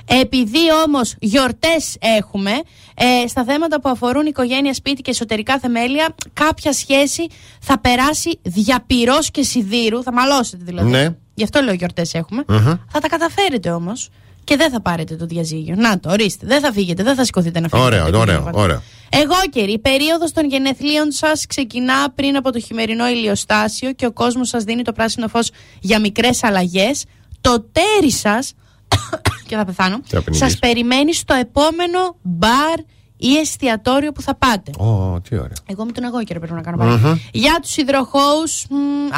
Επειδή 0.05 0.59
όμως 0.85 1.15
γιορτές 1.19 1.97
έχουμε, 1.99 2.51
ε, 2.95 3.27
στα 3.27 3.43
θέματα 3.43 3.81
που 3.81 3.89
αφορούν 3.89 4.25
οικογένεια, 4.25 4.73
σπίτι 4.73 5.01
και 5.01 5.11
εσωτερικά 5.11 5.59
θεμέλια, 5.59 6.15
κάποια 6.33 6.73
σχέση 6.73 7.27
θα 7.61 7.79
περάσει 7.79 8.39
διαπυρός 8.41 9.31
και 9.31 9.43
σιδήρου. 9.43 10.03
Θα 10.03 10.13
μαλώσετε 10.13 10.63
δηλαδή. 10.63 10.89
Ναι. 10.89 11.09
Γι' 11.33 11.43
αυτό 11.43 11.61
λέω 11.61 11.73
γιορτές 11.73 12.13
έχουμε. 12.13 12.43
Μμμ. 12.47 12.73
Θα 12.87 12.99
τα 12.99 13.07
καταφέρετε 13.07 13.71
όμως 13.71 14.09
και 14.47 14.55
δεν 14.55 14.71
θα 14.71 14.81
πάρετε 14.81 15.15
το 15.15 15.25
διαζύγιο. 15.25 15.75
Να 15.77 15.99
το, 15.99 16.11
ορίστε. 16.11 16.45
Δεν 16.47 16.61
θα 16.61 16.71
φύγετε, 16.71 17.03
δεν 17.03 17.15
θα 17.15 17.25
σηκωθείτε 17.25 17.59
να 17.59 17.67
φύγετε. 17.67 17.87
Ωραίο, 17.87 18.01
από 18.01 18.11
την 18.11 18.19
ωραίο, 18.19 18.37
Ευρώπη. 18.39 18.59
ωραίο. 18.59 18.81
Εγώ 19.09 19.33
καιρή, 19.49 19.71
η 19.71 19.79
περίοδος 19.79 20.31
των 20.31 20.45
γενεθλίων 20.45 21.11
σας 21.11 21.45
ξεκινά 21.45 22.11
πριν 22.15 22.35
από 22.35 22.51
το 22.51 22.59
χειμερινό 22.59 23.07
ηλιοστάσιο 23.07 23.91
και 23.93 24.05
ο 24.05 24.11
κόσμος 24.11 24.47
σας 24.49 24.63
δίνει 24.63 24.81
το 24.81 24.91
πράσινο 24.91 25.27
φως 25.27 25.49
για 25.79 25.99
μικρές 25.99 26.43
αλλαγές. 26.43 27.03
Το 27.41 27.65
τέρι 27.71 28.11
σας, 28.11 28.53
και 29.47 29.55
θα 29.55 29.65
πεθάνω, 29.65 29.99
Τι 30.09 30.17
απεινίδης. 30.17 30.37
σας 30.49 30.59
περιμένει 30.59 31.13
στο 31.13 31.33
επόμενο 31.33 32.15
μπαρ 32.21 32.79
ή 33.17 33.37
εστιατόριο 33.37 34.11
που 34.11 34.21
θα 34.21 34.35
πάτε. 34.35 34.71
Ω, 34.83 35.19
τι 35.29 35.35
ωραία. 35.35 35.51
Εγώ 35.65 35.85
με 35.85 35.91
τον 35.91 36.03
εγώ 36.03 36.23
καιρό 36.23 36.39
πρέπει 36.39 36.53
να 36.53 36.61
κάνω 36.61 36.83
Μμμ. 36.83 37.01
πάλι. 37.01 37.21
Για 37.33 37.59
τους 37.61 37.77
υδροχώους, 37.77 38.65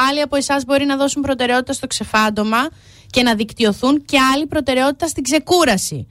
άλλοι 0.10 0.22
από 0.22 0.35
εσάς 0.35 0.65
μπορεί 0.65 0.85
να 0.85 0.95
δώσουν 0.97 1.22
προτεραιότητα 1.22 1.73
στο 1.73 1.88
ξεφάντωμα 1.88 2.57
και 3.10 3.23
να 3.23 3.36
δικτυωθούν 3.36 4.06
και 4.06 4.18
άλλοι 4.34 4.45
προτεραιότητα 4.45 5.07
στην 5.07 5.23
ξεκούραση. 5.23 6.07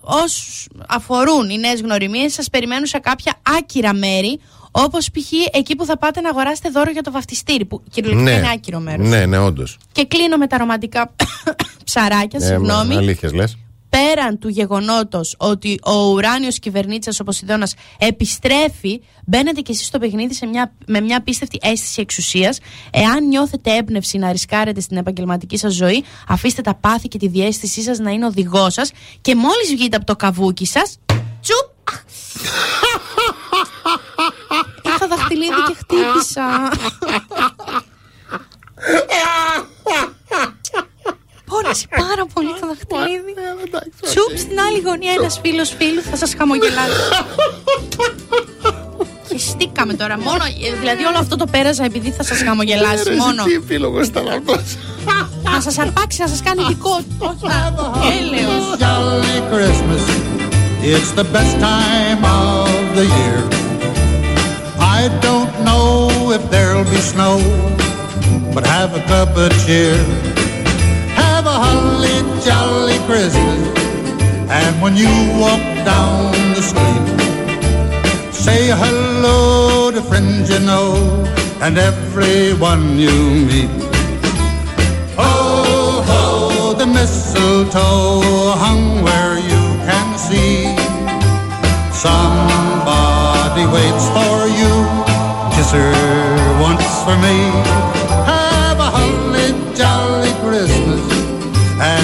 Όσου 0.00 0.70
αφορούν 0.86 1.50
οι 1.50 1.58
νέες 1.58 1.80
γνωριμίες, 1.80 2.32
σας 2.32 2.50
περιμένουν 2.50 2.86
σε 2.86 2.98
κάποια 2.98 3.34
άκυρα 3.58 3.94
μέρη, 3.94 4.40
όπως 4.70 5.10
π.χ. 5.10 5.32
εκεί 5.52 5.76
που 5.76 5.84
θα 5.84 5.98
πάτε 5.98 6.20
να 6.20 6.28
αγοράσετε 6.28 6.68
δώρο 6.68 6.90
για 6.90 7.02
το 7.02 7.10
βαφτιστήρι, 7.10 7.64
που 7.64 7.82
κυριολεκτικά 7.90 8.36
είναι 8.36 8.50
άκυρο 8.54 8.78
μέρος. 8.80 9.08
Ναι, 9.08 9.26
ναι, 9.26 9.38
όντως. 9.38 9.78
Και 9.92 10.04
κλείνω 10.04 10.36
με 10.36 10.46
τα 10.46 10.58
ρομαντικά 10.58 11.14
ψαράκια, 11.84 12.40
συγγνώμη. 12.40 12.96
Αλήθεια 12.96 13.34
λες. 13.34 13.56
Πέραν 13.90 14.38
του 14.38 14.48
γεγονότος 14.48 15.34
ότι 15.38 15.78
ο 15.84 16.10
ουράνιος 16.10 16.58
κυβερνήτσας 16.58 17.20
ο 17.20 17.24
Ποσειδώνας 17.24 17.74
επιστρέφει, 17.98 19.00
μπαίνετε 19.26 19.60
κι 19.60 19.70
εσείς 19.70 19.86
στο 19.86 19.98
παιχνίδι 19.98 20.34
σε 20.34 20.46
μια, 20.46 20.72
με 20.86 21.00
μια 21.00 21.16
απίστευτη 21.16 21.58
αίσθηση 21.62 22.00
εξουσίας. 22.00 22.58
Εάν 22.90 23.26
νιώθετε 23.26 23.76
έμπνευση 23.76 24.18
να 24.18 24.32
ρισκάρετε 24.32 24.80
στην 24.80 24.96
επαγγελματική 24.96 25.56
σας 25.56 25.74
ζωή, 25.74 26.04
αφήστε 26.28 26.62
τα 26.62 26.74
πάθη 26.74 27.08
και 27.08 27.18
τη 27.18 27.28
διέστησή 27.28 27.82
σας 27.82 27.98
να 27.98 28.10
είναι 28.10 28.26
οδηγό 28.26 28.70
σας 28.70 28.90
και 29.20 29.34
μόλις 29.34 29.68
βγείτε 29.70 29.96
από 29.96 30.06
το 30.06 30.16
καβούκι 30.16 30.66
σας, 30.66 30.98
τσουπ, 31.40 31.68
είχα 34.84 35.06
δαχτυλίδι 35.06 35.62
και 35.66 35.74
χτύπησα. 35.78 36.70
Πόνεσε 41.52 41.86
πάρα 42.04 42.24
πολύ 42.34 42.52
το 42.60 42.66
δαχτυλίδι. 42.70 43.34
Τσουπ 44.10 44.32
στην 44.44 44.56
άλλη 44.66 44.80
γωνία 44.86 45.12
ένας 45.18 45.40
φίλος 45.42 45.68
φίλου 45.78 46.02
θα 46.10 46.16
σας 46.16 46.34
χαμογελάσει. 46.38 47.02
Και 49.28 49.38
στήκαμε 49.38 49.92
τώρα. 49.94 50.18
Μόνο, 50.18 50.44
δηλαδή 50.80 51.04
όλο 51.04 51.18
αυτό 51.18 51.36
το 51.36 51.46
πέρασα 51.46 51.84
επειδή 51.84 52.10
θα 52.10 52.24
σας 52.24 52.42
χαμογελάσει. 52.42 53.10
Μόνο. 53.10 53.42
Τι 53.44 53.52
επίλογος 53.52 54.06
ήταν 54.06 54.28
αυτός. 54.28 54.76
Να 55.42 55.60
σας 55.60 55.78
αρπάξει, 55.78 56.20
να 56.20 56.26
σας 56.26 56.40
κάνει 56.42 56.64
δικό 56.68 56.96
του. 56.96 57.16
Όχι 57.20 57.46
να. 57.46 57.74
Έλεος. 58.18 58.64
Jolly 58.84 59.38
Christmas, 59.52 60.04
it's 60.92 61.12
the 61.20 61.26
best 61.36 61.54
time 61.72 62.22
of 62.42 62.68
the 62.98 63.06
year. 63.18 63.38
I 64.98 65.00
don't 65.26 65.54
know 65.68 65.88
if 66.36 66.42
there'll 66.52 66.90
be 66.96 67.02
snow, 67.12 67.36
but 68.54 68.62
have 68.76 68.90
a 69.00 69.02
cup 69.12 69.30
of 69.44 69.50
cheer. 69.64 69.96
Holly 71.62 72.16
jolly 72.40 72.96
Christmas, 73.04 73.60
and 74.48 74.80
when 74.80 74.96
you 74.96 75.12
walk 75.38 75.60
down 75.84 76.32
the 76.56 76.62
street, 76.62 77.06
say 78.32 78.68
hello 78.82 79.90
to 79.90 80.00
friends 80.00 80.48
you 80.48 80.60
know 80.60 80.96
and 81.60 81.76
everyone 81.76 82.98
you 82.98 83.12
meet. 83.50 83.70
Oh, 85.18 86.02
ho, 86.08 86.72
the 86.72 86.86
mistletoe 86.86 88.56
hung 88.56 89.02
where 89.02 89.36
you 89.50 89.62
can 89.84 90.08
see. 90.16 90.64
Somebody 91.92 93.64
waits 93.76 94.06
for 94.16 94.36
you, 94.60 94.72
kiss 95.52 95.72
her 95.72 95.92
once 96.62 96.88
for 97.04 97.16
me. 97.20 97.89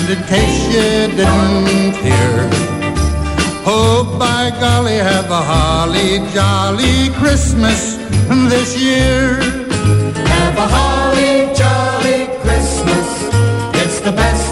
And 0.09 0.19
in 0.19 0.25
case 0.29 0.67
you 0.69 1.17
didn't 1.17 1.95
hear, 1.97 2.49
oh 3.67 4.17
by 4.19 4.51
golly, 4.61 4.99
have 4.99 5.31
a 5.31 5.43
holly 5.43 6.19
jolly 6.33 7.11
Christmas 7.19 7.97
this 8.49 8.81
year. 8.81 9.41
Have 10.35 10.57
a 10.59 10.69
holly 10.77 11.53
jolly 11.55 12.27
Christmas. 12.43 13.09
It's 13.83 14.01
the 14.01 14.13
best 14.13 14.46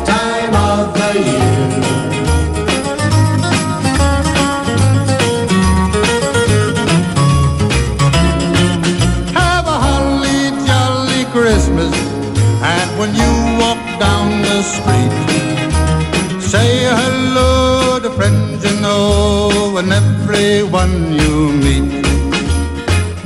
and 19.78 19.92
everyone 19.92 21.12
you 21.12 21.52
meet. 21.52 22.04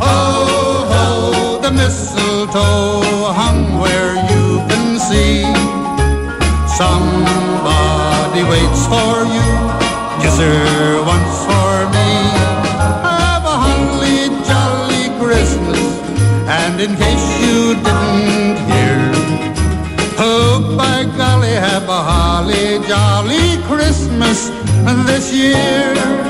Oh, 0.01 0.87
ho, 0.93 1.61
the 1.61 1.71
mistletoe 1.71 3.33
hung 3.33 3.79
where 3.79 4.15
you 4.33 4.65
can 4.69 4.99
see. 4.99 5.45
Somebody 6.81 8.43
waits 8.49 8.83
for 8.89 9.29
you, 9.29 9.49
kiss 10.23 10.39
her 10.39 11.05
once 11.05 11.37
for 11.49 11.75
me. 11.93 12.11
Have 13.05 13.45
a 13.45 13.57
holly 13.65 14.33
jolly 14.49 15.05
Christmas, 15.21 15.85
and 16.49 16.81
in 16.81 16.97
case 16.97 17.27
you 17.45 17.75
didn't 17.75 18.57
hear, 18.71 19.01
oh 20.17 20.77
by 20.79 21.05
golly, 21.17 21.53
have 21.53 21.89
a 21.89 22.03
holly 22.11 22.81
jolly 22.89 23.61
Christmas 23.69 24.49
this 25.07 25.33
year. 25.33 26.28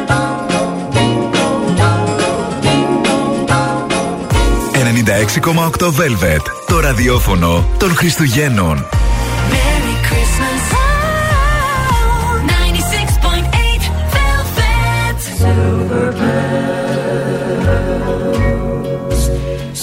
96,8 5.09 5.91
Velvet. 5.91 6.43
Το 6.67 6.81
ραδιόφωνο 6.81 7.65
των 7.79 7.95
Χριστουγέννων. 7.95 8.87
Merry 9.51 9.95
Christmas. 10.09 10.65
Oh, 10.73 12.41
96.8 12.47 13.83
Velvet. 14.15 15.19
Silver 15.41 16.09
bells, 17.49 18.01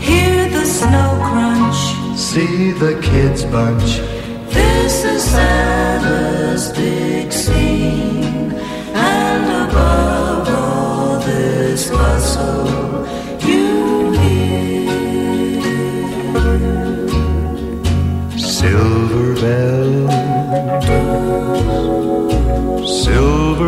Hear 0.09 0.49
the 0.51 0.65
snow 0.65 1.11
crunch. 1.27 1.81
See 2.19 2.73
the 2.73 2.99
kids 3.03 3.45
bunch. 3.45 4.01
This 4.53 5.05
is 5.05 5.23
Santa's 5.23 5.84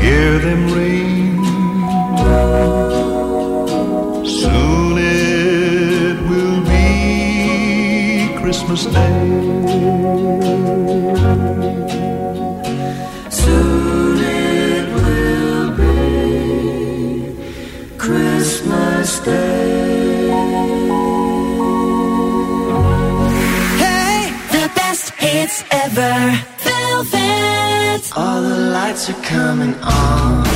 Hear 0.00 0.38
them 0.38 0.62
ring. 0.72 1.44
Soon 4.24 4.98
it 4.98 6.16
will 6.28 6.60
be 6.64 8.34
Christmas 8.40 8.86
Day. 8.86 10.27
Are 29.10 29.22
coming 29.22 29.74
on 29.82 30.47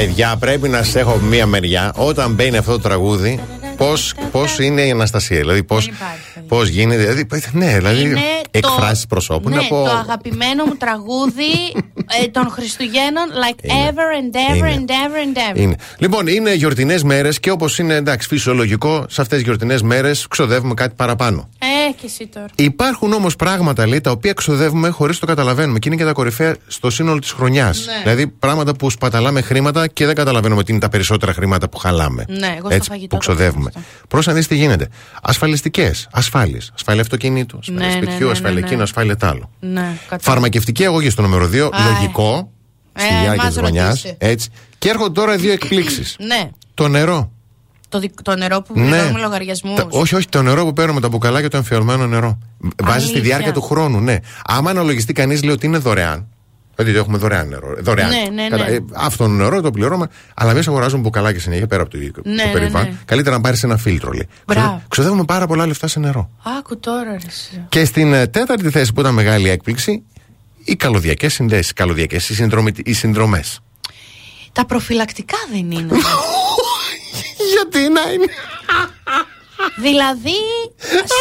Παιδιά, 0.00 0.36
πρέπει 0.40 0.68
να 0.68 0.82
σας 0.82 0.94
έχω 0.94 1.10
από 1.10 1.20
μία 1.24 1.46
μεριά 1.46 1.92
όταν 1.96 2.32
μπαίνει 2.34 2.56
αυτό 2.56 2.72
το 2.72 2.78
τραγούδι. 2.78 3.40
Πώς 3.76 4.14
πώς 4.30 4.58
είναι 4.58 4.82
η 4.82 4.90
Αναστασία, 4.90 5.38
δηλαδή 5.38 5.62
πώς 5.64 5.90
πώς 6.48 6.68
γίνεται. 6.68 6.96
Δηλαδή, 6.96 7.26
ναι, 7.52 7.76
δηλαδή 7.76 8.00
Είναι 8.00 8.20
εκφράσεις 8.50 9.00
το- 9.00 9.06
προσώπου. 9.08 9.48
Ναι, 9.48 9.56
να 9.56 9.62
πω. 9.62 9.84
το 9.84 9.90
αγαπημένο 9.90 10.64
μου 10.64 10.74
τραγούδι 10.76 11.52
ε, 12.22 12.26
των 12.30 12.48
Χριστουγέννων 12.50 13.24
like 13.28 13.58
Είναι. 13.64 13.74
ever 13.90 13.94
and 13.94 14.36
ever 14.52 14.56
Είναι. 14.56 14.74
and 14.86 14.90
ever 14.90 15.52
and 15.54 15.56
ever. 15.56 15.60
Είναι. 15.60 15.76
Λοιπόν, 15.98 16.26
είναι 16.26 16.54
γιορτινές 16.54 17.02
μέρες 17.02 17.40
και 17.40 17.50
όπως 17.50 17.78
είναι 17.78 17.94
εντάξει, 17.94 18.28
φυσιολογικό, 18.28 19.04
σε 19.08 19.20
αυτές 19.20 19.36
τις 19.38 19.46
γιορτινές 19.46 19.82
μέρες 19.82 20.26
ξοδεύουμε 20.30 20.74
κάτι 20.74 20.94
παραπάνω. 20.96 21.48
Ε, 21.88 21.92
και 21.92 22.06
εσύ 22.06 22.26
τώρα. 22.26 22.46
Υπάρχουν 22.54 23.12
όμως 23.12 23.36
πράγματα 23.36 23.86
λέει, 23.86 24.00
τα 24.00 24.10
οποία 24.10 24.32
ξοδεύουμε 24.32 24.88
χωρίς 24.88 25.18
το 25.18 25.26
καταλαβαίνουμε 25.26 25.78
και 25.78 25.88
είναι 25.88 25.96
και 25.96 26.04
τα 26.04 26.12
κορυφαία 26.12 26.56
στο 26.66 26.90
σύνολο 26.90 27.18
της 27.18 27.30
χρονιάς. 27.32 27.86
Ναι. 27.86 28.02
Δηλαδή 28.02 28.26
πράγματα 28.26 28.74
που 28.76 28.90
σπαταλάμε 28.90 29.40
χρήματα 29.40 29.86
και 29.88 30.06
δεν 30.06 30.14
καταλαβαίνουμε 30.14 30.60
ότι 30.60 30.70
είναι 30.72 30.80
τα 30.80 30.88
περισσότερα 30.88 31.32
χρήματα 31.32 31.68
που 31.68 31.78
χαλάμε. 31.78 32.24
Ναι, 32.28 32.46
εγώ 32.58 32.66
στο 32.66 32.74
Έτσι, 32.74 32.88
φαγητό 32.88 33.06
που 33.16 33.22
το 33.24 33.32
ξοδεύουμε. 33.32 33.70
Πρόσεχε 34.08 34.30
να 34.30 34.36
δεις 34.36 34.46
τι 34.46 34.54
γίνεται. 34.56 34.88
Ασφαλιστικές, 35.22 36.08
ασφάλειε. 36.12 36.58
Ασφάλεια 36.74 37.02
αυτοκινήτου, 37.02 37.58
ασφάλεια 37.58 37.86
Ναι, 37.86 37.94
ναι, 37.94 38.00
σπιτιού, 38.06 38.26
ναι, 38.26 38.32
ασφάλεια 38.32 38.54
ναι, 38.54 38.60
εκείνο, 38.60 38.76
ναι. 38.76 38.82
ασφάλεια 38.82 39.16
τ' 39.16 39.24
άλλο. 39.24 39.50
Ναι, 39.60 39.70
κατάλαβα. 39.80 40.18
Φαρμακευτική 40.20 40.84
αγωγή 40.84 41.10
στο 41.10 41.22
νούμερο 41.22 41.48
2, 41.52 41.58
Α, 41.72 41.78
λογικό. 41.92 42.52
ε. 42.92 43.00
Στη 43.00 43.14
Ε, 43.14 43.20
διάρκεια 43.20 43.42
μας 43.44 43.52
της 43.52 43.56
χρονιά. 43.62 43.84
ρωτήστε. 43.86 44.14
Έτσι. 44.18 44.48
Και 44.78 44.88
έρχονται 44.88 45.12
τώρα 45.20 45.36
δύο 45.36 45.52
εκπλήξεις. 45.52 46.16
Ναι. 46.18 46.50
το 46.74 46.88
νερό. 46.88 47.32
Το, 47.88 47.98
δι- 47.98 48.22
το 48.22 48.36
νερό 48.36 48.62
που 48.62 48.78
Ναι. 48.80 48.88
πληρώνουμε 48.88 49.20
λογαριασμούς. 49.20 49.74
Τα- 49.76 49.86
όχι, 49.90 50.14
όχι, 50.14 50.28
το 50.28 50.42
νερό 50.42 50.64
που 50.64 50.72
παίρνουμε, 50.72 51.00
τα 51.00 51.08
μπουκαλάκια, 51.08 51.48
το 51.50 51.56
εμφιαλμένο 51.56 52.06
νερό. 52.06 52.38
Βάζεις 52.82 53.02
στη 53.02 53.12
Αλήθεια. 53.12 53.20
διάρκεια 53.22 53.52
του 53.52 53.62
χρόνου, 53.62 54.00
ναι. 54.00 54.16
Άμα 54.44 54.70
αναλογιστεί 54.70 55.12
κανείς, 55.12 55.42
λέει 55.42 55.54
ότι 55.54 55.66
είναι 55.66 55.78
δωρεάν. 55.78 56.26
Δηλαδή 56.74 56.96
το 56.96 57.02
έχουμε 57.02 57.18
δωρεάν 57.18 57.48
νερό. 57.48 57.74
Δωρεάν. 57.80 58.08
Ναι, 58.08 58.16
ναι, 58.16 58.42
ναι. 58.42 58.48
Κατα- 58.48 58.68
ε, 58.70 58.78
Αυτό 58.94 59.24
το 59.24 59.30
νερό 59.30 59.60
το 59.60 59.70
πληρώνουμε, 59.70 60.06
αλλά 60.34 60.50
εμείς 60.50 60.68
αγοράζουμε 60.68 61.00
μπουκαλάκια 61.02 61.40
συνέχεια 61.40 61.66
πέρα 61.66 61.82
από 61.82 61.90
το, 61.90 61.98
το 61.98 62.20
Ναι, 62.24 62.34
ναι, 62.44 62.50
περιβάλλον. 62.52 62.88
ναι. 62.88 62.96
Καλύτερα 63.04 63.36
να 63.36 63.42
πάρεις 63.42 63.62
ένα 63.62 63.76
φίλτρο, 63.76 64.12
λέει. 64.12 64.28
Μπράβο. 64.46 64.66
Ξοδε- 64.66 64.88
Ξοδεύουμε 64.88 65.24
πάρα 65.24 65.46
πολλά 65.46 65.66
λεφτά 65.66 65.86
σε 65.86 65.98
νερό. 66.00 66.30
Άκου 66.58 66.78
τώρα, 66.80 67.10
ρε. 67.10 67.16
εσύ. 67.26 67.64
Και 67.68 67.84
στην 67.84 68.12
ε, 68.12 68.26
τέταρτη 68.26 68.70
θέση 68.70 68.92
που 68.92 69.00
ήταν 69.00 69.14
μεγάλη 69.14 69.48
έκπληξη, 69.48 70.02
οι 70.64 70.76
καλωδιακές 70.76 71.32
συνδέσεις. 71.32 71.72
Καλωδιακές, 71.72 72.28
οι 72.84 72.92
συνδρομές. 72.92 73.60
Τα 74.52 74.66
προφυλακτικά 74.66 75.36
δεν 75.52 75.70
είναι. 75.70 75.92
Γιατί 77.54 77.88
να 77.88 78.12
είναι; 78.12 78.26
δηλαδή, 79.76 80.40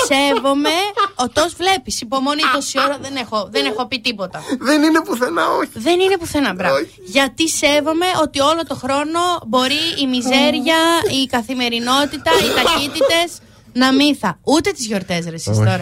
σέβομαι, 0.10 0.78
οτός 1.16 1.54
βλέπεις, 1.58 2.02
υπομονή 2.02 2.42
τόση 2.54 2.80
ώρα 2.80 2.98
δεν 3.02 3.16
έχω, 3.16 3.50
δεν 3.52 3.66
έχω 3.66 3.88
πει 3.88 4.00
τίποτα. 4.00 4.42
Δεν 4.60 4.84
είναι 4.84 5.02
πουθενά, 5.02 5.44
όχι. 5.60 5.70
Δεν 5.74 6.00
είναι 6.00 6.18
πουθενά, 6.18 6.54
μπράβο. 6.54 6.76
Γιατί 7.06 7.50
σέβομαι 7.50 8.06
ότι 8.22 8.40
όλο 8.40 8.62
το 8.68 8.76
χρόνο 8.76 9.20
μπορεί 9.48 9.82
η 10.02 10.08
μιζέρια, 10.08 10.80
η 11.22 11.26
καθημερινότητα, 11.26 12.32
οι 12.44 12.64
ταχύτητες 12.64 13.30
να 13.74 13.94
μην 13.94 14.16
θα. 14.16 14.40
Ούτε 14.44 14.72
τις 14.72 14.86
γιορτές 14.86 15.26
ρε 15.26 15.36
εσείς 15.36 15.58
τώρα. 15.58 15.82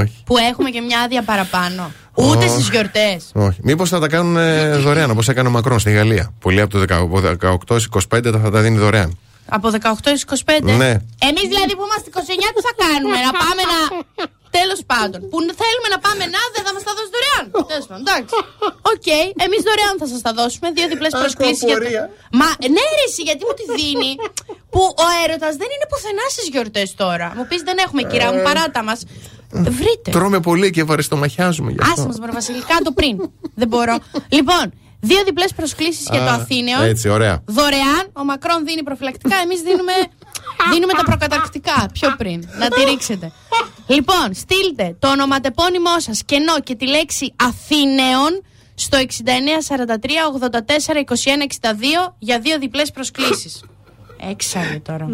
όχι. 0.00 0.22
Που 0.24 0.36
έχουμε 0.36 0.70
και 0.70 0.80
μια 0.80 1.00
άδεια 1.00 1.22
παραπάνω. 1.22 1.92
Ούτε 2.14 2.36
Όχι. 2.36 2.48
στις 2.48 2.68
γιορτές. 2.68 3.30
Όχι. 3.34 3.58
Μήπως 3.62 3.88
θα 3.88 3.98
τα 4.00 4.08
κάνουν 4.08 4.36
ε, 4.36 4.76
δωρεάν 4.76 5.10
όπως 5.10 5.28
έκανε 5.28 5.48
ο 5.48 5.50
Μακρόν 5.50 5.78
στη 5.78 5.90
Γαλλία. 5.90 6.32
Πολλοί 6.40 6.60
από 6.60 6.78
το 6.78 6.94
18 7.68 7.76
25 8.18 8.40
θα 8.42 8.50
τα 8.50 8.60
δίνει 8.60 8.78
δωρεάν. 8.78 9.18
Από 9.48 9.66
18 9.82 9.92
έως 10.04 10.24
25. 10.24 10.62
Ναι. 10.62 10.92
Εμείς 11.28 11.46
δηλαδή 11.52 11.72
που 11.76 11.84
είμαστε 11.88 12.08
29 12.14 12.18
τι 12.56 12.62
θα 12.68 12.74
κάνουμε, 12.84 13.16
να 13.26 13.32
πάμε 13.42 13.62
να... 13.72 13.78
Τέλος 14.58 14.80
πάντων, 14.92 15.20
που 15.30 15.38
θέλουμε 15.62 15.88
να 15.94 15.98
πάμε 16.06 16.24
να 16.34 16.40
δεν 16.54 16.62
θα 16.66 16.70
μας 16.74 16.82
τα 16.88 16.92
δώσει 16.96 17.10
δωρεάν. 17.14 17.44
Τέλος 17.72 17.86
πάντων, 17.88 18.02
εντάξει. 18.06 18.34
Οκ, 18.92 19.08
εμείς 19.46 19.60
δωρεάν 19.68 19.94
θα 20.02 20.06
σας 20.12 20.20
τα 20.26 20.32
δώσουμε, 20.38 20.66
δύο 20.76 20.86
διπλές 20.92 21.12
προσκλήσεις 21.22 21.64
για 21.68 21.76
το... 21.76 21.80
απορία. 21.80 22.04
Μα 22.40 22.48
ναι 22.74 22.84
ρε 22.98 23.04
εσύ, 23.08 23.22
γιατί 23.28 23.42
μου 23.48 23.54
τη 23.58 23.64
δίνει; 23.78 24.12
Που 24.72 24.82
ο 25.04 25.06
έρωτας 25.22 25.52
δεν 25.60 25.68
είναι 25.74 25.86
πουθενά 25.92 26.26
στις 26.34 26.46
γιορτές 26.52 26.88
τώρα. 27.02 27.26
Μου 27.36 27.44
πεις 27.48 27.60
δεν 27.68 27.76
έχουμε 27.84 28.02
κυρά 28.10 28.28
μου, 28.32 28.40
παράτα 28.48 28.80
μας. 28.88 29.00
Βρείτε. 29.78 30.10
Τρώμε 30.10 30.40
πολύ 30.40 30.70
και 30.70 30.82
βαριστομαχιάζουμε 30.84 31.70
γι' 31.70 31.80
αυτό. 31.80 31.92
Άσε 31.92 32.06
μας 32.06 32.18
μωρέ 32.18 32.32
Βασιλικά 32.32 32.76
το 32.84 32.92
πριν. 32.92 33.14
Δεν 33.54 33.68
μπορώ. 33.68 33.96
Λοιπόν, 34.28 34.64
Δύο 35.00 35.22
διπλές 35.24 35.52
προσκλήσεις 35.54 36.06
για 36.10 36.20
το 36.20 36.30
Α, 36.30 36.34
Αθήναιο. 36.34 36.82
έτσι, 36.82 37.08
ωραία. 37.08 37.42
Δωρεάν. 37.46 38.10
Ο 38.12 38.24
Μακρόν 38.24 38.64
δίνει 38.64 38.82
προφυλακτικά. 38.82 39.36
Εμείς 39.36 39.60
δίνουμε, 39.60 39.92
δίνουμε 40.72 40.92
τα 40.92 41.02
προκαταρκτικά 41.04 41.88
πιο 41.92 42.14
πριν. 42.18 42.48
Να 42.58 42.68
τη 42.68 42.84
ρίξετε. 42.84 43.32
Λοιπόν, 43.86 44.34
στείλτε 44.34 44.96
το 44.98 45.08
ονοματεπώνυμό 45.08 46.00
σας 46.00 46.22
κενό 46.24 46.60
και 46.60 46.74
τη 46.74 46.86
λέξη 46.88 47.32
Αθήνεων 47.36 48.42
στο 48.74 48.98
6943 48.98 49.06
84 50.26 50.96
21 50.96 51.46
62 52.08 52.14
για 52.18 52.38
δύο 52.40 52.58
διπλές 52.58 52.90
προσκλήσεις. 52.90 53.62
Έξαλλη 54.30 54.80
τώρα. 54.80 55.06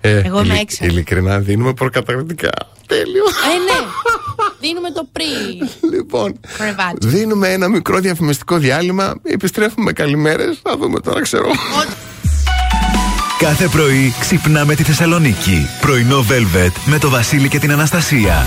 Ε, 0.00 0.10
Εγώ 0.18 0.38
είμαι 0.40 0.52
ειλι- 0.54 0.60
έξαλλη. 0.60 0.90
Ειλικρινά 0.90 1.38
δίνουμε 1.38 1.72
προκαταρκτικά. 1.72 2.50
Τέλειο. 2.86 3.24
Ε, 3.24 3.72
ναι. 3.72 3.86
Δίνουμε 4.60 4.90
το 4.90 5.08
πρι. 5.12 5.24
Λοιπόν, 5.96 6.40
Κρεβάτι. 6.58 7.06
δίνουμε 7.08 7.48
ένα 7.52 7.68
μικρό 7.68 7.98
διαφημιστικό 7.98 8.56
διάλειμμα. 8.58 9.14
Επιστρέφουμε 9.22 9.92
καλημέρες. 9.92 10.58
Θα 10.62 10.76
δούμε 10.76 11.00
τώρα, 11.00 11.20
ξέρω. 11.22 11.46
Κάθε 13.38 13.68
πρωί 13.68 14.14
ξυπνάμε 14.20 14.74
τη 14.74 14.82
Θεσσαλονίκη. 14.82 15.68
Πρωινό 15.80 16.24
Velvet 16.28 16.72
με 16.84 16.98
το 16.98 17.10
Βασίλη 17.10 17.48
και 17.48 17.58
την 17.58 17.72
Αναστασία. 17.72 18.46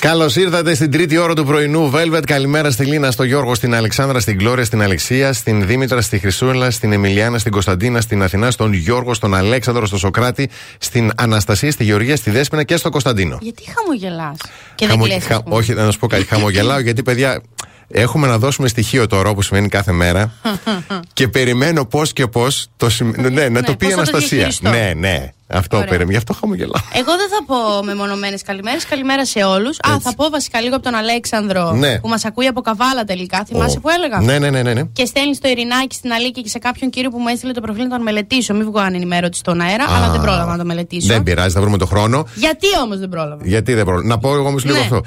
Καλώς 0.00 0.36
ήρθατε 0.36 0.74
στην 0.74 0.90
τρίτη 0.90 1.16
ώρα 1.18 1.34
του 1.34 1.44
πρωινού 1.44 1.92
Velvet. 1.94 2.22
Καλημέρα 2.26 2.70
στη 2.70 2.84
Λίνα, 2.84 3.10
στο 3.10 3.22
Γιώργο, 3.24 3.54
στην 3.54 3.74
Αλεξάνδρα, 3.74 4.20
στην 4.20 4.38
Κλώρια, 4.38 4.64
στην 4.64 4.82
Αλεξία, 4.82 5.32
στην 5.32 5.66
Δήμητρα, 5.66 6.00
στη 6.00 6.18
Χρυσούλα, 6.18 6.70
στην 6.70 6.92
Εμιλιάνα, 6.92 7.38
στην 7.38 7.52
Κωνσταντίνα, 7.52 8.00
στην 8.00 8.22
Αθηνά, 8.22 8.50
στον 8.50 8.72
Γιώργο, 8.72 9.14
στον 9.14 9.34
Αλέξανδρο, 9.34 9.86
στο 9.86 9.98
Σοκράτη, 9.98 10.50
στην 10.78 11.10
Αναστασία, 11.16 11.70
στη 11.70 11.84
Γεωργία, 11.84 12.16
στη 12.16 12.30
Δέσποινα 12.30 12.62
και 12.62 12.76
στο 12.76 12.90
Κωνσταντίνο. 12.90 13.38
Γιατί 13.40 13.62
χαμογελάς. 13.76 14.36
Και 14.74 14.86
δεν 14.86 14.88
Χαμο- 14.88 15.06
κλαις, 15.06 15.24
χα- 15.24 15.34
ας 15.36 15.42
πούμε. 15.42 15.54
όχι, 15.56 15.72
να 15.74 15.90
σου 15.90 15.98
πω 15.98 16.06
κάτι. 16.06 16.24
Χαμογελάω 16.24 16.78
γιατί, 16.78 17.02
παιδιά, 17.02 17.42
έχουμε 17.90 18.26
να 18.26 18.38
δώσουμε 18.38 18.68
στοιχείο 18.68 19.06
τώρα 19.06 19.28
όπως 19.28 19.46
σημαίνει 19.46 19.68
κάθε 19.68 19.92
μέρα 19.92 20.32
και 21.12 21.28
περιμένω 21.28 21.84
πώς 21.86 22.12
και 22.12 22.26
πώς 22.26 22.68
το 22.76 22.90
συμ- 22.90 23.16
ναι, 23.30 23.48
να 23.48 23.62
το 23.62 23.76
πει 23.76 23.86
η 23.86 23.88
πώς 23.88 23.96
θα 23.98 24.02
το 24.04 24.10
Αναστασία. 24.16 24.28
διαχειριστώ. 24.38 24.70
Ναι, 24.70 24.92
ναι. 24.96 25.32
Αυτό 25.52 25.76
Ωραία. 25.76 25.88
περιμένω. 25.88 26.10
Γι' 26.10 26.16
αυτό 26.16 26.32
χαμογελάω. 26.32 26.82
Εγώ 26.92 27.12
δεν 27.16 27.28
θα 27.28 27.44
πω 27.46 27.84
μεμονωμένες 27.84 28.42
καλημέρες. 28.42 28.84
Καλημέρα 28.86 29.26
σε 29.26 29.42
όλους. 29.44 29.78
Α, 29.88 30.00
θα 30.00 30.14
πω 30.14 30.28
βασικά 30.30 30.60
λίγο 30.60 30.74
από 30.74 30.84
τον 30.84 30.94
Αλέξανδρο 30.94 31.72
Ναι. 31.72 31.98
που 31.98 32.08
μας 32.08 32.24
ακούει 32.24 32.46
από 32.46 32.60
καβάλα 32.60 33.04
τελικά. 33.04 33.44
Θυμάσαι 33.46 33.76
Ω. 33.76 33.80
που 33.80 33.88
έλεγα; 33.88 34.20
Ναι, 34.20 34.38
ναι, 34.38 34.50
ναι, 34.50 34.62
ναι. 34.62 34.74
ναι. 34.74 34.82
Και 34.92 35.04
στέλνεις 35.04 35.36
στο 35.36 35.48
Ειρηνάκι 35.48 35.94
στην 35.94 36.12
Αλίκη 36.12 36.42
και 36.42 36.48
σε 36.48 36.58
κάποιον 36.58 36.90
κύριο 36.90 37.10
που 37.10 37.18
μου 37.18 37.28
έστειλε 37.28 37.52
το 37.52 37.60
προφίλ 37.60 37.82
να 37.82 37.88
τον 37.88 38.02
μελετήσω. 38.02 38.54
Μην 38.54 38.64
βγω 38.64 38.80
ανενημέρωτη 38.80 39.36
στον 39.36 39.60
αέρα, 39.60 39.84
αλλά 39.88 40.06
Α, 40.06 40.10
δεν 40.10 40.20
πρόλαβα 40.20 40.50
να 40.50 40.58
το 40.58 40.64
μελετήσω. 40.64 41.06
Δεν 41.06 41.22
πειράζει, 41.22 41.54
θα 41.54 41.60
βρούμε 41.60 41.78
το 41.78 41.86
χρόνο. 41.86 42.26
Γιατί 42.34 42.66
όμως 42.84 42.98
δεν 42.98 43.08
πρόλαβα; 43.08 43.42
Γιατί 43.46 43.74
δεν 43.74 43.84
πρόλαβα; 43.84 44.06
Να 44.06 44.18
πω 44.18 44.34
εγώ 44.34 44.46
όμως 44.48 44.64
λίγο 44.64 44.76
Ναι. 44.76 44.82
αυτό. 44.82 45.00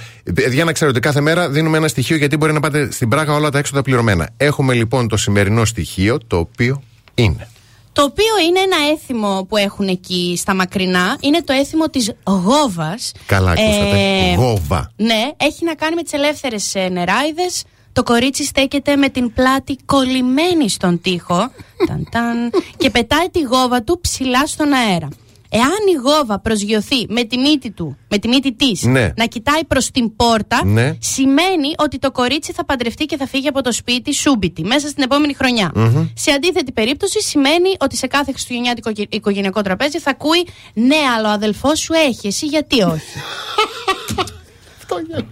Για 0.52 0.64
να 0.64 0.72
ξέρετε, 0.72 1.00
κάθε 1.00 1.22
μέρα 1.22 1.50
δίνουμε 1.50 1.78
ένα 1.78 1.88
στοιχείο 1.88 2.16
γιατί 2.16 2.38
μπορεί 2.38 2.54
να 2.54 2.60
πάτε 2.60 2.73
στην 2.92 3.10
Πράγα 3.10 3.34
όλα 3.34 3.50
τα 3.50 3.58
έξοδα 3.58 3.82
πληρωμένα. 3.82 4.30
Έχουμε 4.38 4.74
λοιπόν 4.74 5.08
το 5.08 5.18
σημερινό 5.18 5.66
στοιχείο 5.66 6.18
το 6.28 6.38
οποίο 6.38 6.82
είναι. 7.16 7.48
Το 7.94 8.04
οποίο 8.04 8.40
είναι 8.48 8.60
ένα 8.60 8.92
έθιμο 8.94 9.46
που 9.50 9.58
έχουν 9.58 9.88
εκεί 9.88 10.36
στα 10.38 10.56
μακρινά. 10.56 11.18
Είναι 11.20 11.42
το 11.44 11.54
έθιμο 11.54 11.90
της 11.90 12.12
Γόβας. 12.24 13.12
Καλά, 13.26 13.52
ακούσατε. 13.52 13.98
Ε, 14.32 14.36
Γόβα. 14.36 14.92
Ναι, 14.96 15.32
έχει 15.38 15.66
να 15.66 15.76
κάνει 15.76 15.96
με 15.96 16.04
τις 16.04 16.14
ελεύθερες 16.14 16.74
νεράιδες. 16.92 17.64
Το 17.94 18.04
κορίτσι 18.04 18.44
στέκεται 18.44 18.96
με 18.96 19.10
την 19.10 19.34
πλάτη 19.34 19.78
κολλημένη 19.86 20.70
στον 20.70 21.02
τοίχο 21.02 21.52
ταν, 21.88 22.08
ταν, 22.12 22.52
και 22.78 22.90
πετάει 22.90 23.30
τη 23.30 23.42
γόβα 23.42 23.84
του 23.84 24.00
ψηλά 24.02 24.48
στον 24.48 24.74
αέρα. 24.74 25.08
Εάν 25.56 25.70
η 25.90 25.94
γόβα 26.04 26.40
προσγειωθεί 26.40 27.06
με 27.10 27.24
τη 27.24 27.38
μύτη 27.38 27.72
του, 27.72 27.98
με 28.10 28.18
τη 28.18 28.28
μύτη 28.28 28.54
της, 28.54 28.82
Ναι. 28.84 29.10
να 29.18 29.26
κοιτάει 29.26 29.66
προς 29.66 29.92
την 29.92 30.16
πόρτα, 30.16 30.66
Ναι. 30.66 30.98
σημαίνει 31.00 31.74
ότι 31.78 32.00
το 32.00 32.12
κορίτσι 32.12 32.52
θα 32.54 32.66
παντρευτεί 32.66 33.06
και 33.06 33.18
θα 33.18 33.28
φύγει 33.28 33.48
από 33.48 33.62
το 33.62 33.72
σπίτι 33.72 34.14
σούμπιτι 34.14 34.64
μέσα 34.64 34.88
στην 34.88 35.04
επόμενη 35.04 35.34
χρονιά. 35.34 35.72
Μμμ. 35.76 36.08
Σε 36.16 36.32
αντίθετη 36.32 36.72
περίπτωση, 36.72 37.22
σημαίνει 37.22 37.70
ότι 37.80 37.96
σε 37.98 38.08
κάθε 38.08 38.32
χριστουγεννιάτικο 38.32 38.90
οικο- 38.90 39.06
οικογενειακό 39.10 39.62
τραπέζι 39.62 40.00
θα 40.00 40.10
ακούει 40.10 40.48
Ναι, 40.74 40.98
αλλά 41.18 41.30
ο 41.30 41.32
αδελφός 41.32 41.80
σου 41.80 41.94
έχει, 41.94 42.28
εσύ 42.28 42.46
γιατί 42.46 42.82
όχι; 42.82 43.02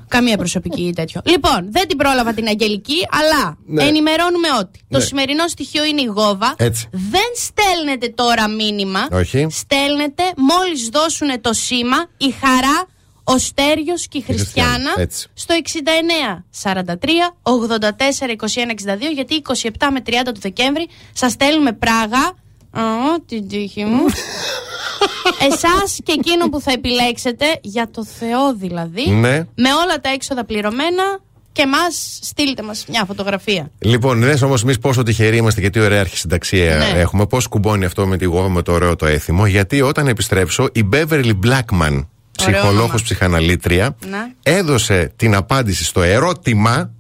Καμία 0.08 0.38
προσωπική 0.38 0.82
ή 0.82 0.94
τέτοιο. 0.94 1.22
Λοιπόν, 1.26 1.68
δεν 1.72 1.88
την 1.88 1.98
πρόλαβα 1.98 2.34
την 2.34 2.48
Αγγελική, 2.48 3.08
αλλά 3.12 3.58
Ναι. 3.66 3.84
ενημερώνουμε 3.84 4.48
ότι 4.60 4.80
το 4.90 4.98
Ναι. 4.98 5.04
σημερινό 5.04 5.48
στοιχείο 5.48 5.86
είναι 5.86 6.02
η 6.02 6.06
Γόβα. 6.06 6.54
Έτσι. 6.58 6.88
Δεν 6.92 7.30
στέλνετε 7.36 8.08
τώρα 8.10 8.48
μήνυμα. 8.48 9.08
Όχι. 9.12 9.48
Στέλνετε 9.52 10.24
μόλις 10.38 10.88
δώσουν 10.90 11.42
το 11.42 11.54
σήμα 11.54 12.06
η 12.18 12.34
Χαρά, 12.42 12.86
ο 13.24 13.38
Στέριος 13.38 14.08
και 14.08 14.18
η 14.18 14.22
Χριστιανά 14.22 14.68
Χριστιανά, 14.70 15.02
έτσι. 15.02 15.28
στο 15.34 15.54
69 15.54 16.46
43 16.64 17.36
84 17.42 18.32
21 18.32 18.72
62 18.72 19.12
γιατί 19.14 19.36
27 19.36 19.90
με 19.92 20.02
30 20.06 20.12
του 20.34 20.40
Δεκέμβρη 20.40 20.88
σας 21.14 21.32
στέλνουμε 21.32 21.72
Πράγα. 21.74 22.34
Α, 22.72 22.82
την 23.26 23.48
τύχη 23.48 23.84
μου. 23.86 24.02
Εσάς 25.52 25.98
και 26.04 26.12
εκείνο 26.12 26.50
που 26.50 26.62
θα 26.62 26.72
επιλέξετε, 26.72 27.46
για 27.62 27.90
το 27.92 28.06
Θεό 28.06 28.56
δηλαδή, 28.56 29.10
Ναι. 29.10 29.38
με 29.56 29.70
όλα 29.86 30.00
τα 30.02 30.10
έξοδα 30.10 30.46
πληρωμένα 30.46 31.04
και 31.52 31.68
μας 31.68 32.20
στείλτε 32.22 32.62
μας 32.62 32.86
μια 32.90 33.04
φωτογραφία. 33.08 33.72
Λοιπόν, 33.80 34.20
δε 34.20 34.38
όμως 34.46 34.64
εμείς 34.64 34.80
πόσο 34.80 35.04
τυχεροί 35.04 35.38
είμαστε 35.38 35.62
και 35.62 35.70
τι 35.70 35.80
ωραία 35.80 36.00
αρχισυνταξία 36.00 36.76
Ναι. 36.78 37.00
έχουμε. 37.00 37.26
Πώς 37.28 37.48
κουμπώνει 37.48 37.86
αυτό 37.86 38.08
με 38.08 38.18
τη 38.18 38.26
γόβα 38.26 38.50
με 38.50 38.62
το 38.62 38.72
ωραίο 38.72 38.96
το 38.96 39.06
έθιμο. 39.06 39.46
Γιατί 39.46 39.82
όταν 39.82 40.08
επιστρέψω, 40.08 40.70
η 40.74 40.90
Beverly 40.94 41.32
Blackman, 41.46 42.06
ψυχολόγο 42.38 42.68
όνομα. 42.70 43.00
ψυχαναλήτρια, 43.04 43.96
Να. 44.10 44.32
έδωσε 44.44 45.14
την 45.16 45.36
απάντηση 45.36 45.84
στο 45.84 46.02
ερώτημα 46.02 46.92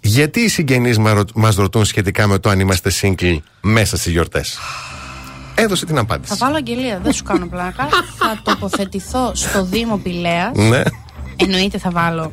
γιατί 0.00 0.40
οι 0.40 0.48
συγγενείς 0.48 0.98
μα- 0.98 1.24
μας 1.34 1.54
ρωτούν 1.54 1.84
σχετικά 1.84 2.26
με 2.26 2.38
το 2.38 2.48
αν 2.48 2.60
είμαστε 2.60 2.90
single 3.00 3.38
μέσα 3.60 3.96
στις 3.96 4.12
γιορτές. 4.12 4.58
Έδωσε 5.62 5.86
την 5.86 5.98
απάντηση. 5.98 6.34
Θα 6.36 6.46
βάλω 6.46 6.56
αγγελία, 6.56 7.00
δεν 7.02 7.12
σου 7.12 7.22
κάνω 7.22 7.46
πλάκα. 7.46 7.88
θα 8.18 8.40
τοποθετηθώ 8.42 9.30
στο 9.34 9.64
Δήμο 9.64 9.96
Πηλέας 9.96 10.50
Ναι. 10.54 10.82
Εννοείται 11.36 11.78
θα 11.78 11.90
βάλω 11.90 12.32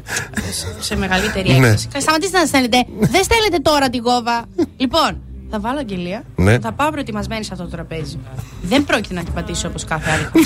σε- 0.52 0.76
σε 0.80 0.96
μεγαλύτερη 0.96 1.50
Ναι. 1.52 1.68
έκθεση. 1.68 1.88
Σταματήστε 1.98 2.40
να 2.40 2.46
στέλνετε. 2.46 2.86
Δεν 3.00 3.24
στέλνετε 3.24 3.58
τώρα 3.62 3.90
τη 3.90 3.98
γόβα. 3.98 4.46
Λοιπόν, 4.78 5.18
θα 5.52 5.60
βάλω 5.60 5.80
αγγελία. 5.80 6.24
Ναι. 6.36 6.60
Θα 6.60 6.72
πάω 6.72 6.90
προετοιμασμένη 6.90 7.44
σε 7.44 7.50
αυτό 7.54 7.64
το 7.66 7.70
τραπέζι. 7.72 8.20
Δεν 8.62 8.84
πρόκειται 8.86 9.14
να 9.14 9.24
την 9.24 9.34
πατήσω 9.34 9.68
όπως 9.68 9.84
κάθε 9.84 10.12
άλλη. 10.12 10.24
φορά. 10.24 10.44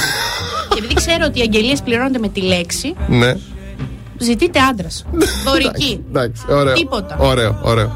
Και 0.70 0.78
επειδή 0.78 0.94
ξέρω 0.94 1.26
ότι 1.26 1.40
οι 1.40 1.41
αγγελίες 1.41 1.82
πληρώνονται 1.82 2.20
με 2.20 2.28
τη 2.30 2.41
λέξη, 2.41 2.94
Ναι. 3.08 3.36
ζητείτε 4.18 4.60
άντρας. 4.60 5.06
Δωρική. 5.45 6.03
Εντάξει, 6.10 6.44
ωραίο. 6.49 6.74
Τίποτα. 6.74 7.16
Ωραίο, 7.20 7.60
ωραίο. 7.64 7.94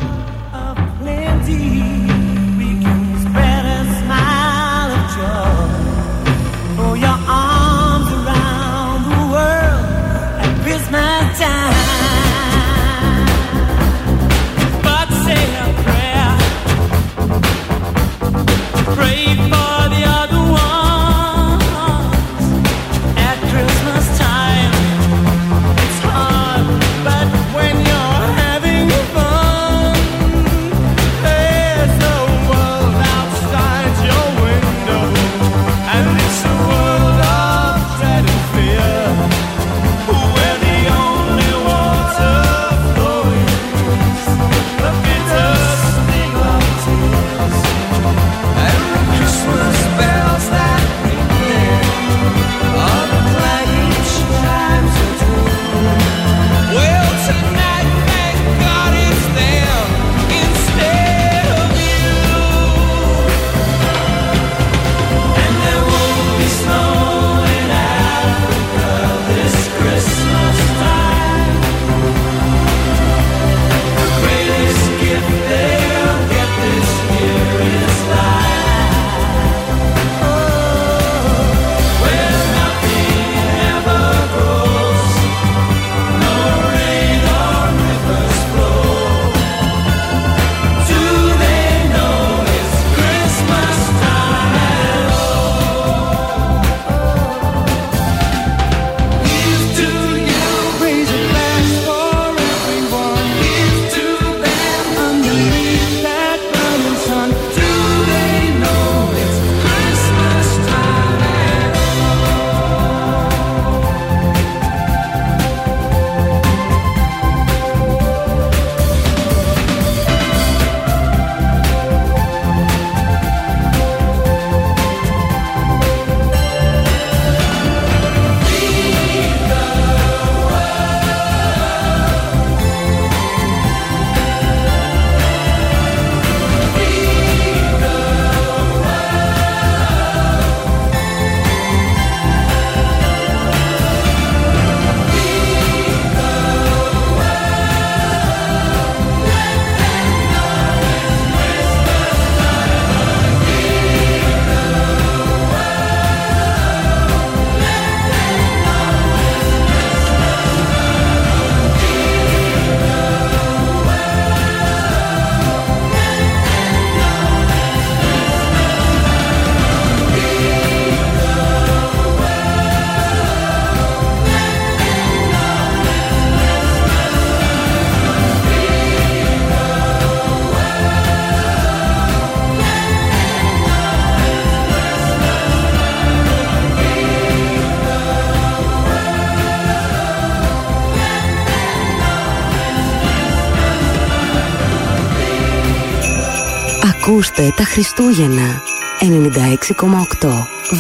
Ακούστε 197.16 197.54
τα 197.56 197.64
Χριστούγεννα 197.64 198.62
96,8 199.00 200.30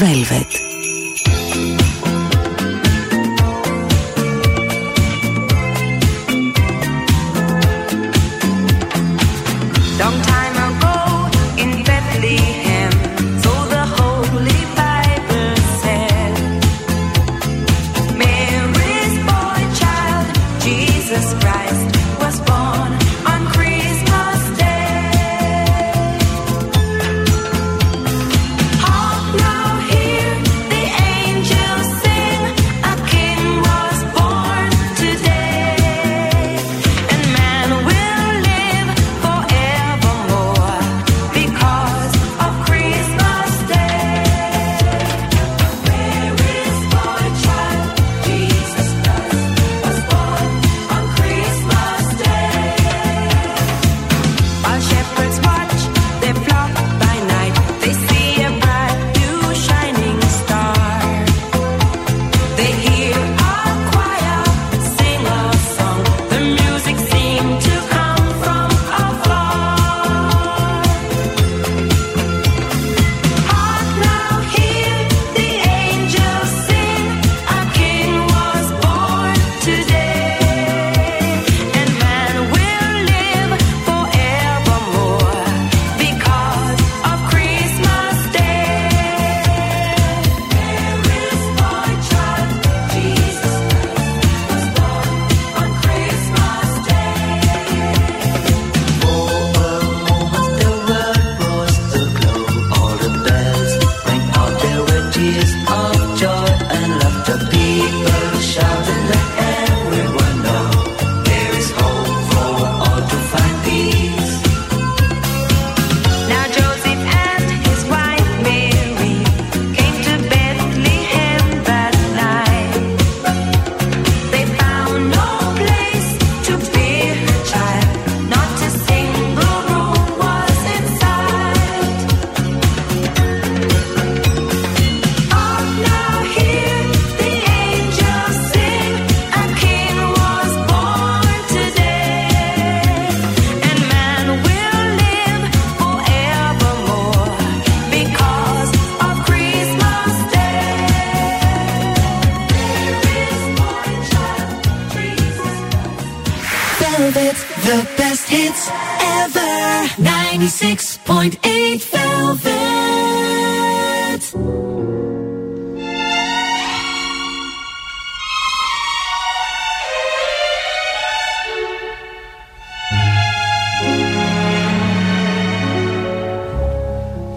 Velvet 0.02 0.74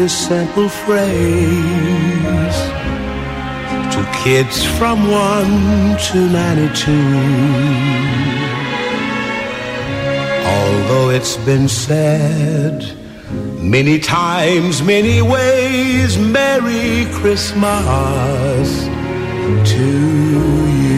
this 0.00 0.28
simple 0.28 0.66
phrase 0.66 1.10
to 3.92 4.00
kids 4.24 4.64
from 4.78 5.10
1 5.10 5.98
to 5.98 6.18
92. 6.30 6.90
Although 10.56 11.10
it's 11.10 11.36
been 11.44 11.68
said 11.68 12.96
many 13.58 13.98
times, 13.98 14.80
many 14.80 15.20
ways, 15.20 16.16
Merry 16.16 17.04
Christmas 17.20 18.68
to 19.70 19.86
you. 20.82 20.89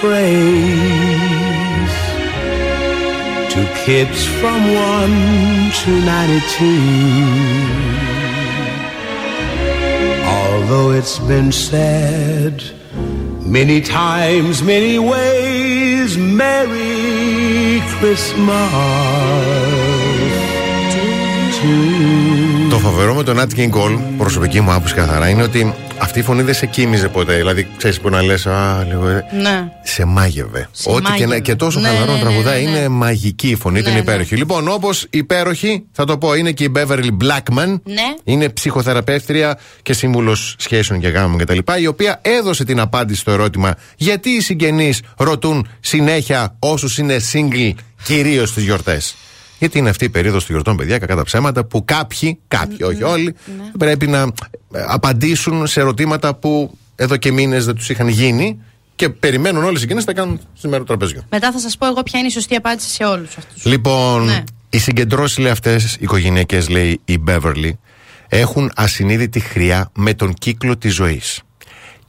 phrase 0.00 1.98
to 3.52 3.60
kids 3.84 4.20
from 4.40 4.60
1 4.74 5.70
to 5.80 5.90
92. 5.90 5.96
Although 10.38 10.88
it's 10.98 11.18
been 11.32 11.50
said 11.52 12.54
many 13.58 13.78
times, 13.80 14.54
many 14.74 14.96
ways, 15.12 16.08
Merry 16.42 17.80
Christmas 17.96 19.40
to 21.60 21.66
you. 21.66 22.70
Το 22.70 22.78
φοβερό 22.78 23.14
με 23.14 23.22
τον 23.22 23.38
Nat 23.38 23.58
King 23.58 23.70
Cole, 23.70 23.98
προσωπική 24.18 24.60
μου 24.60 24.72
άποψη 24.72 24.94
καθαρά, 24.94 25.28
είναι 25.28 25.42
ότι 25.42 25.74
αυτή 26.15 26.27
η 26.27 26.33
φωνή 26.33 26.43
δεν 26.43 26.53
σε 26.53 26.65
κοίμιζε 26.65 27.07
ποτέ. 27.07 27.35
Δηλαδή, 27.35 27.67
ξέρεις 27.77 27.99
που 27.99 28.09
να 28.09 28.21
λες, 28.21 28.45
Α, 28.47 28.83
λίγο. 28.87 29.07
ε, 29.07 29.25
Ναι. 29.41 29.71
Σε 29.83 30.05
μάγευε. 30.05 30.67
Σε 30.71 30.89
Ό,τι 30.89 31.01
και, 31.01 31.09
μάγευε. 31.09 31.33
να, 31.33 31.39
και 31.39 31.55
τόσο 31.55 31.79
Ναι, 31.79 31.87
χαλαρό 31.87 32.05
ναι, 32.05 32.13
ναι, 32.13 32.19
τραγουδάει 32.19 32.63
ναι, 32.63 32.69
ναι. 32.71 32.77
είναι 32.77 32.87
μαγική 32.87 33.49
η 33.49 33.55
φωνή, 33.55 33.81
την 33.81 33.93
Ναι, 33.93 33.99
υπέροχη. 33.99 34.35
Λοιπόν, 34.35 34.67
όπως 34.67 35.05
υπέροχη, 35.09 35.85
θα 35.91 36.05
το 36.05 36.17
πω, 36.17 36.33
είναι 36.33 36.51
και 36.51 36.63
η 36.63 36.71
Beverly 36.75 37.09
Blackman. 37.23 37.79
Ναι. 37.83 38.13
Είναι 38.23 38.49
ψυχοθεραπεύτρια 38.49 39.57
και 39.81 39.93
σύμβουλος 39.93 40.55
σχέσεων 40.57 40.99
και 40.99 41.07
γάμων 41.07 41.37
κτλ. 41.37 41.57
Η 41.79 41.87
οποία 41.87 42.19
έδωσε 42.21 42.63
την 42.63 42.79
απάντηση 42.79 43.19
στο 43.19 43.31
ερώτημα 43.31 43.75
γιατί 43.95 44.29
οι 44.29 44.39
συγγενείς 44.41 45.01
ρωτούν 45.17 45.67
συνέχεια 45.79 46.55
όσους 46.59 46.97
είναι 46.97 47.17
single, 47.33 47.71
κυρίως 48.03 48.49
στις 48.49 48.63
γιορτές; 48.63 49.15
Γιατί 49.59 49.77
είναι 49.77 49.89
αυτή 49.89 50.05
η 50.05 50.09
περίοδος 50.09 50.41
των 50.45 50.51
γιορτών, 50.51 50.77
παιδιά, 50.77 50.97
κακά 50.97 51.15
τα 51.15 51.23
ψέματα, 51.23 51.65
που 51.65 51.85
κάποιοι, 51.85 52.39
κάποιοι, 52.47 52.77
όχι 52.83 53.03
όλοι, 53.03 53.35
πρέπει 53.77 54.07
να 54.07 54.19
ε, 54.21 54.83
απαντήσουν 54.87 55.67
σε 55.67 55.79
ερωτήματα 55.79 56.35
που 56.35 56.77
εδώ 56.95 57.17
και 57.17 57.31
μήνες 57.31 57.65
δεν 57.65 57.75
τους 57.75 57.89
είχαν 57.89 58.07
γίνει 58.07 58.59
και 58.95 59.09
περιμένουν 59.09 59.63
όλες 59.63 59.75
οι 59.75 59.79
συγγενεί 59.79 59.99
να 59.99 60.05
τα 60.05 60.13
κάνουν 60.13 60.39
στη 60.53 60.67
μέρα 60.67 60.79
του 60.79 60.85
τραπεζιού. 60.85 61.23
Μετά 61.29 61.51
θα 61.51 61.59
σας 61.59 61.77
πω 61.77 61.85
εγώ 61.87 62.03
ποια 62.03 62.19
είναι 62.19 62.27
η 62.27 62.31
σωστή 62.31 62.55
απάντηση 62.55 62.89
σε 62.89 63.03
όλους 63.03 63.37
αυτούς. 63.37 63.65
Λοιπόν, 63.65 64.25
Ναι. 64.25 64.43
οι 64.69 64.77
συγκεντρώσεις 64.77 65.37
λέει 65.37 65.51
αυτές, 65.51 65.97
οικογενειακές, 65.99 66.69
λέει 66.69 66.99
η 67.05 67.23
Beverly, 67.27 67.71
έχουν 68.27 68.71
ασυνείδητη 68.75 69.39
χρειά 69.39 69.89
με 69.95 70.13
τον 70.13 70.33
κύκλο 70.33 70.77
της 70.77 70.93
ζωής. 70.93 71.41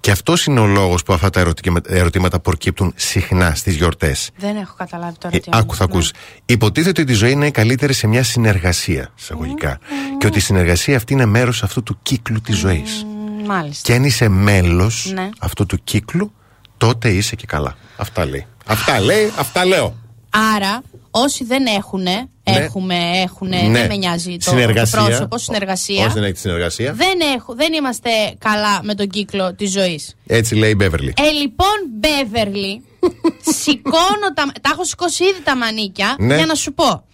Και 0.06 0.12
αυτός 0.12 0.44
είναι 0.46 0.60
ο 0.60 0.66
λόγος 0.66 1.02
που 1.02 1.12
αυτά 1.12 1.30
τα 1.30 1.40
ερωτημα- 1.40 1.80
ερωτήματα 1.86 2.40
προκύπτουν 2.40 2.92
συχνά 2.96 3.54
στις 3.54 3.74
γιορτές. 3.74 4.30
Δεν 4.36 4.56
έχω 4.56 4.74
καταλάβει 4.78 5.16
τώρα 5.18 5.36
Ε, 5.36 5.38
τι 5.38 5.48
άκου, 5.52 5.74
θα 5.74 5.84
εννοείς. 5.84 6.08
ακούς. 6.10 6.22
Υποτίθεται 6.46 7.00
ότι 7.00 7.12
η 7.12 7.14
ζωή 7.14 7.30
είναι 7.30 7.50
καλύτερη 7.50 7.92
σε 7.92 8.06
μια 8.06 8.22
συνεργασία, 8.22 9.08
εισαγωγικά. 9.18 9.78
Και 10.18 10.26
ότι 10.26 10.38
η 10.38 10.40
συνεργασία 10.40 10.96
αυτή 10.96 11.12
είναι 11.12 11.24
μέρος 11.24 11.62
αυτού 11.62 11.82
του 11.82 11.98
κύκλου 12.02 12.40
της 12.40 12.56
ζωής. 12.56 13.06
Ναι. 13.38 13.46
Μάλιστα. 13.46 13.82
Και 13.82 13.94
αν 13.98 14.04
είσαι 14.04 14.28
μέλος 14.28 15.10
Ναι. 15.14 15.28
αυτού 15.38 15.66
του 15.66 15.78
κύκλου, 15.84 16.32
τότε 16.76 17.08
είσαι 17.08 17.36
και 17.36 17.46
καλά. 17.46 17.76
Αυτά 17.96 18.26
λέει. 18.26 18.46
Αυτά 18.66 19.00
λέει, 19.00 19.32
αυτά 19.38 19.64
λέω. 19.66 19.96
Άρα, 20.30 20.82
όσοι 21.24 21.44
δεν 21.44 21.66
έχουν, 21.66 22.06
έχουμε, 22.42 22.94
έχουν, 23.22 23.48
Ναι. 23.48 23.68
δεν 23.70 23.86
με 23.86 23.96
νοιάζει 23.96 24.36
το, 24.36 24.50
Συνεργασία. 24.50 24.98
το 25.00 25.04
πρόσωπο, 25.06 25.38
συνεργασία. 25.38 26.04
Όσοι 26.04 26.14
δεν 26.14 26.22
έχει 26.22 26.32
τη 26.32 26.38
συνεργασία. 26.38 26.92
Δεν, 26.92 27.18
έχω, 27.36 27.54
δεν 27.54 27.72
είμαστε 27.72 28.10
καλά 28.38 28.80
με 28.82 28.94
τον 28.94 29.08
κύκλο 29.08 29.54
της 29.54 29.70
ζωής. 29.72 30.14
Έτσι 30.26 30.54
λέει 30.54 30.70
η 30.70 30.76
Beverly. 30.80 31.10
Ε, 31.16 31.30
λοιπόν, 31.40 31.76
Μπέβερλι, 31.98 32.82
σηκώνω 33.62 34.28
τα. 34.34 34.44
Τα 34.60 34.70
έχω 34.72 34.84
σηκώσει 34.84 35.24
ήδη 35.24 35.42
τα 35.44 35.56
μανίκια 35.56 36.14
Ναι. 36.18 36.36
για 36.36 36.46
να 36.46 36.54
σου 36.54 36.72
πω 36.74 37.04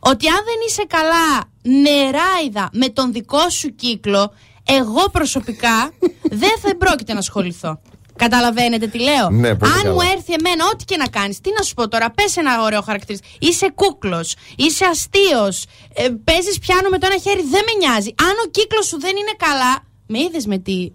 ότι 0.00 0.26
αν 0.28 0.40
δεν 0.44 0.54
είσαι 0.68 0.84
καλά 0.88 1.50
νεράιδα 1.62 2.68
με 2.72 2.88
τον 2.88 3.12
δικό 3.12 3.48
σου 3.50 3.74
κύκλο, 3.74 4.32
εγώ 4.64 5.10
προσωπικά 5.12 5.90
δεν 6.42 6.52
θα 6.62 6.76
πρόκειται 6.76 7.12
να 7.12 7.18
ασχοληθώ. 7.18 7.80
Καταλαβαίνετε 8.24 8.86
τι 8.86 8.98
λέω; 8.98 9.30
Ναι, 9.30 9.54
πολύ 9.54 9.72
Αν 9.72 9.82
καλά. 9.82 9.92
μου 9.94 10.00
έρθει 10.14 10.32
εμένα, 10.40 10.62
ό,τι 10.72 10.84
και 10.84 10.96
να 10.96 11.06
κάνεις, 11.08 11.40
τι 11.40 11.50
να 11.58 11.62
σου 11.62 11.74
πω 11.74 11.88
τώρα, 11.88 12.10
πες 12.10 12.36
ένα 12.36 12.62
ωραίο 12.62 12.82
χαρακτηριστικό. 12.82 13.34
Είσαι 13.38 13.70
κούκλος, 13.74 14.34
είσαι 14.56 14.84
αστείος, 14.84 15.64
ε, 15.94 16.08
παίζεις 16.24 16.58
πιάνο 16.58 16.88
με 16.88 16.98
το 16.98 17.06
ένα 17.10 17.18
χέρι, 17.24 17.42
δεν 17.54 17.62
με 17.68 17.72
νοιάζει. 17.86 18.14
Αν 18.28 18.34
ο 18.46 18.50
κύκλος 18.50 18.86
σου 18.86 19.00
δεν 19.00 19.14
είναι 19.16 19.34
καλά, 19.36 19.72
με 20.06 20.18
είδες 20.18 20.46
με 20.46 20.58
τι. 20.58 20.92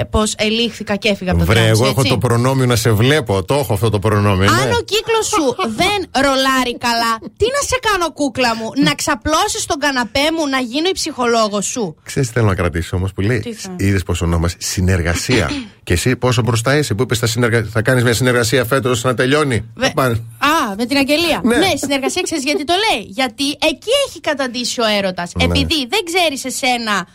Ε, 0.00 0.04
Πώ 0.04 0.22
ελήχθηκα 0.36 0.96
και 0.96 1.08
έφυγα 1.08 1.30
από 1.30 1.40
το 1.40 1.46
Βρε, 1.46 1.60
τρans, 1.60 1.68
εγώ 1.68 1.86
έχω 1.86 2.00
έτσι. 2.00 2.12
το 2.12 2.18
προνόμιο 2.18 2.66
να 2.66 2.76
σε 2.76 2.90
βλέπω. 2.90 3.44
Το 3.44 3.54
έχω 3.54 3.72
αυτό 3.72 3.90
το 3.90 3.98
προνόμιο. 3.98 4.50
Αν 4.50 4.68
ναι. 4.68 4.74
ο 4.74 4.82
κύκλος 4.84 5.26
σου 5.26 5.44
δεν 5.76 6.22
ρολάρει 6.24 6.78
καλά, 6.78 7.18
τι 7.36 7.44
να 7.44 7.60
σε 7.70 7.78
κάνω, 7.90 8.12
κούκλα 8.12 8.56
μου, 8.56 8.70
να 8.84 8.94
ξαπλώσεις 8.94 9.66
τον 9.66 9.78
καναπέ 9.78 10.26
μου, 10.36 10.48
να 10.48 10.58
γίνω 10.58 10.88
η 10.88 10.92
ψυχολόγος 10.92 11.66
σου; 11.66 11.96
Ξέρεις 12.02 12.28
τι 12.28 12.34
θέλω 12.34 12.46
να 12.46 12.54
κρατήσει 12.54 12.94
όμως 12.94 13.12
που 13.12 13.20
λέει; 13.20 13.40
Τι 13.40 13.52
θα; 13.52 13.74
Είδες 13.76 14.02
πόσο 14.02 14.24
ονόμα. 14.24 14.48
Συνεργασία. 14.58 15.50
και 15.86 15.92
εσύ 15.92 16.16
πόσο 16.16 16.42
μπροστά 16.42 16.76
είσαι 16.78 16.94
που 16.94 17.02
είπες 17.02 17.18
θα, 17.18 17.26
συνεργα... 17.26 17.64
θα 17.70 17.82
κάνεις 17.82 18.02
μια 18.02 18.14
συνεργασία 18.14 18.64
φέτος 18.64 19.04
να 19.04 19.14
τελειώνει; 19.14 19.64
Βε- 19.74 19.86
Θα 19.88 19.94
πάνε. 19.94 20.14
Α, 20.38 20.74
με 20.78 20.86
την 20.86 20.96
αγγελία. 20.96 21.40
Ναι. 21.44 21.56
Ναι, 21.56 21.70
συνεργασία 21.74 22.22
ξέρεις 22.22 22.44
γιατί 22.44 22.64
το 22.64 22.74
λέει; 22.90 23.04
Γιατί 23.08 23.44
εκεί 23.48 23.90
έχει 24.08 24.20
καταντήσει 24.20 24.80
ο 24.80 24.84
έρωτας. 24.98 25.32
Ναι. 25.34 25.44
Επειδή 25.44 25.86
δεν 25.88 26.00
ξέρεις 26.04 26.44
εσένα 26.44 27.06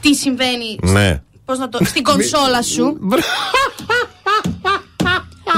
τι 0.00 0.14
συμβαίνει. 0.14 0.78
Ναι. 0.82 1.22
Πώς 1.44 1.58
να 1.58 1.68
το, 1.68 1.78
στην 1.84 2.02
κονσόλα 2.02 2.62
σου. 2.62 2.84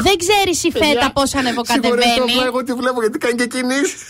δεν 0.06 0.16
ξέρεις 0.24 0.58
η 0.64 0.70
φέτα 0.70 1.12
πώς 1.12 1.34
ανεβοκατεβαίνει. 1.34 2.02
Συγχωρείτε, 2.02 2.44
εγώ 2.50 2.62
τη 2.64 2.72
βλέπω 2.80 3.00
γιατί 3.00 3.18
κάνει 3.18 3.34
και 3.40 3.46
κινήσεις. 3.54 4.00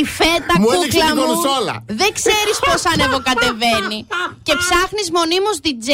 Η 0.00 0.04
φέτα 0.04 0.54
Μου 0.60 0.68
έδειξε 0.74 0.98
κούκλα 0.98 1.10
την 1.10 1.16
μου 1.18 1.24
κονσόλα. 1.26 1.74
δεν 2.00 2.10
ξέρεις 2.18 2.56
πώς 2.66 2.80
ανεβοκατεβαίνει 2.92 3.98
και 4.46 4.54
ψάχνεις 4.62 5.06
μονίμως 5.18 5.56
DJ 5.64 5.90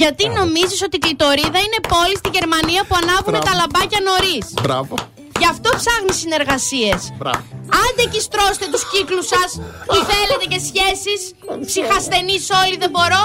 γιατί 0.00 0.24
νομίζεις 0.40 0.80
ότι 0.86 0.96
η 1.00 1.02
κλειτορίδα 1.04 1.58
είναι 1.66 1.80
πόλη 1.92 2.16
στη 2.22 2.28
Γερμανία 2.36 2.82
που 2.88 2.94
ανάβουν 3.02 3.32
Μπράβο. 3.34 3.46
τα 3.48 3.52
λαμπάκια 3.60 4.00
νωρίς. 4.08 4.46
Μπράβο. 4.62 4.94
Γι' 5.40 5.50
αυτό 5.54 5.68
ψάχνεις 5.80 6.16
συνεργασίες. 6.22 7.00
Μπράβο. 7.20 7.44
Άντε 7.84 8.04
και 8.12 8.20
στρώστε 8.28 8.66
τους 8.72 8.82
κύκλους 8.92 9.26
σας 9.34 9.50
που 9.88 9.96
θέλετε 10.10 10.44
και 10.52 10.60
σχέσεις. 10.68 11.20
Ψυχασθενείς 11.68 12.44
όλοι 12.62 12.76
δεν 12.82 12.90
μπορώ. 12.94 13.22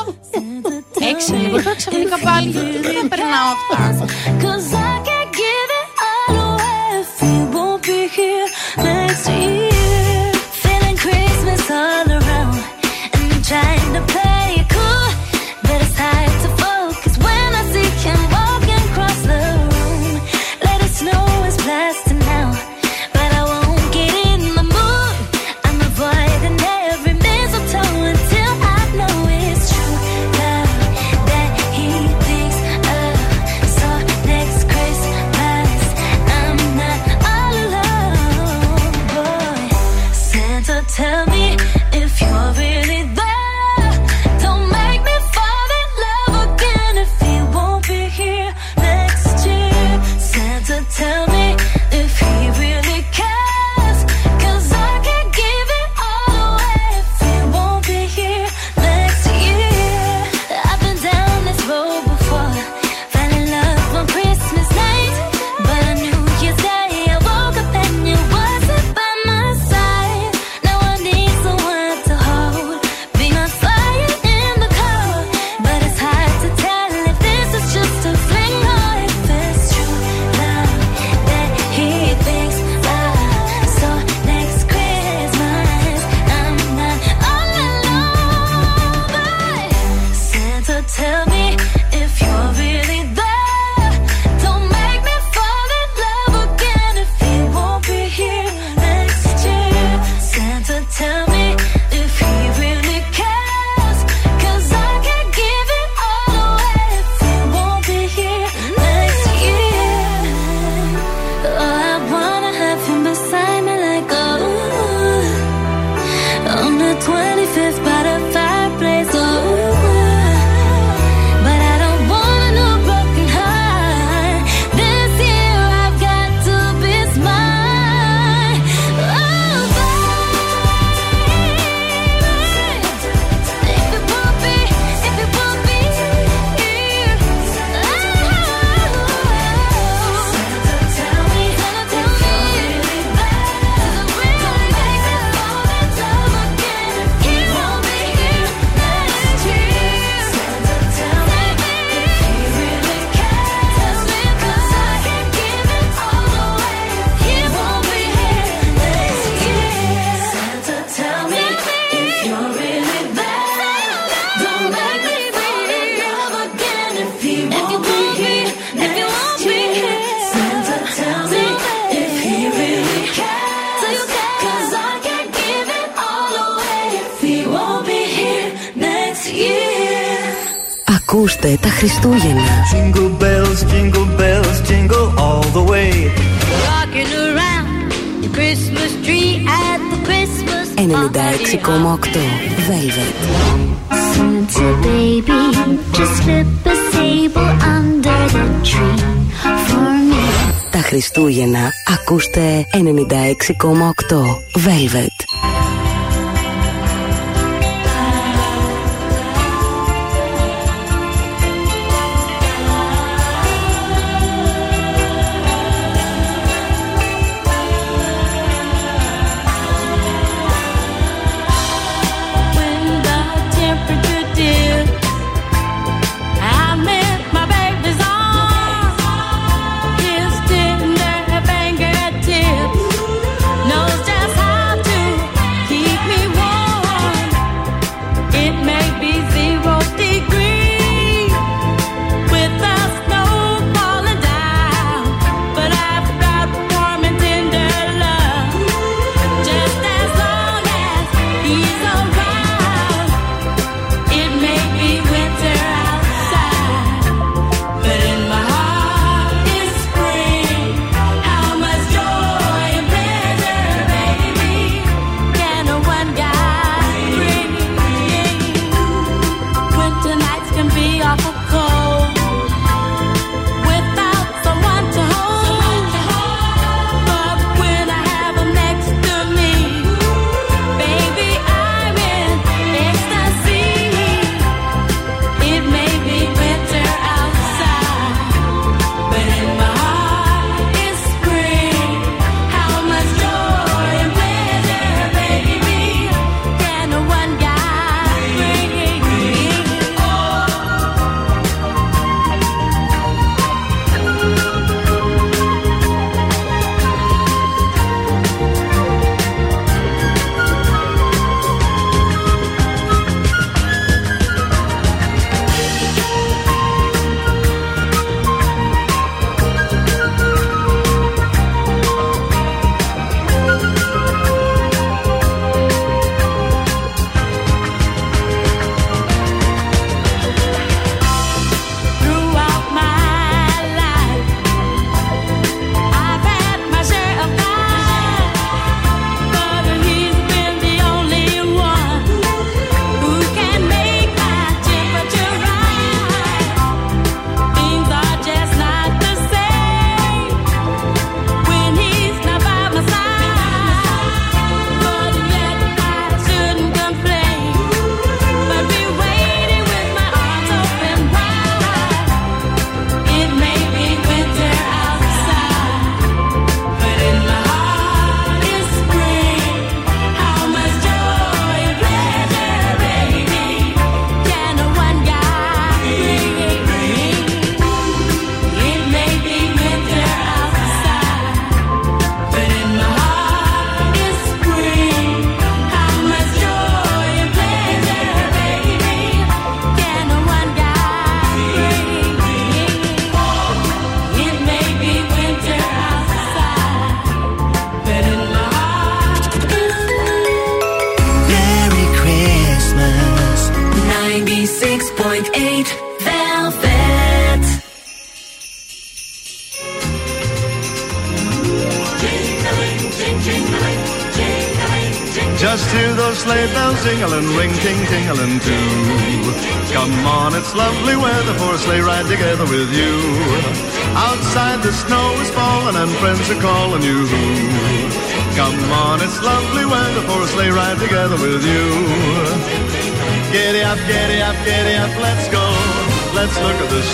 Έξι 1.11 1.31
λίγο 1.33 1.61
τώρα 1.63 1.75
ξαφνικά 1.75 2.17
πάλι. 2.19 2.51
Δεν 2.51 2.93
τα 3.01 3.07
περνάω 3.09 3.49
αυτά. 3.57 4.07
Cause 4.41 4.73
I 4.73 4.95
can't 5.07 5.31
give 5.41 5.69
it 5.81 5.89
all 6.09 6.35
away 6.49 7.01
if 7.01 7.21
you 7.27 7.41
won't 7.55 7.81
be 7.87 7.99
here 8.17 8.47
next 8.85 9.27
year. 9.29 9.68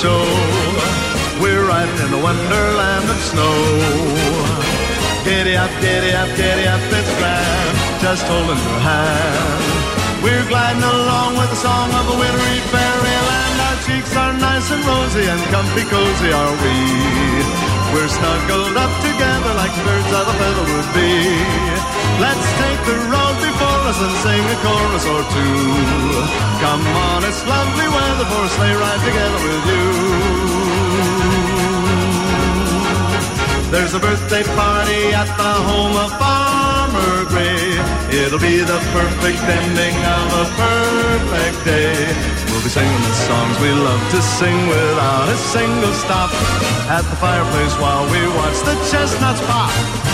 so. 0.02 0.14
We're 1.40 1.64
right 1.68 1.88
in 2.04 2.10
the 2.12 2.20
wonderland 2.20 3.08
of 3.10 3.20
snow. 3.32 3.56
Giddy 5.24 5.56
up, 5.56 5.72
giddy 5.82 6.12
up, 6.12 6.30
giddy 6.36 6.68
up, 6.68 6.80
it's 6.92 7.12
grand. 7.20 7.76
Just 8.04 8.24
holding 8.28 8.60
your 8.60 8.82
hand. 8.84 9.86
We're 10.24 10.48
gliding 10.48 10.84
along 10.84 11.38
with 11.38 11.50
the 11.50 11.60
song 11.60 11.90
of 11.92 12.06
a 12.14 12.16
wintry 12.18 12.58
fairyland. 12.72 13.56
Our 13.68 13.78
cheeks 13.86 14.14
are 14.16 14.34
nice 14.34 14.68
and 14.72 14.84
rosy 14.86 15.26
and 15.28 15.42
comfy 15.54 15.86
cozy 15.88 16.32
are 16.32 16.56
we. 16.64 16.78
We're 17.94 18.12
snuggled 18.12 18.76
up 18.76 18.94
together 19.02 19.54
like 19.56 19.76
birds 19.86 20.12
of 20.12 20.26
a 20.28 20.36
feather 20.40 20.66
would 20.72 20.90
be. 20.98 21.14
Let's 22.20 22.48
take 22.60 22.82
the 22.90 22.98
road 23.12 23.25
chorus 23.86 24.02
and 24.02 24.18
sing 24.26 24.42
a 24.42 24.58
chorus 24.66 25.06
or 25.06 25.22
two. 25.30 25.58
Come 26.58 26.82
on, 27.06 27.24
it's 27.24 27.46
lovely 27.46 27.88
weather 27.88 28.26
for 28.26 28.42
a 28.42 28.50
sleigh 28.58 28.74
ride 28.74 29.02
together 29.06 29.40
with 29.46 29.64
you. 29.70 29.86
There's 33.70 33.94
a 33.94 34.00
birthday 34.00 34.44
party 34.58 35.14
at 35.14 35.30
the 35.38 35.54
home 35.70 35.96
of 36.02 36.10
Farmer 36.18 37.26
Gray. 37.30 37.78
It'll 38.10 38.40
be 38.40 38.58
the 38.66 38.80
perfect 38.90 39.44
ending 39.44 39.98
of 40.18 40.28
a 40.34 40.46
perfect 40.58 41.66
day. 41.66 41.94
We'll 42.50 42.64
be 42.64 42.70
singing 42.70 43.04
the 43.06 43.14
songs 43.30 43.60
we 43.62 43.70
love 43.70 44.02
to 44.12 44.22
sing 44.22 44.68
without 44.68 45.30
a 45.30 45.38
single 45.54 45.94
stop. 45.94 46.32
At 46.90 47.04
the 47.04 47.18
fireplace 47.18 47.76
while 47.78 48.06
we 48.10 48.22
watch 48.34 48.58
the 48.66 48.74
chestnuts 48.90 49.42
pop. 49.46 50.05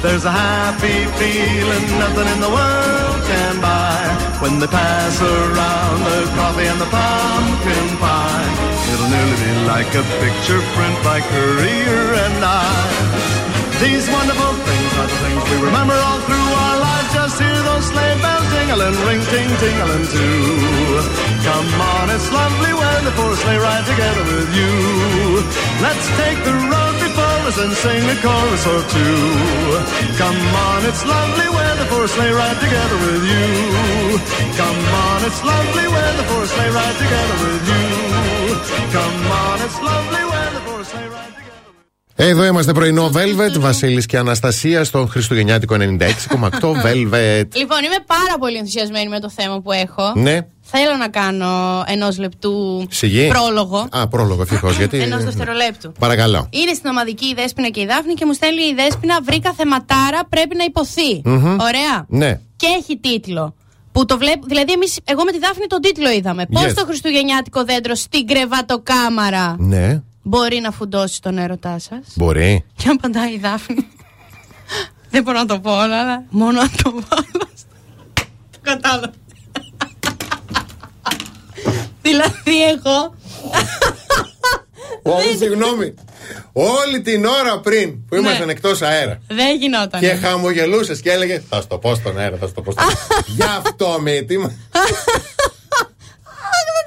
There's 0.00 0.24
a 0.24 0.30
happy 0.30 1.10
feeling 1.18 1.86
nothing 1.98 2.28
in 2.30 2.38
the 2.38 2.46
world 2.46 3.18
can 3.26 3.54
buy 3.58 3.98
when 4.38 4.62
they 4.62 4.70
pass 4.70 5.18
around 5.18 5.98
the 6.06 6.22
coffee 6.38 6.70
and 6.70 6.78
the 6.78 6.86
pumpkin 6.86 7.88
pie. 7.98 8.50
It'll 8.94 9.10
nearly 9.10 9.38
be 9.42 9.52
like 9.66 9.90
a 9.98 10.04
picture 10.22 10.62
print 10.78 10.96
by 11.02 11.18
Courier 11.18 12.14
and 12.14 12.38
I. 12.46 13.18
These 13.82 14.06
wonderful 14.14 14.54
things 14.70 14.92
are 15.02 15.10
the 15.10 15.18
things 15.18 15.42
we 15.50 15.66
remember 15.66 15.98
all 15.98 16.22
through 16.30 16.50
our 16.62 16.76
lives. 16.78 17.10
Just 17.18 17.34
hear 17.42 17.58
those 17.66 17.86
sleigh 17.90 18.16
bells 18.22 18.46
jingling, 18.54 18.98
ring 19.02 19.22
ting 19.34 19.50
tingling 19.58 20.06
too. 20.14 21.02
Come 21.42 21.70
on, 21.74 22.06
it's 22.14 22.30
lovely 22.30 22.70
when 22.70 23.00
the 23.02 23.14
four 23.18 23.34
sleigh 23.34 23.58
ride 23.58 23.82
together 23.82 24.24
with 24.30 24.50
you. 24.54 24.72
Let's 25.82 26.06
take 26.22 26.38
the 26.46 26.54
road 26.54 26.97
before 27.48 27.64
us 27.64 27.64
and 27.64 27.72
sing 27.82 28.02
a 28.14 28.16
chorus 28.24 28.64
or 28.74 28.80
two. 28.94 29.18
Come 30.22 30.40
on, 30.66 30.80
it's 30.90 31.04
lovely 31.16 31.48
weather 31.56 31.86
for 31.90 32.04
a 32.04 32.08
sleigh 32.14 32.34
ride 32.40 32.58
together 32.66 32.98
with 33.06 33.22
you. 33.32 33.46
Come 34.60 34.80
on, 35.06 35.18
it's 35.28 35.42
lovely 35.52 35.86
weather 35.94 36.24
for 36.30 36.40
a 36.42 36.48
sleigh 36.54 36.72
ride 36.78 36.96
together 37.04 37.36
with 37.44 37.64
you. 37.72 37.86
Come 38.96 39.20
on, 39.44 39.56
it's 39.66 39.78
lovely 39.90 40.24
weather 40.32 40.60
for 40.66 40.80
a 40.80 40.84
sleigh 40.90 41.08
ride 41.14 41.34
together. 41.38 41.48
Εδώ 42.14 42.44
είμαστε 42.44 42.72
πρωινό 42.72 43.10
Velvet, 43.14 43.58
Βασίλη 43.58 44.04
και 44.06 44.18
Αναστασία 44.18 44.84
στον 44.84 45.08
Χριστουγεννιάτικο 45.08 45.76
96,8 45.78 45.80
Velvet. 46.60 47.46
Λοιπόν, 47.52 47.78
είμαι 47.84 48.00
πάρα 48.06 48.38
πολύ 48.38 48.56
ενθουσιασμένη 48.56 49.08
με 49.08 49.20
το 49.20 49.30
θέμα 49.30 49.60
που 49.60 49.72
έχω. 49.72 50.12
Ναι, 50.16 50.46
Θέλω 50.70 50.96
να 50.96 51.08
κάνω 51.08 51.84
ενός 51.86 52.18
λεπτού 52.18 52.86
σιγή. 52.90 53.28
πρόλογο. 53.28 53.86
Α, 53.90 54.08
πρόλογο, 54.08 54.42
ευτυχώς. 54.42 54.76
Γιατί. 54.80 54.98
Ενός 54.98 55.24
δευτερολέπτου. 55.24 55.92
Παρακαλώ. 55.98 56.48
Είναι 56.50 56.72
στην 56.72 56.90
ομαδική 56.90 57.26
η 57.26 57.34
Δέσποινα 57.34 57.68
και 57.68 57.80
η 57.80 57.86
Δάφνη 57.86 58.14
και 58.14 58.24
μου 58.26 58.32
στέλνει 58.32 58.62
η 58.62 58.74
Δέσποινα 58.74 59.18
βρήκα 59.22 59.52
θεματάρα 59.52 60.20
πρέπει 60.28 60.56
να 60.56 60.64
υποθεί. 60.64 61.20
Μμμ. 61.24 61.44
Ωραία. 61.60 62.04
Ναι. 62.08 62.40
Και 62.56 62.66
έχει 62.78 62.98
τίτλο. 62.98 63.54
Που 63.92 64.04
το 64.04 64.18
βλέπ... 64.18 64.44
Δηλαδή, 64.46 64.72
εμείς, 64.72 64.98
εγώ 65.04 65.24
με 65.24 65.32
τη 65.32 65.38
Δάφνη 65.38 65.66
τον 65.66 65.80
τίτλο 65.80 66.10
είδαμε. 66.10 66.46
Πώς 66.46 66.62
Yes. 66.64 66.74
το 66.74 66.84
χριστουγεννιάτικο 66.84 67.64
δέντρο 67.64 67.94
στην 67.94 68.26
κρεβατοκάμαρα 68.26 69.56
Ναι, 69.58 70.02
μπορεί 70.22 70.60
να 70.60 70.70
φουντώσει 70.70 71.20
τον 71.22 71.38
έρωτά 71.38 71.78
σας; 71.78 72.00
μπορεί. 72.14 72.64
Και 72.76 72.88
απαντάει 72.88 73.32
η 73.32 73.38
Δάφνη. 73.38 73.86
Δεν 75.10 75.22
μπορώ 75.22 75.38
να 75.38 75.46
το 75.46 75.58
πω 75.60 75.70
όλα, 75.70 76.00
αλλά 76.00 76.24
μόνο 76.30 76.60
να 76.60 76.68
το 76.82 76.90
βάλω. 76.90 77.48
Το 78.50 78.58
κατάλαβα. 78.70 79.10
Δηλαδή, 82.08 82.62
εγώ. 82.68 83.14
Όχι, 85.02 85.36
συγγνώμη. 85.36 85.94
Όλη 86.52 87.00
την 87.00 87.24
ώρα 87.24 87.60
πριν 87.60 88.06
που 88.06 88.14
ήμασταν 88.14 88.46
Ναι. 88.46 88.52
εκτός 88.52 88.82
αέρα 88.82 89.20
Δεν 89.28 89.56
γινόταν. 89.56 90.00
και 90.00 90.14
χαμογελούσες 90.14 91.00
και 91.00 91.10
έλεγες 91.12 91.42
Θα 91.48 91.60
στο 91.60 91.78
πω 91.78 91.94
στον 91.94 92.18
αέρα, 92.18 92.36
θα 92.36 92.46
στο 92.46 92.62
πω 92.62 92.72
στον 92.72 92.84
αέρα. 92.84 92.98
Γι' 93.36 93.42
αυτό 93.42 93.96
με 94.00 94.10
έτοιμα. 94.12 94.44
Αχ, 94.46 94.82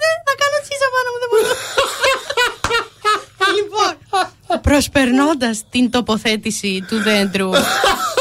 δεν- 0.02 0.22
Θα 0.26 0.34
κάνω 0.42 0.58
τσίσα 0.64 0.88
πάνω 0.94 1.08
μου, 1.12 1.20
δεν 1.24 1.30
μπορώ. 1.32 1.54
λοιπόν, 3.58 4.62
προσπερνώντας 4.62 5.64
την 5.70 5.92
τοποθέτηση 5.92 6.86
του 6.88 7.02
δέντρου 7.02 7.50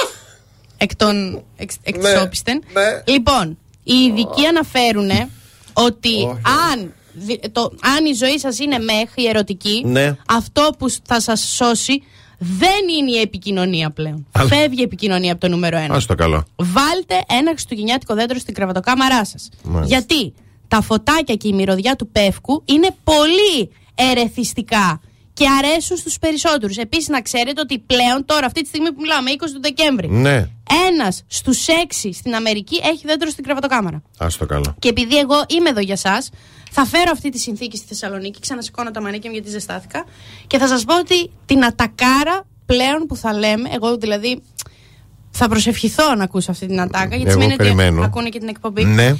εκ 0.85 0.97
των 0.97 1.45
εξ, 1.57 1.77
εξόπιστεν, 1.83 2.63
λοιπόν, 3.05 3.59
οι 3.83 3.95
ειδικοί 3.95 4.47
αναφέρουν 4.47 5.11
ότι 5.87 6.25
αν, 6.73 6.93
δι- 7.13 7.51
το, 7.53 7.61
αν 7.97 8.05
η 8.05 8.13
ζωή 8.13 8.39
σας 8.39 8.59
είναι 8.59 8.79
μέχρι 8.79 9.25
ερωτική, 9.27 9.83
Ναι. 9.87 10.17
αυτό 10.29 10.71
που 10.79 10.87
θα 11.03 11.21
σας 11.21 11.41
σώσει 11.41 12.03
δεν 12.39 12.89
είναι 12.99 13.11
η 13.11 13.21
επικοινωνία 13.21 13.91
πλέον. 13.91 14.27
Αλλά- 14.33 14.49
Φεύγει 14.49 14.81
η 14.81 14.83
επικοινωνία 14.83 15.33
από 15.33 15.41
το 15.41 15.49
νούμερο 15.49 15.77
ένα. 15.77 15.95
Α 15.95 16.01
το 16.07 16.15
καλό. 16.15 16.45
Βάλτε 16.57 17.15
ένα 17.29 17.51
χριστουγεννιάτικο 17.51 18.15
δέντρο 18.15 18.39
στην 18.39 18.55
κρεβατοκάμαρά 18.55 19.25
σας. 19.25 19.49
Μάλιστα. 19.63 19.97
Γιατί 19.97 20.33
τα 20.69 20.81
φωτάκια 20.81 21.35
και 21.35 21.49
η 21.49 21.53
μυρωδιά 21.53 21.97
του 21.97 22.09
πεύκου 22.09 22.63
είναι 22.65 22.89
πολύ 23.05 23.71
ερεθιστικά 23.95 25.01
και 25.41 25.47
αρέσουν 25.59 25.97
στους 25.97 26.19
περισσότερους. 26.19 26.77
Επίσης 26.77 27.09
να 27.09 27.21
ξέρετε 27.23 27.61
ότι 27.61 27.79
πλέον 27.79 28.25
τώρα 28.25 28.47
αυτή 28.47 28.61
τη 28.63 28.69
στιγμή 28.69 28.93
που 28.93 29.01
μιλάμε 29.01 29.31
20 29.31 29.35
του 29.55 29.61
Δεκέμβρη 29.61 30.09
Ναι, 30.11 30.49
ένας 30.89 31.23
στους 31.27 31.67
6 32.03 32.11
στην 32.13 32.35
Αμερική 32.35 32.81
έχει 32.85 33.07
δέντρο 33.07 33.29
στην 33.31 33.45
κρεβατοκάμαρα. 33.45 34.03
α 34.19 34.27
το 34.39 34.47
καλό. 34.47 34.75
Και 34.79 34.89
επειδή 34.89 35.19
εγώ 35.19 35.35
είμαι 35.49 35.69
εδώ 35.69 35.81
για 35.81 35.97
σας, 35.97 36.31
θα 36.71 36.85
φέρω 36.85 37.11
αυτή 37.13 37.29
τη 37.31 37.39
συνθήκη 37.39 37.77
στη 37.77 37.87
Θεσσαλονίκη, 37.87 38.41
ξανασηκώνω 38.41 38.91
τα 38.91 39.01
μανίκια 39.03 39.31
μου 39.31 39.37
γιατί 39.37 39.51
ζεστάθηκα 39.51 40.05
και 40.47 40.59
θα 40.59 40.67
σας 40.69 40.85
πω 40.85 40.99
ότι 40.99 41.31
την 41.47 41.65
ατακάρα 41.65 42.47
πλέον 42.67 43.07
που 43.09 43.17
θα 43.17 43.33
λέμε, 43.39 43.69
εγώ 43.75 43.97
δηλαδή 43.97 44.43
θα 45.31 45.49
προσευχηθώ 45.49 46.15
να 46.15 46.25
ακούσω 46.25 46.51
αυτή 46.51 46.67
την 46.67 46.81
ατάκα 46.81 47.17
γιατί 47.17 47.31
Εγώ 47.31 47.31
σημαίνει 47.31 47.57
περιμένω. 47.57 47.97
ότι 47.97 48.07
ακούνε 48.07 48.29
και 48.29 48.39
την 48.39 48.49
εκπομπή. 48.49 48.85
Ναι, 48.85 49.15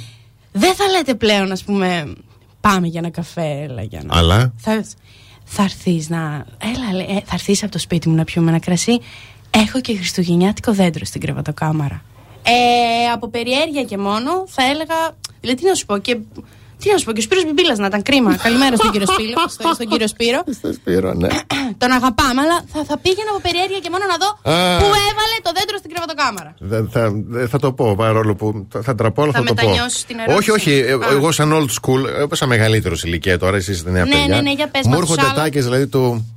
Δεν 0.51 0.73
θα 0.75 0.87
λέτε 0.87 1.13
πλέον, 1.15 1.51
ας 1.51 1.63
πούμε, 1.63 2.13
πάμε 2.61 2.87
για 2.87 2.99
ένα 2.99 3.09
καφέ, 3.09 3.65
έλα 3.69 3.81
για 3.83 4.01
να... 4.03 4.17
αλλά; 4.17 4.53
Θα, 4.57 4.83
θα 5.43 5.63
έρθεις 5.63 6.09
να... 6.09 6.45
Έλα, 6.57 6.93
λέ, 6.93 7.03
ε, 7.03 7.21
θα 7.25 7.33
έρθεις 7.33 7.63
από 7.63 7.71
το 7.71 7.79
σπίτι 7.79 8.09
μου 8.09 8.15
να 8.15 8.23
πιούμε 8.23 8.49
ένα 8.49 8.59
κρασί. 8.59 8.99
Έχω 9.49 9.81
και 9.81 9.95
χριστουγεννιάτικο 9.95 10.73
δέντρο 10.73 11.05
στην 11.05 11.21
κρεβατοκάμαρα. 11.21 12.03
Ε, 12.43 13.11
από 13.11 13.29
περιέργεια 13.29 13.83
και 13.83 13.97
μόνο 13.97 14.43
θα 14.47 14.63
έλεγα... 14.63 14.95
Δηλαδή, 15.41 15.61
τι 15.61 15.67
να 15.67 15.75
σου 15.75 15.85
πω 15.85 15.97
και... 15.97 16.17
Τι 16.81 16.89
να 16.91 16.97
σου 16.97 17.05
πω, 17.05 17.11
και 17.15 17.19
ο 17.19 17.21
Σπύρος 17.27 17.43
Μπιμπίλας 17.45 17.77
να 17.77 17.85
ήταν 17.91 18.01
κρίμα. 18.01 18.35
Καλημέρα 18.35 18.75
στον 18.75 18.91
κύριο 18.91 19.07
Σπύρο. 19.13 19.41
στο, 19.55 19.69
στον 19.73 19.87
κύριο 19.91 20.07
Σπύρο. 20.07 20.39
Σπύρο, 20.79 21.13
ναι. 21.13 21.27
Τον 21.81 21.91
αγαπάμε, 21.97 22.39
αλλά 22.45 22.57
θα, 22.73 22.79
θα 22.89 22.95
πήγαινα 23.03 23.29
από 23.33 23.39
περιέργεια 23.47 23.79
και 23.83 23.89
μόνο 23.93 24.03
να 24.13 24.17
δω 24.21 24.29
Α. 24.53 24.77
πού 24.81 24.87
έβαλε 25.09 25.37
το 25.47 25.51
δέντρο 25.57 25.75
στην 25.81 25.89
κρεβατοκάμαρα. 25.93 26.51
Δεν 26.73 26.83
θα, 26.93 27.01
δεν 27.35 27.47
θα 27.49 27.59
το 27.59 27.69
πω 27.73 27.95
παρόλο 27.95 28.35
που 28.35 28.67
θα, 28.71 28.81
θα 28.81 28.95
τραπώ, 28.95 29.21
αλλά 29.23 29.31
Θα 29.31 29.39
θα, 29.39 29.45
το 29.45 29.53
πω. 29.53 29.61
μετανιώσεις 29.61 30.05
την 30.05 30.17
ερώτηση. 30.19 30.37
Όχι, 30.37 30.51
όχι. 30.59 30.71
ε, 30.87 30.93
Α. 30.93 30.97
Εγώ, 31.11 31.31
σαν 31.31 31.47
old 31.59 31.71
school, 31.79 32.01
ε, 32.31 32.35
σαν 32.35 32.47
μεγαλύτερο 32.47 32.95
ηλικία 33.03 33.39
τώρα, 33.39 33.57
εσεί 33.57 33.71
είστε 33.71 33.89
νέα 33.91 34.03
Ναι, 34.05 34.09
παιδιά. 34.11 34.35
ναι, 34.35 34.41
ναι, 34.41 34.51
για 34.53 34.67
πες 34.67 34.81
Μου 34.85 34.89
μας, 34.91 34.99
έρχονται 34.99 35.21
Σάλα. 35.21 35.33
τάκες 35.33 35.63
δηλαδή 35.63 35.87
του. 35.87 36.35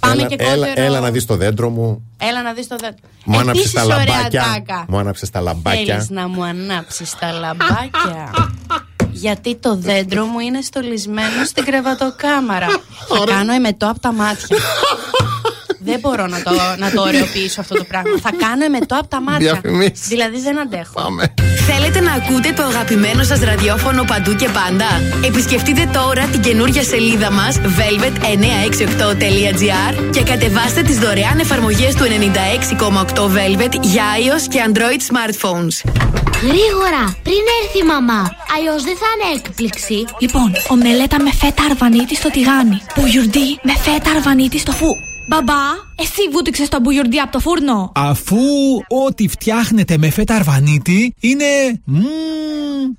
Πάμε 0.00 0.14
έλα, 0.14 0.26
και 0.26 0.36
έλα, 0.38 0.66
κότερο. 0.66 0.86
έλα 0.86 1.00
να 1.00 1.10
δεις 1.10 1.24
το 1.26 1.36
δέντρο 1.36 1.68
μου. 1.70 2.08
Έλα 2.18 2.42
να 2.42 2.52
δεις 2.52 2.66
το 2.68 2.76
δέντρο. 2.80 3.08
Μου 3.24 3.38
άναψες 3.38 3.64
Επίσης 3.64 3.72
τα 3.88 3.94
ωραία 3.94 4.04
λαμπάκια. 4.06 4.42
τάκα. 4.54 4.84
Μου 4.88 4.98
άναψες 4.98 5.30
τα 5.30 5.40
λαμπάκια. 5.40 5.84
Θέλεις 5.94 6.10
να 6.10 6.28
μου 6.28 6.44
ανάψεις 6.44 7.14
τα 7.18 7.32
λαμπάκια; 7.32 8.30
Γιατί 9.12 9.56
το 9.56 9.76
δέντρο 9.76 10.24
μου 10.24 10.38
είναι 10.38 10.60
στολισμένο 10.60 11.44
στην 11.44 11.64
κρεβατοκάμαρα. 11.64 12.66
Θα 13.08 13.24
κάνω 13.26 13.52
εμετό 13.52 13.88
από 13.88 14.00
τα 14.00 14.12
μάτια. 14.12 14.56
δεν 15.84 15.98
μπορώ 16.00 16.26
να 16.26 16.42
το, 16.42 16.50
να 16.78 16.90
το 16.90 17.02
ωρεοποιήσω 17.02 17.60
αυτό 17.60 17.74
το 17.74 17.84
πράγμα. 17.84 18.10
Θα 18.22 18.30
κάνω 18.38 18.64
εμετό 18.64 18.96
από 18.98 19.08
τα 19.08 19.20
μάτια. 19.20 19.52
Διαφημίσεις. 19.52 20.08
δηλαδή 20.08 20.40
δεν 20.40 20.60
αντέχω. 20.60 21.06
Θέλετε 21.66 22.00
να 22.00 22.12
ακούτε 22.12 22.52
το 22.52 22.62
αγαπημένο 22.62 23.22
σας 23.22 23.40
ραδιόφωνο 23.40 24.04
παντού 24.04 24.34
και 24.34 24.48
πάντα; 24.48 24.86
Επισκεφτείτε 25.26 25.88
τώρα 25.92 26.24
την 26.24 26.40
καινούργια 26.40 26.82
σελίδα 26.82 27.30
μας 27.30 27.58
velvet968.gr 27.78 30.10
και 30.10 30.22
κατεβάστε 30.22 30.82
τις 30.82 30.98
δωρεάν 30.98 31.38
εφαρμογές 31.38 31.94
του 31.94 32.04
96,8 32.04 33.22
Velvet 33.22 33.80
για 33.80 34.04
iOS 34.24 34.42
και 34.48 34.58
Android 34.68 35.00
smartphones. 35.10 35.90
Γρήγορα, 36.42 37.14
πριν 37.22 37.42
έρθει 37.62 37.78
η 37.78 37.82
μαμά. 37.86 38.30
Αλλιώ 38.56 38.72
δεν 38.72 38.96
θα 38.96 39.06
είναι 39.14 39.34
έκπληξη. 39.36 40.04
Λοιπόν, 40.18 40.52
ομελέτα 40.68 41.22
με 41.22 41.32
φέτα 41.32 41.62
αρβανίτη 41.70 42.16
στο 42.16 42.30
τηγάνι. 42.30 42.80
Μπουγιουρντί 42.96 43.58
με 43.62 43.72
φέτα 43.72 44.10
αρβανίτη 44.10 44.58
στο 44.58 44.72
φου. 44.72 45.09
Μπαμπά, 45.30 45.62
εσύ 45.96 46.28
βούτυξες 46.32 46.68
το 46.68 46.80
μπουγιουρντί 46.80 47.18
από 47.18 47.32
το 47.32 47.38
φούρνο. 47.38 47.92
Αφού 47.94 48.36
ό,τι 49.06 49.28
φτιάχνετε 49.28 49.98
με 49.98 50.10
φέτα 50.10 50.34
αρβανίτη 50.34 51.14
είναι 51.20 51.44
μμμ, 51.84 52.02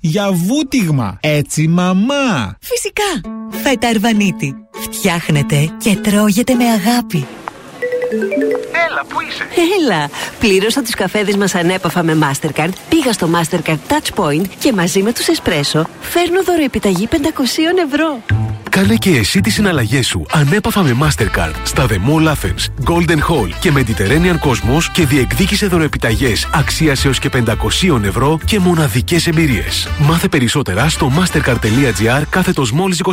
για 0.00 0.32
βούτυγμα. 0.32 1.18
Έτσι 1.20 1.68
μαμά. 1.68 2.56
Φυσικά, 2.60 3.30
φέτα 3.62 3.88
αρβανίτη. 3.88 4.54
Φτιάχνετε 4.90 5.74
και 5.78 5.96
τρώγεται 5.96 6.54
με 6.54 6.64
αγάπη. 6.64 7.26
Έλα, 8.88 9.04
πού 9.08 9.20
είσαι; 9.28 9.46
Έλα, 9.80 10.10
πλήρωσα 10.38 10.82
τους 10.82 10.94
καφέδες 10.94 11.36
μας 11.36 11.54
ανέπαφα 11.54 12.02
με 12.02 12.18
Mastercard, 12.20 12.72
πήγα 12.88 13.12
στο 13.12 13.28
Mastercard 13.34 13.78
Touchpoint 13.88 14.46
και 14.58 14.72
μαζί 14.72 15.02
με 15.02 15.12
τους 15.12 15.26
Espresso 15.26 15.82
φέρνω 16.00 16.42
δώρο 16.42 16.62
επιταγή 16.64 17.08
500 17.10 17.16
ευρώ. 17.86 18.22
Κάνε 18.74 18.94
και 18.94 19.10
εσύ 19.10 19.40
τις 19.40 19.54
συναλλαγές 19.54 20.06
σου 20.06 20.26
ανέπαφα 20.32 20.82
με 20.82 20.96
Mastercard 21.00 21.54
στα 21.62 21.86
The 21.88 21.92
Mall 21.92 22.28
Athens, 22.28 22.90
Golden 22.90 23.18
Hall 23.18 23.50
και 23.60 23.72
Mediterranean 23.74 24.48
Cosmos 24.48 24.82
και 24.92 25.06
διεκδίκησε 25.06 25.66
δωροεπιταγές 25.66 26.48
αξίας 26.52 27.04
έως 27.04 27.18
και 27.18 27.30
500 27.32 28.04
ευρώ 28.04 28.38
και 28.44 28.58
μοναδικές 28.58 29.26
εμπειρίες. 29.26 29.88
Μάθε 29.98 30.28
περισσότερα 30.28 30.88
στο 30.88 31.12
mastercard.gr 31.18 32.22
κάθετος 32.28 32.72
μόλις 32.72 33.00
22. 33.04 33.10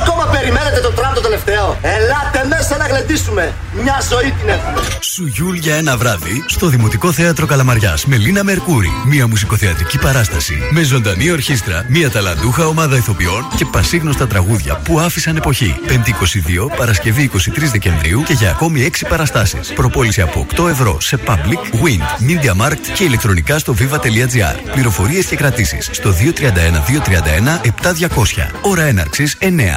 Ακόμα 0.00 0.26
περιμένετε 0.26 0.80
το 0.80 0.90
τραμ 0.90 1.14
το 1.14 1.20
τελευταίο. 1.20 1.78
Ελάτε 1.82 2.46
μέσα 2.48 2.76
να 2.76 2.86
γλεντήσουμε. 2.86 3.54
Μια 3.82 4.02
ζωή 4.10 4.30
την 4.40 4.48
έχουμε. 4.48 4.80
Σουγιούλ 5.00 5.56
για 5.56 5.74
ένα 5.74 5.96
βράδυ 5.96 6.44
στο 6.46 6.66
Δημοτικό 6.66 7.12
Θέατρο 7.12 7.46
Καλαμαριάς 7.46 8.06
με 8.06 8.16
Λίνα 8.16 8.44
Μερκούρη. 8.44 8.90
Μια 9.06 9.28
μουσικοθεατρική 9.28 9.98
παράσταση 9.98 10.58
με 10.70 10.82
ζωντανή 10.82 11.30
ορχήστρα, 11.30 11.84
μια 11.88 12.10
ταλαντούχα 12.10 12.66
ομάδα 12.66 12.96
ηθοποιών 12.96 13.46
και 13.56 13.64
πασίγνωστα 13.64 14.26
τραγούδια 14.26 14.76
που 14.76 14.99
άφησαν 15.00 15.36
εποχή. 15.36 15.74
5η 15.86 15.92
22, 15.92 16.76
Παρασκευή 16.76 17.30
23 17.34 17.38
Δεκεμβρίου 17.70 18.22
και 18.22 18.32
για 18.32 18.50
ακόμη 18.50 18.90
6 19.00 19.06
παραστάσεις. 19.08 19.72
Προπόληση 19.72 20.20
από 20.20 20.46
8 20.56 20.68
ευρώ 20.68 21.00
σε 21.00 21.18
Public, 21.26 21.84
Wind, 21.84 22.30
Media 22.30 22.66
Markt 22.66 22.86
και 22.94 23.04
ηλεκτρονικά 23.04 23.58
στο 23.58 23.74
viva.gr. 23.78 24.72
Πληροφορίες 24.72 25.26
και 25.26 25.36
κρατήσεις 25.36 25.88
στο 25.92 26.10
231 26.10 26.80
231 26.80 27.60
7200. 27.60 28.50
Ώρα 28.62 28.82
έναρξης 28.82 29.36
9. 29.40 29.76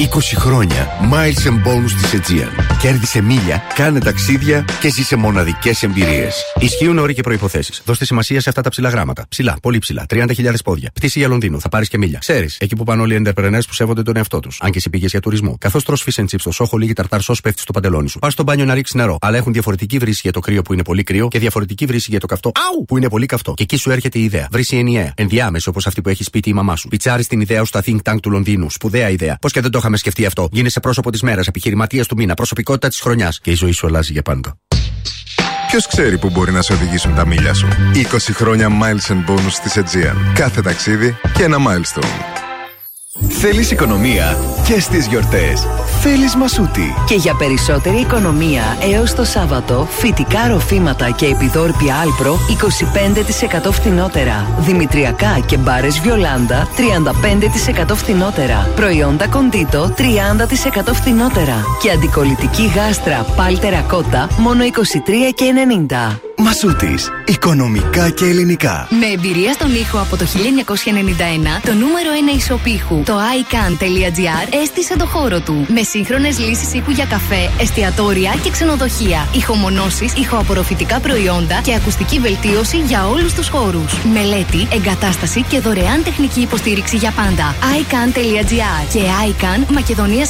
20 0.00 0.06
χρόνια 0.36 0.88
Miles 1.12 1.46
and 1.48 1.68
Bonus 1.68 1.92
της 2.00 2.12
Aegean. 2.12 2.76
Κέρδισε 2.80 3.20
μίλια, 3.20 3.62
κάνε 3.74 4.00
ταξίδια 4.00 4.64
και 4.80 4.90
ζήσε 4.90 5.16
μοναδικές 5.16 5.82
εμπειρίες. 5.82 6.42
Ισχύουν 6.58 6.98
όροι 6.98 7.14
και 7.14 7.22
προποθέσει. 7.22 7.82
Δώστε 7.84 8.04
σημασία 8.04 8.40
σε 8.40 8.48
αυτά 8.48 8.62
τα 8.62 8.70
ψηλά 8.70 8.88
γράμματα. 8.88 9.24
Ψηλά, 9.28 9.56
πολύ 9.62 9.78
ψηλά. 9.78 10.06
30.000 10.08 10.54
πόδια. 10.64 10.90
Πτήση 10.94 11.18
για 11.18 11.28
Λονδίνο, 11.28 11.58
θα 11.58 11.68
πάρεις 11.68 11.88
και 11.88 11.98
μίλια. 11.98 12.18
Ξέρεις, 12.18 12.56
εκεί 12.60 12.76
που 12.76 12.84
πάνε 12.84 13.02
όλοι 13.02 13.14
οι 13.14 13.22
entrepreneurs 13.24 13.60
που 13.66 13.74
σέβονται 13.74 14.02
τον 14.02 14.16
εαυτό 14.16 14.40
τους. 14.40 14.58
Αν 14.62 14.70
και 14.70 14.78
εσύ 14.78 14.90
πήγε 14.90 15.06
για 15.06 15.20
τουρισμό. 15.20 15.56
Καθώς 15.60 15.84
τρώ 15.84 15.96
fish 16.04 16.20
and 16.20 16.24
chips 16.24 16.38
στο 16.38 16.50
σόχο, 16.50 16.76
λίγη 16.76 16.92
ταρτάρ 16.92 17.20
σο 17.22 17.34
πέφτει 17.42 17.60
στο 17.60 17.72
παντελόνι 17.72 18.08
σου. 18.08 18.18
Πας 18.18 18.32
στο 18.32 18.42
μπάνιο 18.42 18.64
να 18.64 18.74
ρίξεις 18.74 18.94
νερό. 18.94 19.18
Αλλά 19.20 19.36
έχουν 19.36 19.52
διαφορετική 19.52 19.98
βρύση 19.98 20.20
για 20.22 20.32
το 20.32 20.40
κρύο 20.40 20.62
που 20.62 20.72
είναι 20.72 20.82
πολύ 20.82 21.02
κρύο 21.02 21.28
και 21.28 21.38
διαφορετική 21.38 21.86
βρύση 21.86 22.10
για 22.10 22.20
το 22.20 22.26
καυτό 22.26 22.52
Αου! 22.54 22.84
που 22.84 22.96
είναι 22.96 23.08
πολύ 23.08 23.26
καυτό. 23.26 23.54
Και 23.54 23.62
εκεί 23.62 23.76
σου 23.76 23.90
έρχεται 23.90 24.18
η 24.18 24.22
ιδέα. 24.22 24.48
Βρύση 24.50 24.76
ενιαία. 24.76 25.12
Ενδιάμεση 25.16 25.68
όπως 25.68 25.86
αυτή 25.86 26.00
που 26.00 26.08
έχει 26.08 26.24
σπίτι 26.24 26.48
η 26.48 26.52
μαμά 26.52 26.76
σου. 26.76 26.88
Πιτσάρεις 26.88 27.26
την 27.26 27.40
ιδέα 27.40 27.58
σου 27.58 27.66
στα 27.66 27.82
think 27.86 27.98
tank 28.04 28.16
του 28.22 28.30
Λονδίνου. 28.30 28.70
Σπουδαία 28.70 29.10
ιδέα. 29.10 29.36
Πώς 29.40 29.52
και 29.52 29.60
δεν 29.60 29.70
το 29.70 29.78
είχαμε 29.78 29.89
σκεφτεί 29.96 30.26
αυτό. 30.26 30.48
Γίνεσαι 30.52 30.80
πρόσωπο 30.80 31.10
της 31.10 31.22
μέρας, 31.22 31.46
επιχειρηματίας 31.46 32.06
του 32.06 32.16
μήνα, 32.16 32.34
προσωπικότητα 32.34 32.88
της 32.88 33.00
χρονιάς. 33.00 33.40
Και 33.40 33.50
η 33.50 33.54
ζωή 33.54 33.72
σου 33.72 33.86
αλλάζει 33.86 34.12
για 34.12 34.22
πάντα. 34.22 34.58
Ποιος 35.68 35.86
ξέρει 35.86 36.18
που 36.18 36.30
μπορεί 36.30 36.52
να 36.52 36.62
σε 36.62 36.72
οδηγήσουν 36.72 37.14
τα 37.14 37.26
μίλια 37.26 37.54
σου; 37.54 37.68
20 37.94 38.32
χρόνια 38.32 38.68
Miles 38.68 39.12
and 39.12 39.30
Bonus 39.30 39.52
της 39.62 39.76
Aegean. 39.76 40.16
Κάθε 40.34 40.62
ταξίδι 40.62 41.16
και 41.34 41.42
ένα 41.42 41.56
milestone. 41.58 42.39
Θέλεις 43.28 43.70
οικονομία; 43.70 44.38
Και 44.66 44.80
στις 44.80 45.06
γιορτές. 45.06 45.66
Θέλεις 46.02 46.36
Μασούτη. 46.36 46.94
Και 47.06 47.14
για 47.14 47.34
περισσότερη 47.34 47.96
οικονομία 47.96 48.62
έως 48.92 49.14
το 49.14 49.24
Σάββατο, 49.24 49.86
φυτικά 49.90 50.48
ροφήματα 50.48 51.10
και 51.10 51.26
επιδόρπια 51.26 51.94
Alpro 51.96 52.38
25% 53.66 53.70
φθηνότερα. 53.72 54.46
Δημητριακά 54.58 55.38
και 55.46 55.56
μπάρες 55.56 56.00
Βιολάντα 56.00 56.68
35% 56.76 57.94
φθηνότερα. 57.94 58.68
Προϊόντα 58.76 59.28
Condito 59.28 59.94
30% 59.96 60.92
φθηνότερα. 60.92 61.64
Και 61.82 61.90
αντικολλητική 61.90 62.72
γάστρα 62.74 63.26
Pal 63.36 63.80
Terracotta 63.80 64.28
μόνο 64.38 64.64
23,90. 64.64 66.20
Μασούτης. 66.42 67.10
Οικονομικά 67.26 68.10
και 68.10 68.24
ελληνικά. 68.24 68.88
Με 68.90 69.06
εμπειρία 69.06 69.52
στον 69.52 69.74
ήχο 69.74 69.98
από 69.98 70.16
το 70.16 70.24
1991, 70.24 71.60
το 71.64 71.72
νούμερο 71.72 72.10
1 72.32 72.36
ισοπήχου, 72.36 73.02
το 73.10 73.16
iCan.gr, 73.16 74.54
έστησε 74.62 74.96
το 74.96 75.06
χώρο 75.06 75.40
του. 75.40 75.66
Με 75.68 75.82
σύγχρονες 75.82 76.38
λύσεις 76.38 76.74
ήχου 76.74 76.90
για 76.90 77.04
καφέ, 77.04 77.50
εστιατόρια 77.60 78.34
και 78.42 78.50
ξενοδοχεία. 78.50 79.28
Ηχομονώσεις, 79.34 80.14
ηχοαπορροφητικά 80.14 81.00
προϊόντα 81.00 81.60
και 81.62 81.74
ακουστική 81.74 82.18
βελτίωση 82.18 82.76
για 82.76 83.08
όλους 83.08 83.34
τους 83.34 83.48
χώρους. 83.48 84.04
Μελέτη, 84.12 84.68
εγκατάσταση 84.72 85.42
και 85.42 85.60
δωρεάν 85.60 86.04
τεχνική 86.04 86.40
υποστήριξη 86.40 86.96
για 86.96 87.10
πάντα. 87.10 87.54
iCan.gr 87.78 88.92
και 88.92 89.00
iCan 89.30 89.72
Μακεδονία 89.72 90.26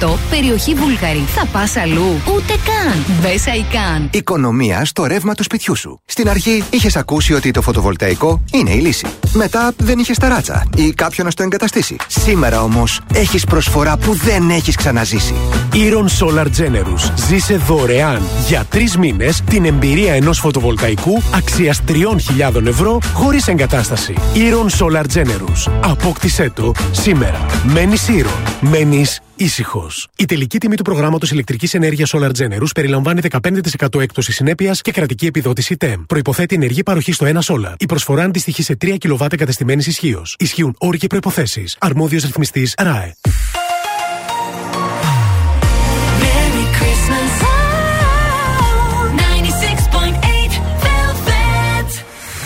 148, 0.00 0.18
περιοχή 0.30 0.74
Βούλγαρη. 0.74 1.24
Θα 1.26 1.46
πας 1.46 1.76
αλλού. 1.76 2.20
Ούτε 2.34 2.54
καν. 2.64 3.04
Μπες 3.20 3.44
iCan. 3.46 4.08
Οικονομία 4.10 4.84
στο 4.84 5.04
ρεύμα 5.04 5.34
του 5.34 5.42
σπιτιού 5.42 5.76
σου. 5.76 6.00
Στην 6.04 6.28
αρχή 6.28 6.64
είχες 6.70 6.96
ακούσει 6.96 7.34
ότι 7.34 7.50
το 7.50 7.62
φωτοβολταϊκό 7.62 8.42
είναι 8.52 8.70
η 8.70 8.78
λύση. 8.78 9.06
Μετά 9.32 9.72
δεν 9.76 9.98
είχες 9.98 10.18
ταράτσα 10.18 10.66
ή 10.76 10.92
κάποιον 10.92 11.26
να 11.26 11.32
στο 11.32 11.42
εγκαταστήσει. 11.42 11.79
Σήμερα 12.06 12.62
όμως 12.62 13.00
έχεις 13.14 13.44
προσφορά 13.44 13.96
που 13.96 14.14
δεν 14.14 14.50
έχεις 14.50 14.76
ξαναζήσει. 14.76 15.34
Iron 15.72 16.24
Solar 16.24 16.44
Generous. 16.44 17.12
Ζήσε 17.28 17.56
δωρεάν 17.56 18.22
για 18.48 18.64
τρεις 18.70 18.96
μήνες 18.96 19.40
την 19.50 19.64
εμπειρία 19.64 20.14
ενός 20.14 20.38
φωτοβολταϊκού 20.38 21.22
αξίας 21.34 21.80
3.000 21.88 22.66
ευρώ 22.66 22.98
χωρίς 23.14 23.48
εγκατάσταση. 23.48 24.14
Iron 24.34 24.84
Solar 24.84 25.04
Generous. 25.14 25.72
Απόκτησέ 25.80 26.50
το 26.54 26.72
σήμερα. 26.90 27.46
Μένεις 27.64 28.08
Iron. 28.08 28.50
Μένεις 28.60 29.20
ήσυχος. 29.40 30.08
Η 30.16 30.24
τελική 30.24 30.58
τιμή 30.58 30.74
του 30.74 30.82
προγράμματος 30.82 31.30
ηλεκτρικής 31.30 31.74
ενέργειας 31.74 32.12
Solar 32.14 32.30
Generous 32.30 32.70
περιλαμβάνει 32.74 33.20
15% 33.30 34.00
έκπτωση 34.00 34.32
συνέπειας 34.32 34.80
και 34.80 34.92
κρατική 34.92 35.26
επιδότηση 35.26 35.76
TEM. 35.80 36.04
Προποθέτει 36.06 36.54
ενεργή 36.54 36.82
παροχή 36.82 37.12
στο 37.12 37.26
1 37.26 37.38
Solar. 37.40 37.74
Η 37.78 37.86
προσφορά 37.86 38.22
αντιστοιχεί 38.22 38.62
σε 38.62 38.76
3 38.84 38.96
κιλοβάτ 38.98 39.32
εγκατεστημένης 39.32 39.86
ισχύως. 39.86 40.36
Ισχύουν 40.38 40.74
όροι 40.78 40.98
και 40.98 41.06
προποθέσει. 41.06 41.64
Αρμόδιος 41.78 42.22
ρυθμιστής 42.22 42.74
ΡΑΕ. 42.78 43.14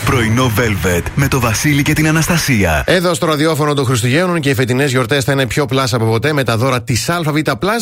Πρωινό 0.05 0.51
Velvet 0.57 1.01
με 1.15 1.27
το 1.27 1.39
Βασίλη 1.39 1.81
και 1.81 1.93
την 1.93 2.07
Αναστασία. 2.07 2.83
Εδώ 2.87 3.13
στο 3.13 3.25
ραδιόφωνο 3.25 3.73
των 3.73 3.85
Χριστουγέννων 3.85 4.39
και 4.39 4.49
οι 4.49 4.53
φετινές 4.53 4.91
γιορτές 4.91 5.23
θα 5.23 5.31
είναι 5.31 5.47
πιο 5.47 5.65
πλάσα 5.65 5.95
από 5.95 6.05
ποτέ 6.05 6.33
με 6.33 6.43
τα 6.43 6.57
δώρα 6.57 6.83
της 6.83 7.09
ΑΒ 7.09 7.37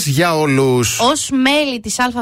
για 0.06 0.38
όλους. 0.38 1.00
Ω 1.00 1.36
μέλη 1.36 1.80
της 1.80 2.00
ΑΒ 2.00 2.16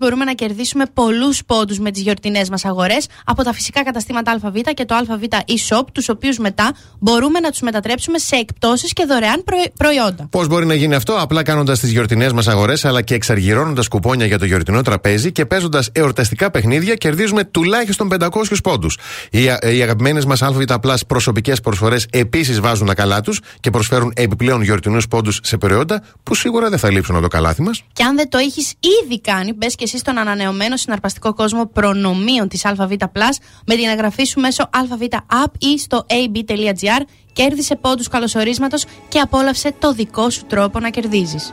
μπορούμε 0.00 0.24
να 0.24 0.32
κερδίσουμε 0.32 0.84
πολλούς 0.94 1.44
πόντους 1.46 1.78
με 1.78 1.90
τις 1.90 2.02
γιορτινές 2.02 2.50
μας 2.50 2.64
αγορές 2.64 3.06
από 3.24 3.42
τα 3.42 3.52
φυσικά 3.52 3.84
καταστήματα 3.84 4.38
ΑΒ 4.42 4.56
και 4.74 4.84
το 4.84 4.94
ΑΒ 4.94 5.22
e-shop, 5.30 5.82
τους 5.92 6.08
οποίους 6.08 6.38
μετά 6.38 6.72
μπορούμε 6.98 7.40
να 7.40 7.50
τους 7.50 7.60
μετατρέψουμε 7.60 8.18
σε 8.18 8.36
εκπτώσεις 8.36 8.92
και 8.92 9.04
δωρεάν 9.08 9.42
προϊ- 9.44 9.72
προϊόντα. 9.76 10.26
Πώς 10.30 10.48
μπορεί 10.48 10.66
να 10.66 10.74
γίνει 10.74 10.94
αυτό, 10.94 11.16
απλά 11.18 11.42
κάνοντας 11.42 11.80
τις 11.80 11.90
γιορτινές 11.90 12.32
μας 12.32 12.48
αγορές 12.48 12.84
αλλά 12.84 13.02
και 13.02 13.14
εξαργυρώνοντας 13.14 13.88
κουπόνια 13.88 14.26
για 14.26 14.38
το 14.38 14.44
γιορτινό 14.44 14.82
τραπέζι 14.82 15.32
και 15.32 15.46
παίζοντας 15.46 15.88
εορταστικά 15.92 16.50
παιχνίδια, 16.50 16.94
κερδίζουμε 16.94 17.44
τουλάχιστον 17.44 18.08
500 18.08 18.60
πόντους. 18.62 18.98
Οι, 19.36 19.48
α- 19.48 19.58
οι 19.62 19.82
αγαπημένες 19.82 20.24
μας 20.24 20.42
ΑΒ 20.42 20.62
προσωπικές 21.06 21.60
προσφορές 21.60 22.06
επίσης 22.10 22.60
βάζουν 22.60 22.86
τα 22.86 22.94
καλά 22.94 23.20
τους 23.20 23.40
και 23.60 23.70
προσφέρουν 23.70 24.12
επιπλέον 24.16 24.62
γιορτινούς 24.62 25.08
πόντους 25.08 25.40
σε 25.42 25.56
προϊόντα 25.56 26.02
που 26.22 26.34
σίγουρα 26.34 26.68
δεν 26.68 26.78
θα 26.78 26.90
λείψουν 26.90 27.14
από 27.14 27.24
το 27.24 27.30
καλάθι 27.30 27.62
μας. 27.62 27.82
Και 27.92 28.02
αν 28.02 28.16
δεν 28.16 28.28
το 28.28 28.38
έχεις 28.38 28.74
ήδη 29.04 29.20
κάνει, 29.20 29.52
μπες 29.52 29.74
και 29.74 29.84
εσύ 29.84 29.98
στον 29.98 30.18
ανανεωμένο 30.18 30.76
συναρπαστικό 30.76 31.34
κόσμο 31.34 31.66
προνομίων 31.66 32.48
της 32.48 32.64
ΑΒ 32.64 32.78
με 33.66 33.74
την 33.74 33.88
εγγραφή 33.88 34.24
σου 34.24 34.40
μέσω 34.40 34.68
ΑΒ 34.72 35.00
App 35.10 35.52
ή 35.58 35.78
στο 35.78 36.06
ab.gr. 36.08 37.02
Κέρδισε 37.32 37.76
πόντους 37.76 38.08
καλωσορίσματος 38.08 38.84
και 39.08 39.18
απόλαυσε 39.18 39.74
το 39.78 39.92
δικό 39.92 40.30
σου 40.30 40.44
τρόπο 40.46 40.80
να 40.80 40.90
κερδίζεις. 40.90 41.52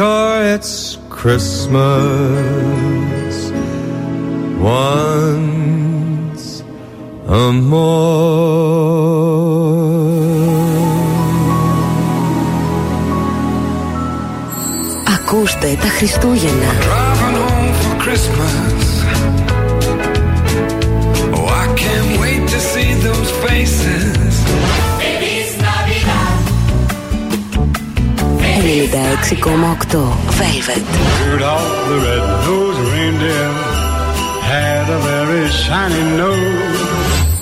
Sure, 0.00 0.42
it's 0.54 0.96
Christmas 1.10 1.76
once 4.58 5.44
a 7.28 7.52
Ακούστε 15.14 15.78
τα 15.80 15.88
Χριστούγεννα. 15.88 16.72
Driving 16.80 17.36
home 17.36 17.72
for 17.82 17.94
Christmas. 18.02 18.59
96,8 28.71 29.95
Velvet. 30.39 30.87
Rudolph 31.27 31.87
the 31.89 31.97
red-nosed 32.07 32.79
reindeer 32.93 33.51
had 34.51 34.85
a 34.89 34.99
very 35.09 35.45
shiny 35.61 36.03
nose. 36.17 36.79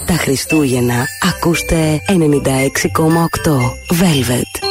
Τα 0.06 0.14
Χριστούγεννα 0.14 1.06
ακούστε 1.30 2.01
96,8 2.08 3.74
Velvet. 3.91 4.68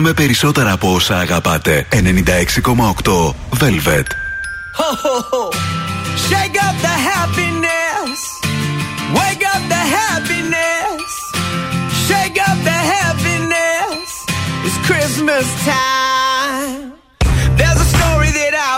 δίνουμε 0.00 0.12
περισσότερα 0.12 0.72
από 0.72 0.94
όσα 0.94 1.18
αγαπάτε. 1.18 1.86
96,8 1.90 3.34
Velvet. 3.60 4.08
Ho, 4.78 4.88
ho, 5.02 5.16
ho. 5.30 5.42
Shake 6.28 6.56
up 6.66 6.76
the 6.86 6.96
happiness. 7.12 8.18
Wake 9.18 9.44
up 9.54 9.62
the 9.74 9.84
happiness. 9.98 11.06
Shake 12.06 12.38
up 12.48 12.58
the 12.70 12.78
happiness. 12.94 14.06
It's 14.66 14.78
Christmas 14.88 15.46
time. 15.72 16.80
There's 17.58 17.80
a 17.86 17.88
story 17.96 18.30
that 18.40 18.54
I 18.70 18.76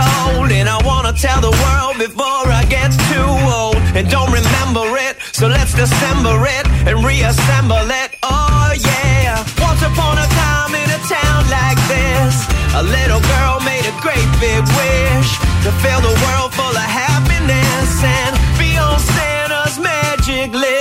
told, 0.00 0.48
and 0.58 0.66
I 0.76 0.78
wanna 0.88 1.12
tell 1.26 1.40
the 1.48 1.54
world 1.64 1.94
before 2.06 2.46
I 2.60 2.62
get 2.76 2.90
too 3.12 3.32
old. 3.60 3.80
And 3.96 4.04
don't 4.16 4.32
remember 4.40 4.86
it, 5.06 5.14
so 5.38 5.44
let's 5.56 5.74
dissemble 5.80 6.40
it 6.58 6.66
and 6.88 6.96
reassemble 7.10 7.88
it. 8.02 8.05
A 12.79 12.83
little 12.83 13.19
girl 13.21 13.59
made 13.61 13.85
a 13.85 13.95
great 14.01 14.29
big 14.39 14.61
wish 14.77 15.29
to 15.65 15.71
fill 15.81 16.01
the 16.01 16.13
world 16.25 16.53
full 16.53 16.77
of 16.77 16.89
happiness 17.01 18.03
and 18.03 18.37
be 18.59 18.77
on 18.77 18.99
Santa's 18.99 19.79
magic 19.79 20.53
list. 20.53 20.76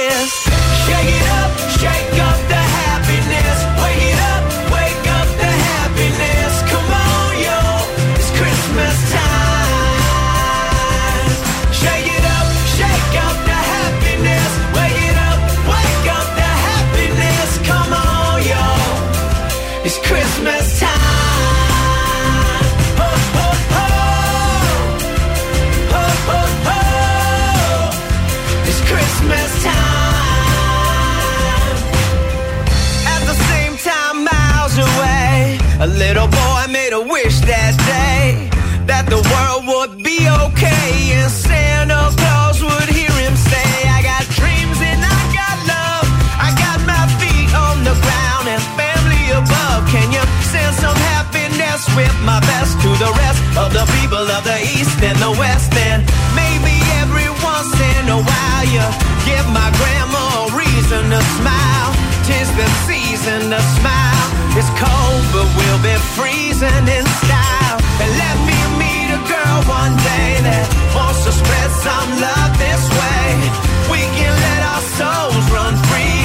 Of 53.57 53.73
the 53.73 53.85
people 54.01 54.21
of 54.21 54.43
the 54.45 54.59
East 54.77 55.01
and 55.01 55.17
the 55.19 55.33
West? 55.41 55.73
And 55.89 56.05
maybe 56.37 56.77
every 57.01 57.29
once 57.41 57.73
oh, 57.73 57.99
in 58.01 58.05
a 58.13 58.21
while 58.21 58.65
you 58.69 58.85
give 59.25 59.47
my 59.53 59.69
grandma 59.81 60.25
a 60.45 60.57
reason 60.57 61.09
to 61.11 61.21
smile. 61.41 61.91
Tis 62.29 62.49
the 62.53 62.69
season 62.85 63.51
to 63.53 63.61
smile. 63.81 64.27
It's 64.59 64.69
cold, 64.77 65.25
but 65.33 65.49
we'll 65.57 65.83
be 65.85 65.97
freezing 66.17 66.85
in 66.89 67.05
style. 67.25 67.77
And 68.03 68.11
let 68.21 68.37
me 68.49 68.59
meet 68.81 69.09
a 69.17 69.21
girl 69.25 69.59
one 69.69 69.95
day 70.05 70.31
that 70.49 70.65
wants 70.93 71.25
to 71.25 71.33
spread 71.33 71.71
some 71.81 72.09
love 72.21 72.53
this 72.61 72.83
way. 72.93 73.29
We 73.93 74.03
can 74.17 74.33
let 74.33 74.61
our 74.73 74.85
souls 74.97 75.45
run 75.53 75.75
free 75.89 76.16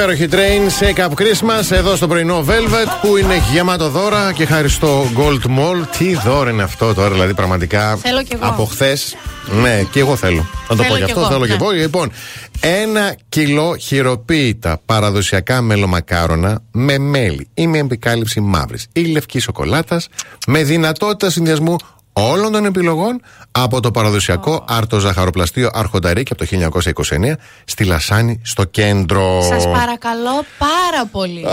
Υπέροχη 0.00 0.28
train, 0.30 0.82
Shake 0.82 0.98
Up 1.08 1.10
Christmas 1.22 1.70
εδώ 1.70 1.96
στο 1.96 2.08
πρωινό 2.08 2.44
Velvet 2.48 2.88
που 3.02 3.16
είναι 3.16 3.42
γεμάτο 3.52 3.88
δώρα 3.88 4.32
και 4.32 4.46
χάρη 4.46 4.68
στο 4.68 5.04
Gold 5.16 5.46
Mall. 5.58 5.86
Τι 5.98 6.14
δώρο 6.14 6.50
είναι 6.50 6.62
αυτό 6.62 6.94
τώρα, 6.94 7.10
δηλαδή 7.10 7.34
πραγματικά 7.34 7.96
Θέλω 7.96 8.22
κι 8.22 8.32
εγώ. 8.34 8.46
από 8.46 8.64
χθες. 8.64 9.16
Ναι, 9.62 9.82
και 9.90 10.00
εγώ 10.00 10.16
θέλω. 10.16 10.46
Θα 10.66 10.76
το 10.76 10.82
Θέλω 10.82 10.88
πω 10.88 10.96
γι' 10.98 11.04
κι 11.04 11.10
αυτό, 11.10 11.20
εγώ, 11.20 11.30
θέλω 11.30 11.46
και 11.46 11.52
ναι. 11.52 11.58
εγώ. 11.60 11.70
Λοιπόν, 11.70 12.12
ένα 12.60 13.14
κιλό 13.28 13.76
χειροποίητα 13.76 14.80
παραδοσιακά 14.86 15.60
μελομακάρονα 15.60 16.62
με 16.72 16.98
μέλι 16.98 17.48
ή 17.54 17.66
με 17.66 17.78
επικάλυψη 17.78 18.40
μαύρης 18.40 18.86
ή 18.92 19.00
λευκής 19.00 19.42
σοκολάτας 19.42 20.08
με 20.46 20.62
δυνατότητα 20.62 21.30
συνδυασμού 21.30 21.76
όλων 22.12 22.52
των 22.52 22.64
επιλογών 22.64 23.20
από 23.52 23.80
το 23.80 23.90
παραδοσιακό 23.90 24.64
άρτο 24.68 24.98
ζαχαροπλαστείο 24.98 25.70
Αρχονταρίκη 25.72 26.32
από 26.32 26.44
το 26.44 26.70
1929 27.10 27.32
στη 27.64 27.84
Λασάνη 27.84 28.40
στο 28.44 28.64
κέντρο. 28.64 29.42
Σας 29.48 29.64
παρακαλώ 29.64 30.44
πάρα 30.58 31.06
πολύ. 31.10 31.44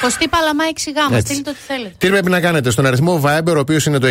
Κωστή 0.00 0.28
Παλαμά 0.28 0.64
6 0.74 0.92
γάμα. 0.96 1.16
Έτσι. 1.16 1.32
Στείλτε 1.32 1.50
ό,τι 1.50 1.58
θέλετε. 1.66 1.94
Τι 1.98 2.08
πρέπει 2.08 2.30
να 2.30 2.40
κάνετε 2.40 2.70
στον 2.70 2.86
αριθμό 2.86 3.22
Viber, 3.24 3.54
ο 3.56 3.58
οποίος 3.58 3.86
είναι 3.86 3.98
το 3.98 4.10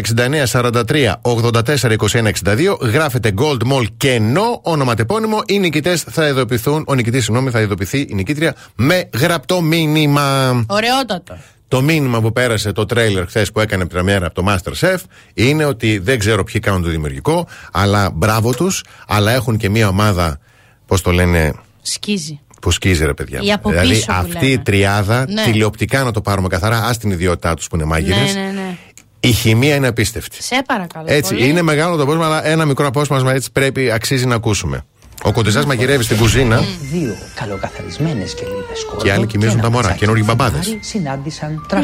6943 0.52 1.14
84 1.22 1.96
21 2.12 2.32
62, 2.44 2.78
γράφετε 2.82 3.34
Gold 3.38 3.72
Mall 3.72 3.86
κενό 3.98 4.60
ονοματεπώνυμο. 4.64 5.42
Οι 5.46 5.60
νικητές 5.60 6.02
θα 6.02 6.28
ειδοποιηθούν, 6.28 6.84
ο 6.88 6.94
νικητής, 6.94 7.24
συγγνώμη, 7.24 7.50
θα 7.50 7.62
ειδοποιηθεί 7.62 8.00
η 8.00 8.14
νικήτρια 8.14 8.56
με 8.76 9.10
γραπτό 9.14 9.62
μήνυμα. 9.62 10.50
Ωραιότατο. 10.68 11.38
Το 11.74 11.82
μήνυμα 11.82 12.22
που 12.22 12.32
πέρασε 12.32 12.72
το 12.72 12.86
τρέιλερ 12.86 13.26
χθες 13.28 13.52
που 13.52 13.60
έκανε 13.60 13.86
πρεμιέρα 13.86 14.26
από 14.26 14.42
το 14.44 14.46
Masterchef 14.52 14.98
είναι 15.34 15.66
ότι 15.66 15.98
δεν 15.98 16.20
ξέρω 16.20 16.44
ποιοι 16.44 16.62
κάνουν 16.62 16.84
το 16.84 16.90
δημιουργικό, 16.90 17.48
αλλά 17.72 18.12
μπράβο 18.14 18.54
τους, 18.54 18.84
αλλά 19.08 19.32
έχουν 19.32 19.58
και 19.58 19.70
μια 19.70 19.88
ομάδα, 19.88 20.40
πώς 20.86 21.02
το 21.02 21.12
λένε, 21.12 21.54
Σκίζει. 21.82 22.40
που 22.62 22.72
σκίζει 22.72 23.06
ρε 23.06 23.14
παιδιά. 23.14 23.40
Η 23.42 23.52
από 23.52 23.70
δηλαδή 23.70 23.88
πίσω 23.90 24.06
που 24.06 24.14
αυτή 24.14 24.46
η 24.46 24.50
λέμε. 24.50 24.64
τριάδα, 24.64 25.26
Ναι. 25.30 25.44
τηλεοπτικά 25.44 26.04
να 26.04 26.12
το 26.12 26.22
πάρουμε 26.22 26.48
καθαρά, 26.48 26.78
ας 26.86 26.98
την 26.98 27.12
ιδιότητά 27.12 27.54
τους 27.54 27.68
που 27.68 27.76
είναι 27.76 27.86
μάγειρε. 27.86 28.16
Ναι, 28.20 28.32
ναι, 28.32 28.52
ναι. 28.52 28.78
Η 29.20 29.32
χημεία 29.32 29.76
είναι 29.76 29.88
απίστευτη. 29.88 30.44
Σε 30.44 30.64
παρακαλώ. 30.68 31.06
Έτσι, 31.10 31.34
πολύ. 31.34 31.48
είναι 31.48 31.62
μεγάλο 31.62 31.96
το 31.96 32.02
απόσπασμα, 32.04 32.36
αλλά 32.36 32.48
ένα 32.48 32.66
μικρό 32.66 32.88
απόσπασμα 32.88 33.34
έτσι 33.34 33.52
πρέπει, 33.52 33.92
αξίζει 33.92 34.26
να 34.26 34.36
ακούσουμε. 34.36 34.86
Ο 35.26 35.32
Κοντιζά 35.32 35.66
μαγειρεύει 35.66 36.04
στην 36.04 36.18
κουζίνα 36.18 36.64
Δύο 36.92 37.16
καλοκαθαρισμένες 37.36 38.34
κελίδες 38.34 38.86
κόρδο 38.86 39.04
και 39.04 39.12
άλλοι 39.12 39.26
κοιμίζουν 39.26 39.62
τα 39.62 39.70
μωρά, 39.70 39.92
καινούργιοι 39.92 40.24
μπαμπάδες. 40.28 40.78
συνάντησαν 40.80 41.66
300 41.70 41.76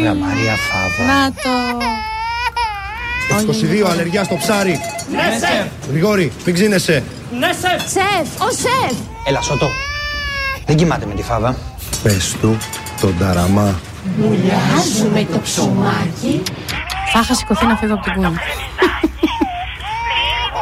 γραμμάρια 0.00 0.54
φάβα. 0.56 1.12
Να 1.12 1.32
το. 1.32 1.48
22 3.84 3.88
αλλεργιά 3.90 4.24
στο 4.24 4.36
ψάρι. 4.36 4.80
Ναι, 5.10 5.38
σεφ. 5.38 5.88
Γρηγόρη, 5.90 6.32
μην 6.44 6.54
ξύνεσαι. 6.54 7.02
Ναι, 7.38 7.46
σεφ. 7.46 7.90
Σεφ, 7.90 8.40
ο 8.40 8.50
σεφ. 8.50 8.96
Έλα, 9.26 9.42
Σωτό. 9.42 9.68
Δεν 10.66 10.76
κοιμάται 10.76 11.06
με 11.06 11.14
τη 11.14 11.22
φάβα. 11.22 11.56
Πες 12.02 12.36
του 12.40 12.56
τον 13.00 13.14
ταραμά. 13.18 13.80
Μουλιάζουμε 14.18 15.26
το 15.32 15.38
ψωμάκι. 15.38 16.42
Θα 17.12 17.20
είχα 17.22 17.34
σηκωθεί 17.34 17.66
να 17.66 17.76
φύγω 17.76 17.94
από 17.94 18.02
την 18.02 18.12
κούνη. 18.12 18.28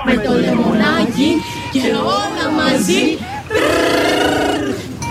με 0.06 0.14
το 0.14 0.32
λεμονάκι 0.32 1.30
και 1.80 1.92
όλα 1.92 2.54
μαζί. 2.56 3.18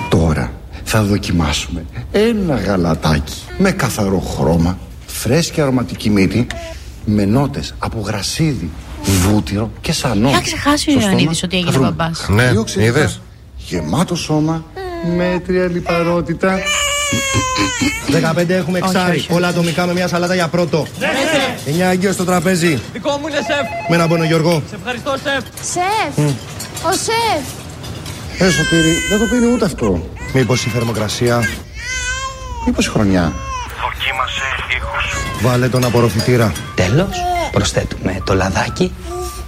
Τώρα 0.09 0.51
θα 0.83 1.03
δοκιμάσουμε 1.03 1.85
ένα 2.11 2.55
γαλατάκι 2.55 3.33
με 3.57 3.71
καθαρό 3.71 4.19
χρώμα, 4.19 4.77
φρέσκια 5.05 5.63
αρωματική 5.63 6.09
μύτη, 6.09 6.47
με 7.05 7.25
νότες 7.25 7.73
από 7.79 7.99
γρασίδι, 7.99 8.69
βούτυρο 9.03 9.71
και 9.81 9.91
σανό. 9.91 10.29
Είχα 10.29 10.41
ξεχάσει 10.41 10.89
ο 10.89 10.91
Στο 10.91 10.99
στόμα 10.99 11.11
Ιωαννίδης 11.11 11.43
ότι 11.43 11.51
θα 11.51 11.57
έγινε 11.57 11.71
βρούμε 11.71 11.89
μπαμπάς. 11.89 12.25
Ναι, 12.29 12.51
δύο 12.51 12.63
ξενικά, 12.63 12.99
είδες. 12.99 13.21
Γεμάτο 13.57 14.15
σώμα, 14.15 14.65
μέτρια 15.15 15.65
λιπαρότητα. 15.65 16.59
15 18.11 18.49
έχουμε 18.49 18.79
Όχι, 18.83 18.95
εξάρι. 18.95 19.17
όχι, 19.17 19.33
Όλα 19.33 19.47
ατομικά 19.47 19.85
με 19.85 19.93
μια 19.93 20.07
σαλάτα 20.07 20.35
για 20.35 20.47
πρώτο. 20.47 20.87
Ναι, 20.99 21.07
σεφ. 21.67 21.77
9 21.77 21.81
αγκαίο 21.81 22.11
στο 22.11 22.23
τραπέζι. 22.23 22.79
Δικό 22.93 23.11
μου 23.21 23.27
είναι 23.27 23.35
σεφ. 23.37 23.89
Με 23.89 23.95
ένα 23.95 24.07
πόνο 24.07 24.23
Γιώργο. 24.23 24.63
Σε 24.69 24.75
ευχαριστώ 24.75 25.11
σεφ. 25.23 25.43
Σεφ! 25.73 26.17
Μμ. 26.17 26.27
Ο 26.87 26.91
σεφ! 26.91 27.43
Ε, 28.47 28.51
Σωτήρη, 28.51 28.93
δεν 29.09 29.19
το 29.19 29.25
πίνει 29.25 29.53
ούτε 29.53 29.65
αυτό. 29.65 30.09
Μήπως 30.33 30.65
η 30.65 30.69
θερμοκρασία; 30.69 31.43
Μήπως 32.65 32.85
η 32.85 32.89
χρονιά; 32.89 33.33
Δοκίμασε 33.81 34.43
ήχους. 34.77 35.17
Βάλε 35.41 35.67
τον 35.69 35.85
απορροφητήρα. 35.85 36.51
Τέλος, 36.75 37.09
προσθέτουμε 37.51 38.21
το 38.25 38.33
λαδάκι, 38.33 38.93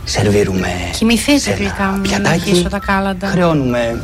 σερβίρουμε 0.03 0.67
Κοιμηθείτε 0.97 1.39
σε 1.39 1.49
ένα 1.49 1.59
γλυκά 1.59 1.83
μου 1.83 2.01
για 2.03 2.19
να 2.19 2.23
πιατάκι, 2.29 2.49
αρχίσω 2.49 2.69
τα 2.69 2.79
κάλαντα. 2.79 3.27
χρεώνουμε 3.27 4.01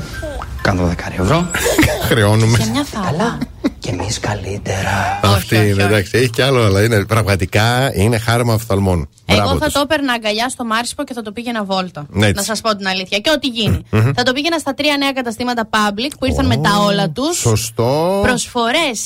κάνω 0.64 0.90
10 0.92 1.22
ευρώ. 1.22 1.50
Χρεώνουμε. 2.10 2.58
Σε 2.58 2.70
μια 2.70 2.84
θάλα. 2.84 3.38
Και 3.80 3.90
εμείς 3.90 4.20
καλύτερα. 4.20 5.20
Αυτή 5.24 5.56
είναι, 5.56 5.84
εντάξει, 5.84 6.18
έχει 6.18 6.30
κι 6.30 6.42
άλλο, 6.42 6.64
αλλά 6.64 6.84
είναι 6.84 7.06
πραγματικά 7.06 7.92
είναι 7.96 8.18
χάρμα 8.18 8.54
οφθαλμών. 8.54 9.10
Εγώ 9.26 9.40
Μπράβο 9.42 9.58
θα 9.58 9.66
τους. 9.66 9.74
το 9.74 9.80
έπαιρνα 9.80 10.14
αγκαλιά 10.14 10.50
στο 10.50 10.66
Μάρισπο 10.66 11.04
και 11.04 11.14
θα 11.14 11.22
το 11.22 11.32
πήγαινα 11.32 11.64
βόλτα. 11.64 12.06
Ναι, 12.10 12.26
έτσι. 12.26 12.36
Να 12.36 12.44
σας 12.44 12.62
πω 12.62 12.76
την 12.76 12.88
αλήθεια. 12.88 13.18
Και 13.20 13.30
ό,τι 13.30 13.48
γίνει. 13.48 13.84
Μμμ. 13.90 14.12
Θα 14.16 14.24
το 14.24 14.34
πήγαινα 14.34 14.58
στα 14.60 14.74
τρία 14.74 14.98
νέα 14.98 15.12
καταστήματα 15.12 15.70
public 15.70 16.12
που 16.20 16.26
ήρθαν 16.26 16.46
με 16.46 16.58
τα 16.58 16.78
όλα 16.80 17.10
τους. 17.10 17.38
Σωστό. 17.38 18.20
Προσφορές, 18.24 19.00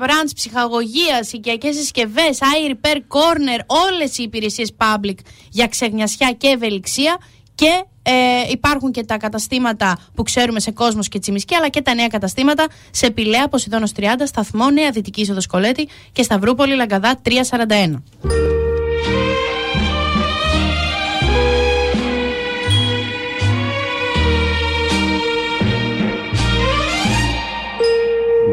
branch 0.00 0.30
ψυχαγωγίας, 0.34 1.32
οικιακές 1.32 1.76
συσκευές, 1.76 2.38
eye 2.40 2.70
repair 2.72 2.96
corner, 2.96 3.60
όλες 3.66 4.18
οι 4.18 4.22
υπηρεσίες 4.22 4.70
public 4.78 5.16
για 5.50 5.66
ξεγνιασιά 5.66 6.32
και 6.38 6.48
ευελιξία. 6.48 7.18
Και 7.58 7.84
ε, 8.02 8.12
υπάρχουν 8.50 8.90
και 8.90 9.04
τα 9.04 9.16
καταστήματα 9.16 9.98
που 10.14 10.22
ξέρουμε 10.22 10.60
σε 10.60 10.70
κόσμο 10.70 11.00
και 11.02 11.18
τσιμισκή, 11.18 11.54
αλλά 11.54 11.68
και 11.68 11.82
τα 11.82 11.94
νέα 11.94 12.06
καταστήματα 12.06 12.66
σε 12.90 13.10
Πηλαία, 13.10 13.48
Ποσειδώνος 13.48 13.92
30, 13.96 14.02
Σταθμό, 14.24 14.70
Νέα 14.70 14.90
Δυτική 14.90 15.20
Είσοδος 15.20 15.46
Κολέτη 15.46 15.88
και 16.12 16.22
Σταυρούπολη, 16.22 16.74
Λαγκαδά 16.74 17.20
341. 17.22 18.02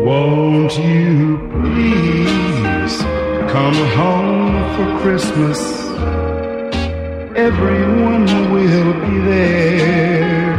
Won't 0.08 0.74
you 0.77 1.38
please 1.61 2.95
come 3.53 3.80
home 4.00 4.53
for 4.75 4.88
Christmas? 5.01 5.84
Everyone 7.35 8.25
will 8.53 8.93
be 8.93 9.17
there. 9.19 10.55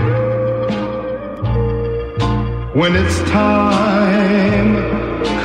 When 2.75 2.95
it's 2.95 3.19
time, 3.31 4.77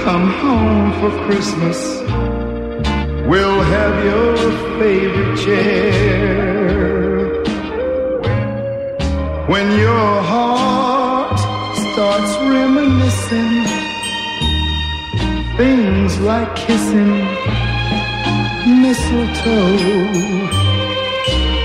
come 0.04 0.30
home 0.30 0.92
for 1.00 1.10
Christmas. 1.26 2.02
We'll 3.30 3.62
have 3.62 4.04
your 4.04 4.36
favorite 4.78 5.38
chair. 5.38 6.82
When 9.48 9.72
your 9.80 10.22
heart 10.32 11.40
starts 11.94 12.36
reminiscing 12.40 13.64
things 15.56 16.20
like 16.20 16.54
kissing 16.58 17.14
mistletoe, 18.82 20.61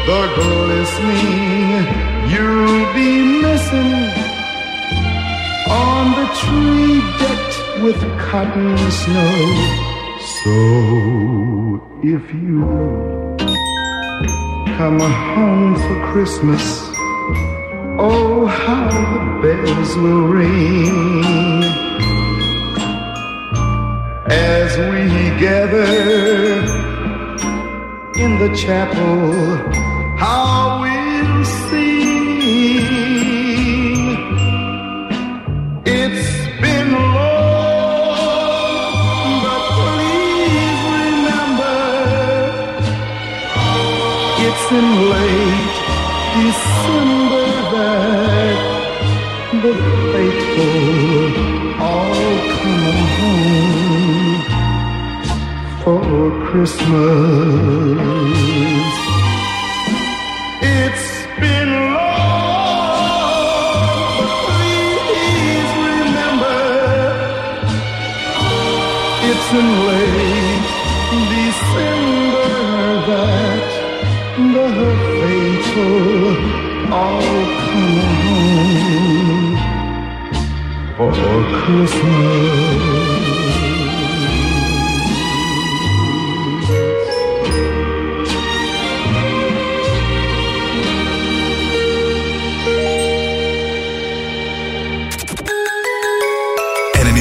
the 0.07 0.33
glistening 0.37 1.83
you'll 2.31 2.95
be 2.95 3.11
missing 3.43 3.93
on 5.69 6.05
the 6.19 6.27
tree 6.41 7.01
decked 7.19 7.83
with 7.83 8.01
cotton 8.21 8.79
snow. 8.91 9.37
So 10.43 11.83
if 12.05 12.23
you 12.35 12.61
come 14.79 15.01
home 15.01 15.75
for 15.75 16.13
Christmas, 16.13 16.63
oh 17.99 18.47
how 18.47 18.89
the 18.89 19.43
bells 19.43 19.97
will 19.97 20.29
ring 20.29 21.65
as 24.31 24.79
we 24.79 25.05
gather 25.41 26.87
in 28.17 28.39
the 28.39 28.55
chapel. 28.55 29.96
How 30.19 30.81
we'll 30.81 31.45
sing. 31.45 32.07
It's 35.85 36.29
been 36.63 36.91
long, 36.93 38.17
but 39.45 39.63
please 39.77 40.81
remember 41.01 41.79
it's 44.47 44.67
in 44.79 44.89
late 45.15 45.77
December 46.39 47.49
that 47.75 48.59
the 49.63 49.73
faithful 50.13 51.27
all 51.91 52.35
come 52.57 52.89
home 53.19 54.41
for 55.85 56.05
Christmas. 56.47 58.36
In 69.59 69.69
late 69.89 70.69
December 71.35 72.53
that 73.09 73.69
the 74.55 74.69
faithful 75.21 76.35
all 76.93 77.45
come 77.65 77.99
home 78.23 79.57
for 80.97 81.13
Christmas. 81.61 83.17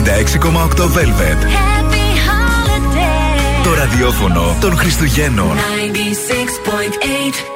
«96,8 0.06 0.90
Velvet». 0.90 1.75
Το 3.86 3.92
ραδιόφωνο 3.92 4.58
των 4.62 4.76
Χριστουγέννων. 4.76 5.58
96.8 5.58 7.55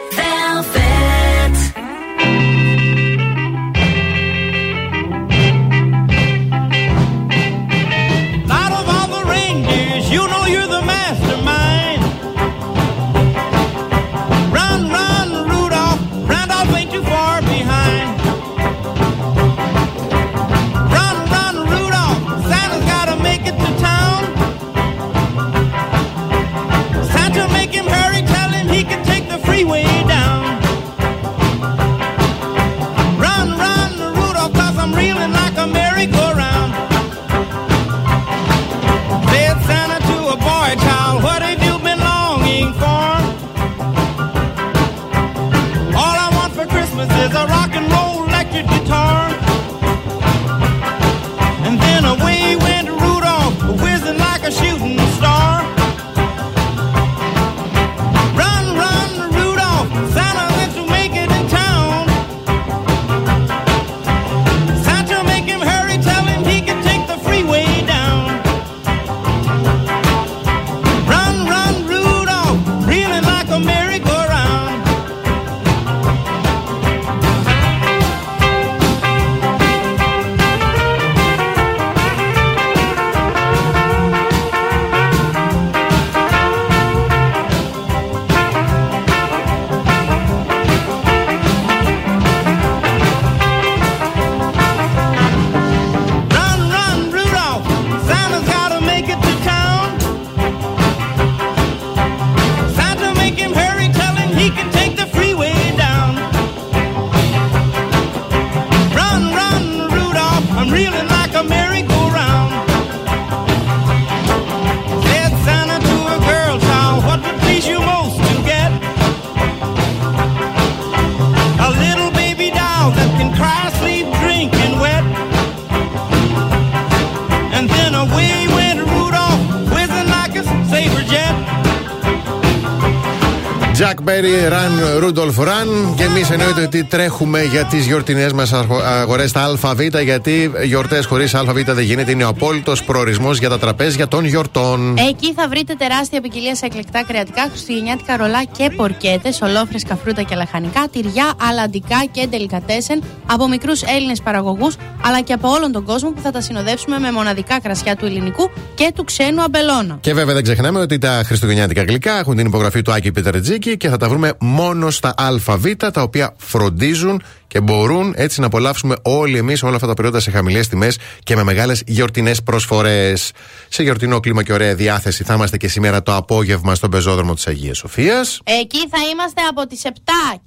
Run, 135.10 135.16
Rudolph 135.16 135.44
Run. 135.44 135.96
Και 135.96 136.04
εμείς 136.04 136.30
εννοείται 136.30 136.62
ότι 136.62 136.84
τρέχουμε 136.84 137.44
για 137.44 137.66
τις 137.66 137.86
γιορτινές 137.86 138.34
μας 138.34 138.54
αγορές 138.54 139.30
στα 139.30 139.44
ΑΒ, 139.44 139.80
γιατί 140.04 140.52
γιορτές 140.64 141.06
χωρίς 141.06 141.36
ΑΒ 141.36 141.58
δεν 141.66 141.80
γίνεται. 141.80 142.12
Είναι 142.12 142.24
ο 142.24 142.28
απόλυτος 142.28 142.84
προορισμός 142.84 143.40
για 143.40 143.50
τα 143.50 143.60
τραπέζια 143.60 144.08
των 144.08 144.26
γιορτών. 144.26 144.98
Εκεί 145.10 145.34
θα 145.34 145.48
βρείτε 145.48 145.74
τεράστια 145.74 146.22
ποικιλία 146.22 146.56
σε 146.56 146.66
εκλεκτά 146.66 147.04
κρεατικά, 147.04 147.48
χριστουγεννιάτικα 147.50 148.18
ρολά 148.18 148.44
και 148.44 148.70
πορκέτες, 148.76 149.42
ολόφρεσκα 149.42 149.96
φρούτα 149.96 150.22
και 150.22 150.36
λαχανικά, 150.36 150.88
τυριά, 150.92 151.34
αλαντικά 151.50 152.06
και 152.12 152.28
ντελικατέσεν 152.28 153.04
από 153.26 153.48
μικρούς 153.48 153.82
Έλληνες 153.82 154.22
παραγωγούς 154.22 154.76
αλλά 155.04 155.22
και 155.22 155.34
από 155.34 155.50
όλον 155.50 155.72
τον 155.72 155.84
κόσμο 155.84 156.12
που 156.12 156.22
θα 156.22 156.32
τα 156.32 156.42
συνοδεύσουμε 156.42 157.00
με 157.00 157.12
μοναδικά 157.12 157.60
κρασιά 157.62 157.96
του 157.96 158.06
ελληνικού 158.06 158.52
και 158.76 158.92
του 158.96 159.04
ξένου 159.04 159.42
αμπελώνα. 159.42 159.98
Και 160.02 160.14
βέβαια 160.14 160.34
δεν 160.34 160.44
ξεχνάμε 160.44 160.80
ότι 160.80 160.98
τα 160.98 161.22
χριστουγεννιάτικα 161.26 161.84
γλυκά 161.84 162.20
έχουν 162.20 162.36
την 162.36 162.46
υπογραφή 162.46 162.82
του 162.82 162.92
Άκη 162.92 163.12
Πιτρετζίκη 163.12 163.78
και 163.78 163.90
θα 163.90 163.98
τα 163.98 164.10
βρούμε 164.10 164.34
μόνο 164.40 164.90
στα 164.90 165.14
ΑΒ, 165.18 165.66
τα 165.78 166.02
οποία 166.02 166.34
φροντίζουν 166.38 167.22
και 167.48 167.62
μπορούν 167.62 168.14
έτσι 168.18 168.40
να 168.40 168.46
απολαύσουμε 168.46 168.96
όλοι 169.02 169.38
εμείς 169.38 169.64
όλα 169.64 169.76
αυτά 169.76 169.88
τα 169.88 169.94
προϊόντα 169.94 170.20
σε 170.20 170.32
χαμηλές 170.32 170.68
τιμές 170.68 170.98
και 171.24 171.36
με 171.36 171.44
μεγάλες 171.44 171.84
γιορτινές 171.86 172.44
προσφορές. 172.44 173.32
Σε 173.68 173.84
γιορτινό 173.84 174.20
κλίμα 174.20 174.44
και 174.44 174.54
ωραία 174.54 174.76
διάθεση 174.76 175.24
θα 175.24 175.34
είμαστε 175.34 175.58
και 175.58 175.68
σήμερα 175.68 176.04
το 176.04 176.16
απόγευμα 176.16 176.76
στον 176.76 176.90
πεζόδρομο 176.90 177.34
της 177.34 177.48
Αγίας 177.48 177.78
Σοφίας. 177.78 178.40
Εκεί 178.44 178.88
θα 178.90 178.98
είμαστε 179.12 179.42
από 179.50 179.68
τις 179.68 179.82
7 179.84 179.90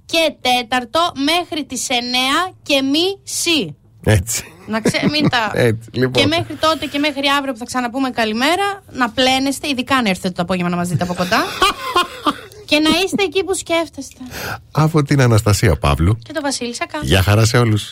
και 0.04 0.34
4 0.40 1.12
μέχρι 1.14 1.64
τις 1.64 1.86
9 1.88 2.54
και 2.62 2.82
μισή. 2.82 3.76
Έτσι. 4.04 4.44
Να 4.66 4.80
ξέ, 4.80 5.08
μην 5.10 5.28
τα... 5.28 5.50
Έτσι, 5.68 5.88
λοιπόν. 5.92 6.12
Και 6.12 6.26
μέχρι 6.26 6.54
τότε 6.54 6.86
και 6.86 6.98
μέχρι 6.98 7.22
αύριο 7.38 7.52
που 7.52 7.58
θα 7.58 7.64
ξαναπούμε 7.64 8.10
καλημέρα, 8.10 8.82
να 8.92 9.10
πλένεστε, 9.10 9.68
ειδικά 9.68 9.96
αν 9.96 10.06
έρθετε 10.06 10.34
το 10.34 10.42
απόγευμα 10.42 10.70
να 10.70 10.76
μας 10.76 10.88
δείτε 10.88 11.02
από 11.02 11.14
κοντά. 11.14 11.44
και 12.72 12.78
να 12.78 12.90
είστε 13.04 13.22
εκεί 13.22 13.44
που 13.44 13.54
σκέφτεστε. 13.54 14.20
Από 14.70 15.02
την 15.02 15.20
Αναστασία 15.20 15.76
Παύλου. 15.76 16.18
Και 16.22 16.32
το 16.32 16.40
Βασίλη 16.40 16.74
Σακά. 16.74 16.98
Γεια 17.02 17.22
χαρά 17.22 17.44
σε 17.44 17.58
όλους. 17.58 17.90